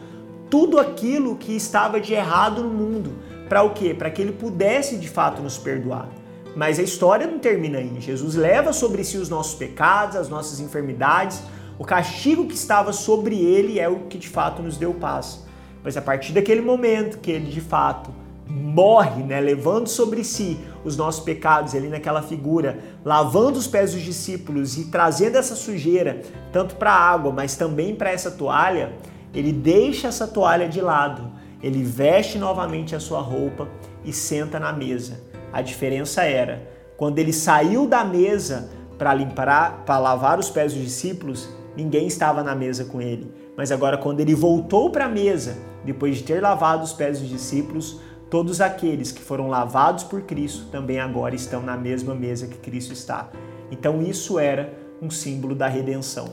tudo 0.50 0.78
aquilo 0.78 1.36
que 1.36 1.54
estava 1.54 2.00
de 2.00 2.14
errado 2.14 2.62
no 2.62 2.70
mundo. 2.70 3.12
Para 3.48 3.62
o 3.62 3.70
quê? 3.70 3.94
Para 3.94 4.10
que 4.10 4.20
ele 4.20 4.32
pudesse 4.32 4.96
de 4.96 5.08
fato 5.08 5.42
nos 5.42 5.56
perdoar. 5.56 6.08
Mas 6.54 6.78
a 6.78 6.82
história 6.82 7.26
não 7.26 7.38
termina 7.38 7.78
aí. 7.78 8.00
Jesus 8.00 8.34
leva 8.34 8.72
sobre 8.72 9.04
si 9.04 9.16
os 9.16 9.28
nossos 9.28 9.54
pecados, 9.54 10.16
as 10.16 10.28
nossas 10.28 10.60
enfermidades. 10.60 11.42
O 11.78 11.84
castigo 11.84 12.46
que 12.46 12.54
estava 12.54 12.92
sobre 12.92 13.36
ele 13.36 13.78
é 13.78 13.88
o 13.88 14.00
que 14.00 14.18
de 14.18 14.28
fato 14.28 14.62
nos 14.62 14.76
deu 14.76 14.92
paz. 14.94 15.44
Mas 15.84 15.96
a 15.96 16.02
partir 16.02 16.32
daquele 16.32 16.60
momento 16.60 17.18
que 17.18 17.30
ele 17.30 17.50
de 17.50 17.60
fato 17.60 18.10
morre, 18.48 19.22
né, 19.22 19.40
levando 19.40 19.88
sobre 19.88 20.24
si 20.24 20.58
os 20.82 20.96
nossos 20.96 21.22
pecados 21.22 21.74
ali 21.74 21.88
naquela 21.88 22.22
figura, 22.22 22.78
lavando 23.04 23.58
os 23.58 23.66
pés 23.66 23.92
dos 23.92 24.02
discípulos 24.02 24.78
e 24.78 24.86
trazendo 24.86 25.36
essa 25.36 25.54
sujeira 25.54 26.22
tanto 26.50 26.76
para 26.76 26.90
a 26.90 26.98
água, 26.98 27.30
mas 27.30 27.56
também 27.56 27.94
para 27.94 28.10
essa 28.10 28.30
toalha, 28.30 28.92
ele 29.34 29.52
deixa 29.52 30.08
essa 30.08 30.26
toalha 30.26 30.68
de 30.68 30.80
lado, 30.80 31.30
ele 31.62 31.82
veste 31.82 32.38
novamente 32.38 32.94
a 32.94 33.00
sua 33.00 33.20
roupa 33.20 33.68
e 34.04 34.12
senta 34.12 34.58
na 34.58 34.72
mesa. 34.72 35.20
A 35.52 35.60
diferença 35.60 36.22
era, 36.22 36.68
quando 36.96 37.18
ele 37.18 37.32
saiu 37.32 37.86
da 37.86 38.04
mesa 38.04 38.70
para 38.96 39.14
limpar, 39.14 39.84
para 39.84 39.98
lavar 39.98 40.38
os 40.38 40.50
pés 40.50 40.72
dos 40.72 40.82
discípulos, 40.82 41.48
ninguém 41.76 42.06
estava 42.06 42.42
na 42.42 42.54
mesa 42.54 42.84
com 42.84 43.00
ele. 43.00 43.32
Mas 43.56 43.72
agora 43.72 43.96
quando 43.96 44.20
ele 44.20 44.34
voltou 44.34 44.90
para 44.90 45.06
a 45.06 45.08
mesa, 45.08 45.56
depois 45.84 46.16
de 46.16 46.24
ter 46.24 46.40
lavado 46.40 46.84
os 46.84 46.92
pés 46.92 47.20
dos 47.20 47.28
discípulos, 47.28 48.00
Todos 48.30 48.60
aqueles 48.60 49.10
que 49.10 49.22
foram 49.22 49.48
lavados 49.48 50.04
por 50.04 50.20
Cristo 50.20 50.66
também 50.70 51.00
agora 51.00 51.34
estão 51.34 51.62
na 51.62 51.78
mesma 51.78 52.14
mesa 52.14 52.46
que 52.46 52.58
Cristo 52.58 52.92
está. 52.92 53.30
Então 53.70 54.02
isso 54.02 54.38
era 54.38 54.70
um 55.00 55.10
símbolo 55.10 55.54
da 55.54 55.66
redenção. 55.66 56.28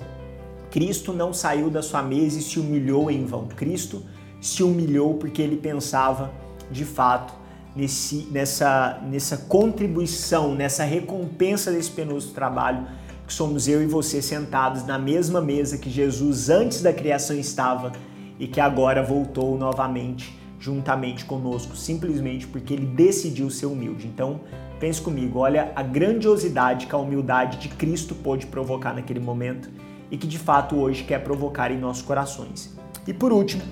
Cristo 0.76 1.14
não 1.14 1.32
saiu 1.32 1.70
da 1.70 1.82
sua 1.82 2.04
mesa 2.04 2.38
e 2.38 2.42
se 2.42 2.60
humilhou 2.60 3.10
em 3.10 3.24
vão. 3.24 3.48
Cristo 3.48 4.04
se 4.42 4.62
humilhou 4.62 5.14
porque 5.14 5.42
ele 5.42 5.56
pensava, 5.56 6.34
de 6.70 6.84
fato, 6.84 7.34
nesse, 7.74 8.28
nessa, 8.30 9.02
nessa 9.10 9.38
contribuição, 9.38 10.54
nessa 10.54 10.84
recompensa 10.84 11.72
desse 11.72 11.90
penoso 11.90 12.34
trabalho, 12.34 12.86
que 13.26 13.32
somos 13.32 13.70
eu 13.70 13.82
e 13.82 13.86
você 13.86 14.22
sentados 14.22 14.86
na 14.86 15.00
mesma 15.00 15.40
mesa 15.40 15.78
que 15.78 15.90
Jesus 15.90 16.50
antes 16.50 16.82
da 16.82 16.92
criação 16.92 17.38
estava 17.38 17.94
e 18.38 18.46
que 18.46 18.60
agora 18.60 19.02
voltou 19.02 19.58
novamente 19.58 20.38
juntamente 20.60 21.24
conosco, 21.24 21.74
simplesmente 21.78 22.46
porque 22.48 22.74
ele 22.74 22.86
decidiu 22.86 23.50
ser 23.50 23.68
humilde. 23.68 24.08
Então, 24.08 24.42
pense 24.78 25.02
comigo, 25.02 25.40
olha 25.40 25.72
a 25.74 25.82
grandiosidade 25.82 26.86
que 26.86 26.94
a 26.94 26.98
humildade 26.98 27.60
de 27.60 27.70
Cristo 27.70 28.14
pôde 28.14 28.46
provocar 28.46 28.94
naquele 28.94 29.22
momento 29.22 29.70
e 30.10 30.18
que 30.18 30.28
de 30.28 30.38
fato 30.38 30.76
hoje 30.76 31.04
quer 31.04 31.24
provocar 31.24 31.72
em 31.72 31.78
nossos 31.78 32.04
corações. 32.04 32.76
E 33.08 33.14
por 33.14 33.32
último, 33.32 33.64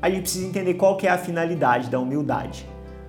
a 0.00 0.10
gente 0.10 0.22
precisa 0.22 0.46
entender 0.46 0.74
qual 0.74 0.96
que 0.96 1.06
é 1.06 1.10
a 1.10 1.18
finalidade 1.18 1.88
da 1.88 1.98
humildade. 1.98 2.66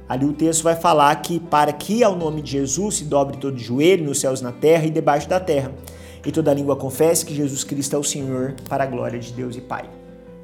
Ali 0.08 0.26
o 0.26 0.34
texto 0.34 0.64
vai 0.64 0.76
falar 0.76 1.16
que 1.22 1.40
para 1.40 1.72
que 1.72 2.04
ao 2.04 2.16
nome 2.16 2.42
de 2.42 2.52
Jesus 2.52 2.98
se 2.98 3.06
dobre 3.06 3.38
todo 3.38 3.58
joelho 3.58 4.06
nos 4.06 4.20
céus, 4.20 4.42
na 4.42 4.52
terra 4.52 4.86
e 4.86 4.92
debaixo 4.92 5.28
da 5.28 5.40
terra, 5.40 5.72
e 6.26 6.32
toda 6.32 6.54
língua 6.54 6.76
confesse 6.76 7.26
que 7.26 7.34
Jesus 7.34 7.64
Cristo 7.64 7.96
é 7.96 8.00
o 8.00 8.04
Senhor, 8.04 8.54
para 8.70 8.84
a 8.84 8.88
glória 8.88 9.20
de 9.20 9.34
Deus 9.34 9.56
e 9.56 9.62
Pai. 9.62 9.90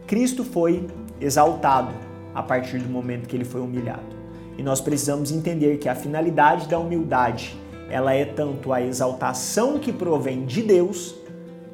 Cristo 0.07 0.43
foi 0.43 0.87
exaltado 1.21 1.93
a 2.33 2.41
partir 2.41 2.79
do 2.79 2.89
momento 2.89 3.27
que 3.27 3.35
ele 3.35 3.45
foi 3.45 3.61
humilhado. 3.61 4.17
E 4.57 4.63
nós 4.63 4.81
precisamos 4.81 5.31
entender 5.31 5.77
que 5.77 5.87
a 5.87 5.95
finalidade 5.95 6.67
da 6.67 6.79
humildade 6.79 7.55
ela 7.89 8.13
é 8.13 8.25
tanto 8.25 8.71
a 8.71 8.81
exaltação 8.81 9.79
que 9.79 9.91
provém 9.91 10.45
de 10.45 10.61
Deus, 10.61 11.15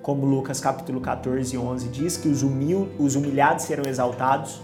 como 0.05 0.23
Lucas 0.23 0.59
capítulo 0.59 1.01
14 1.01 1.55
e 1.55 1.57
11 1.57 1.87
diz 1.87 2.15
que 2.15 2.27
os, 2.27 2.43
humil, 2.43 2.87
os 2.99 3.15
humilhados 3.15 3.65
serão 3.65 3.89
exaltados, 3.89 4.61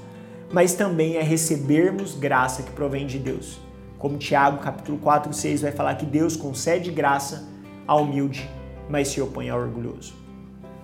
mas 0.53 0.75
também 0.75 1.15
é 1.15 1.23
recebermos 1.23 2.13
graça 2.13 2.61
que 2.61 2.69
provém 2.69 3.07
de 3.07 3.17
Deus. 3.17 3.59
Como 3.97 4.19
Tiago 4.19 4.59
capítulo 4.59 4.99
4 4.99 5.31
e 5.31 5.35
6 5.35 5.61
vai 5.63 5.71
falar 5.71 5.95
que 5.95 6.05
Deus 6.05 6.35
concede 6.35 6.91
graça 6.91 7.49
ao 7.87 8.03
humilde, 8.03 8.47
mas 8.87 9.07
se 9.07 9.19
opõe 9.19 9.49
ao 9.49 9.59
orgulhoso. 9.59 10.13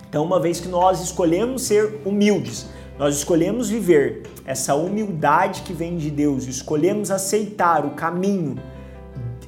Então, 0.10 0.26
uma 0.26 0.40
vez 0.40 0.60
que 0.60 0.68
nós 0.68 1.02
escolhemos 1.02 1.62
ser 1.62 2.02
humildes, 2.04 2.68
nós 2.98 3.16
escolhemos 3.16 3.70
viver 3.70 4.24
essa 4.44 4.74
humildade 4.74 5.62
que 5.62 5.72
vem 5.72 5.98
de 5.98 6.10
Deus, 6.10 6.48
escolhemos 6.48 7.12
aceitar 7.12 7.86
o 7.86 7.92
caminho 7.92 8.58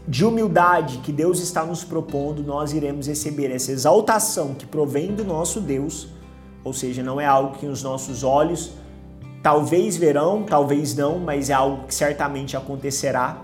de 0.09 0.25
humildade 0.25 0.97
que 1.03 1.11
Deus 1.11 1.39
está 1.39 1.63
nos 1.63 1.83
propondo, 1.83 2.41
nós 2.41 2.73
iremos 2.73 3.05
receber 3.05 3.51
essa 3.51 3.71
exaltação 3.71 4.55
que 4.55 4.65
provém 4.65 5.13
do 5.13 5.23
nosso 5.23 5.61
Deus, 5.61 6.07
ou 6.63 6.73
seja, 6.73 7.03
não 7.03 7.21
é 7.21 7.27
algo 7.27 7.59
que 7.59 7.67
os 7.67 7.83
nossos 7.83 8.23
olhos 8.23 8.71
talvez 9.43 9.95
verão, 9.95 10.41
talvez 10.41 10.95
não, 10.95 11.19
mas 11.19 11.51
é 11.51 11.53
algo 11.53 11.85
que 11.85 11.93
certamente 11.93 12.57
acontecerá, 12.57 13.39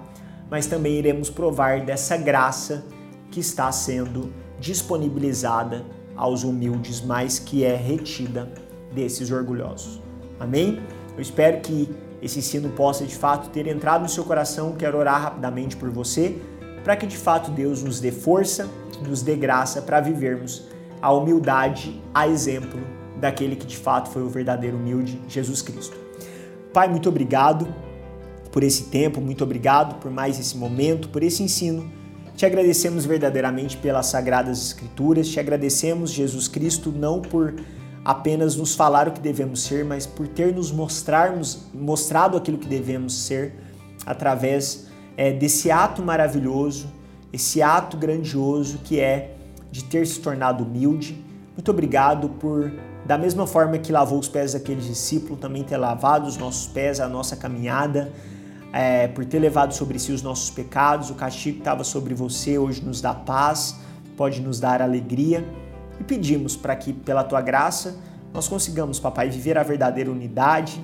mas 0.49 0.65
também 0.65 0.93
iremos 0.93 1.29
provar 1.29 1.81
dessa 1.85 2.17
graça 2.17 2.83
que 3.29 3.39
está 3.39 3.71
sendo 3.71 4.33
disponibilizada 4.59 5.85
aos 6.15 6.43
humildes, 6.43 6.99
mas 6.99 7.37
que 7.37 7.63
é 7.63 7.75
retida 7.75 8.51
desses 8.91 9.29
orgulhosos. 9.29 10.01
Amém? 10.39 10.81
Eu 11.15 11.21
espero 11.21 11.61
que 11.61 11.93
esse 12.21 12.39
ensino 12.39 12.69
possa 12.69 13.05
de 13.05 13.15
fato 13.15 13.49
ter 13.49 13.67
entrado 13.67 14.01
no 14.01 14.09
seu 14.09 14.23
coração. 14.23 14.73
Quero 14.73 14.97
orar 14.97 15.21
rapidamente 15.21 15.77
por 15.77 15.91
você, 15.91 16.41
para 16.85 16.95
que 16.95 17.07
de 17.07 17.17
fato 17.17 17.49
Deus 17.49 17.81
nos 17.81 17.99
dê 17.99 18.11
força, 18.11 18.69
nos 19.01 19.23
dê 19.23 19.35
graça 19.35 19.81
para 19.81 19.99
vivermos 19.99 20.65
a 21.01 21.11
humildade 21.11 21.99
a 22.13 22.27
exemplo 22.27 22.79
daquele 23.19 23.55
que 23.55 23.65
de 23.65 23.75
fato 23.75 24.11
foi 24.11 24.21
o 24.21 24.29
verdadeiro 24.29 24.77
humilde, 24.77 25.19
Jesus 25.27 25.63
Cristo. 25.63 25.97
Pai, 26.71 26.87
muito 26.87 27.09
obrigado 27.09 27.67
por 28.51 28.61
esse 28.61 28.83
tempo, 28.83 29.19
muito 29.19 29.43
obrigado 29.43 29.95
por 29.95 30.11
mais 30.11 30.39
esse 30.39 30.55
momento, 30.55 31.09
por 31.09 31.23
esse 31.23 31.41
ensino. 31.41 31.91
Te 32.35 32.45
agradecemos 32.45 33.03
verdadeiramente 33.03 33.77
pelas 33.77 34.05
sagradas 34.05 34.61
escrituras, 34.61 35.27
te 35.27 35.39
agradecemos, 35.39 36.11
Jesus 36.11 36.47
Cristo, 36.47 36.91
não 36.91 37.19
por 37.19 37.55
apenas 38.03 38.55
nos 38.55 38.75
falar 38.75 39.07
o 39.07 39.11
que 39.11 39.19
devemos 39.19 39.63
ser, 39.63 39.83
mas 39.83 40.05
por 40.05 40.27
ter 40.27 40.53
nos 40.53 40.71
mostrarmos, 40.71 41.65
mostrado 41.73 42.37
aquilo 42.37 42.59
que 42.59 42.67
devemos 42.67 43.25
ser 43.25 43.55
através 44.05 44.84
é, 45.17 45.31
desse 45.31 45.71
ato 45.71 46.01
maravilhoso, 46.01 46.87
esse 47.31 47.61
ato 47.61 47.97
grandioso 47.97 48.79
que 48.83 48.99
é 48.99 49.35
de 49.71 49.83
ter 49.83 50.05
se 50.07 50.19
tornado 50.19 50.63
humilde. 50.63 51.21
Muito 51.53 51.69
obrigado 51.71 52.29
por, 52.29 52.71
da 53.05 53.17
mesma 53.17 53.45
forma 53.45 53.77
que 53.77 53.91
lavou 53.91 54.19
os 54.19 54.27
pés 54.27 54.53
daqueles 54.53 54.85
discípulos, 54.85 55.39
também 55.39 55.63
ter 55.63 55.77
lavado 55.77 56.27
os 56.27 56.37
nossos 56.37 56.67
pés, 56.67 56.99
a 56.99 57.07
nossa 57.07 57.35
caminhada, 57.35 58.11
é, 58.71 59.07
por 59.07 59.25
ter 59.25 59.39
levado 59.39 59.73
sobre 59.73 59.99
si 59.99 60.11
os 60.11 60.21
nossos 60.21 60.49
pecados. 60.49 61.09
O 61.09 61.15
castigo 61.15 61.55
que 61.55 61.61
estava 61.61 61.83
sobre 61.83 62.13
você 62.13 62.57
hoje 62.57 62.83
nos 62.83 63.01
dá 63.01 63.13
paz, 63.13 63.75
pode 64.15 64.41
nos 64.41 64.59
dar 64.59 64.81
alegria 64.81 65.45
e 65.99 66.03
pedimos 66.03 66.55
para 66.55 66.75
que, 66.75 66.93
pela 66.93 67.23
tua 67.23 67.41
graça, 67.41 67.97
nós 68.33 68.47
consigamos, 68.47 68.99
papai, 68.99 69.29
viver 69.29 69.57
a 69.57 69.63
verdadeira 69.63 70.11
unidade, 70.11 70.81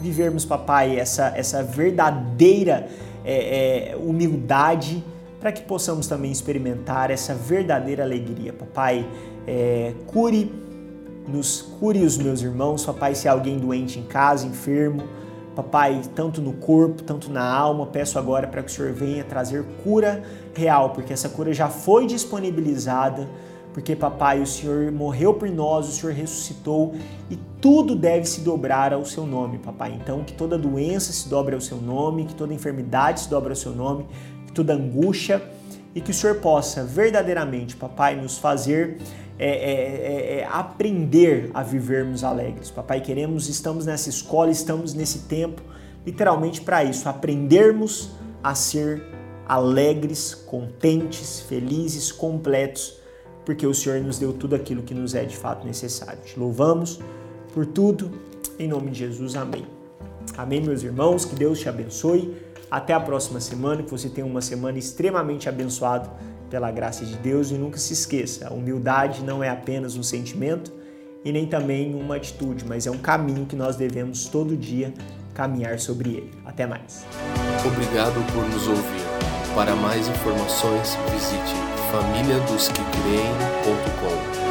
vivermos, 0.00 0.44
papai, 0.44 0.98
essa, 0.98 1.32
essa 1.36 1.62
verdadeira 1.62 2.88
é, 3.24 3.92
é, 3.92 3.96
humildade, 3.96 5.04
para 5.40 5.50
que 5.52 5.62
possamos 5.62 6.06
também 6.06 6.30
experimentar 6.30 7.10
essa 7.10 7.34
verdadeira 7.34 8.02
alegria. 8.02 8.52
Papai, 8.52 9.06
é, 9.46 9.94
cure, 10.06 10.52
nos 11.26 11.62
cure 11.62 12.04
os 12.04 12.18
meus 12.18 12.42
irmãos, 12.42 12.84
papai, 12.84 13.14
se 13.14 13.28
há 13.28 13.32
alguém 13.32 13.58
doente 13.58 13.98
em 13.98 14.02
casa, 14.02 14.46
enfermo, 14.46 15.02
papai, 15.54 16.00
tanto 16.14 16.40
no 16.40 16.52
corpo, 16.54 17.02
tanto 17.02 17.30
na 17.30 17.42
alma, 17.42 17.86
peço 17.86 18.18
agora 18.18 18.46
para 18.46 18.62
que 18.62 18.70
o 18.70 18.74
Senhor 18.74 18.92
venha 18.92 19.24
trazer 19.24 19.64
cura 19.82 20.22
real, 20.54 20.90
porque 20.90 21.12
essa 21.12 21.28
cura 21.28 21.52
já 21.52 21.68
foi 21.68 22.06
disponibilizada 22.06 23.28
porque, 23.72 23.94
papai, 23.94 24.40
o 24.40 24.46
Senhor 24.46 24.90
morreu 24.90 25.34
por 25.34 25.48
nós, 25.48 25.88
o 25.88 25.92
Senhor 25.92 26.12
ressuscitou 26.12 26.94
e 27.30 27.36
tudo 27.60 27.94
deve 27.94 28.26
se 28.26 28.40
dobrar 28.40 28.92
ao 28.92 29.04
seu 29.04 29.24
nome, 29.24 29.58
papai. 29.58 29.96
Então, 30.00 30.24
que 30.24 30.32
toda 30.32 30.58
doença 30.58 31.12
se 31.12 31.28
dobre 31.28 31.54
ao 31.54 31.60
seu 31.60 31.76
nome, 31.76 32.24
que 32.24 32.34
toda 32.34 32.52
enfermidade 32.52 33.20
se 33.20 33.30
dobre 33.30 33.50
ao 33.50 33.56
seu 33.56 33.72
nome, 33.72 34.06
que 34.46 34.52
toda 34.52 34.74
angústia 34.74 35.40
e 35.94 36.00
que 36.00 36.10
o 36.10 36.14
Senhor 36.14 36.36
possa 36.36 36.82
verdadeiramente, 36.84 37.76
papai, 37.76 38.16
nos 38.16 38.38
fazer 38.38 38.98
é, 39.38 39.48
é, 39.48 39.72
é, 39.72 40.38
é 40.40 40.48
aprender 40.50 41.50
a 41.54 41.62
vivermos 41.62 42.24
alegres. 42.24 42.70
Papai, 42.70 43.00
queremos, 43.00 43.48
estamos 43.48 43.86
nessa 43.86 44.08
escola, 44.08 44.50
estamos 44.50 44.94
nesse 44.94 45.20
tempo, 45.20 45.62
literalmente 46.04 46.60
para 46.60 46.82
isso, 46.82 47.08
aprendermos 47.08 48.10
a 48.42 48.54
ser 48.54 49.02
alegres, 49.46 50.34
contentes, 50.34 51.40
felizes, 51.40 52.10
completos 52.10 52.99
porque 53.44 53.66
o 53.66 53.74
Senhor 53.74 54.00
nos 54.00 54.18
deu 54.18 54.32
tudo 54.32 54.54
aquilo 54.54 54.82
que 54.82 54.94
nos 54.94 55.14
é 55.14 55.24
de 55.24 55.36
fato 55.36 55.66
necessário. 55.66 56.20
Te 56.24 56.38
louvamos 56.38 57.00
por 57.52 57.66
tudo, 57.66 58.10
em 58.58 58.68
nome 58.68 58.90
de 58.90 59.00
Jesus, 59.00 59.36
amém. 59.36 59.66
Amém, 60.36 60.60
meus 60.60 60.82
irmãos, 60.82 61.24
que 61.24 61.34
Deus 61.34 61.58
te 61.58 61.68
abençoe. 61.68 62.36
Até 62.70 62.92
a 62.92 63.00
próxima 63.00 63.40
semana, 63.40 63.82
que 63.82 63.90
você 63.90 64.08
tenha 64.08 64.26
uma 64.26 64.40
semana 64.40 64.78
extremamente 64.78 65.48
abençoada 65.48 66.10
pela 66.48 66.70
graça 66.70 67.04
de 67.04 67.16
Deus 67.16 67.50
e 67.50 67.54
nunca 67.54 67.78
se 67.78 67.92
esqueça, 67.92 68.48
a 68.48 68.52
humildade 68.52 69.24
não 69.24 69.42
é 69.42 69.48
apenas 69.48 69.96
um 69.96 70.02
sentimento 70.02 70.72
e 71.24 71.30
nem 71.30 71.46
também 71.46 71.94
uma 71.94 72.16
atitude, 72.16 72.64
mas 72.66 72.86
é 72.86 72.90
um 72.90 72.98
caminho 72.98 73.46
que 73.46 73.54
nós 73.54 73.76
devemos 73.76 74.26
todo 74.26 74.56
dia 74.56 74.92
caminhar 75.34 75.78
sobre 75.78 76.10
ele. 76.10 76.30
Até 76.44 76.66
mais. 76.66 77.04
Obrigado 77.64 78.14
por 78.32 78.44
nos 78.48 78.66
ouvir. 78.66 79.10
Para 79.54 79.74
mais 79.76 80.08
informações, 80.08 80.96
visite 81.12 81.69
famíliadosquecreem.com 81.90 84.49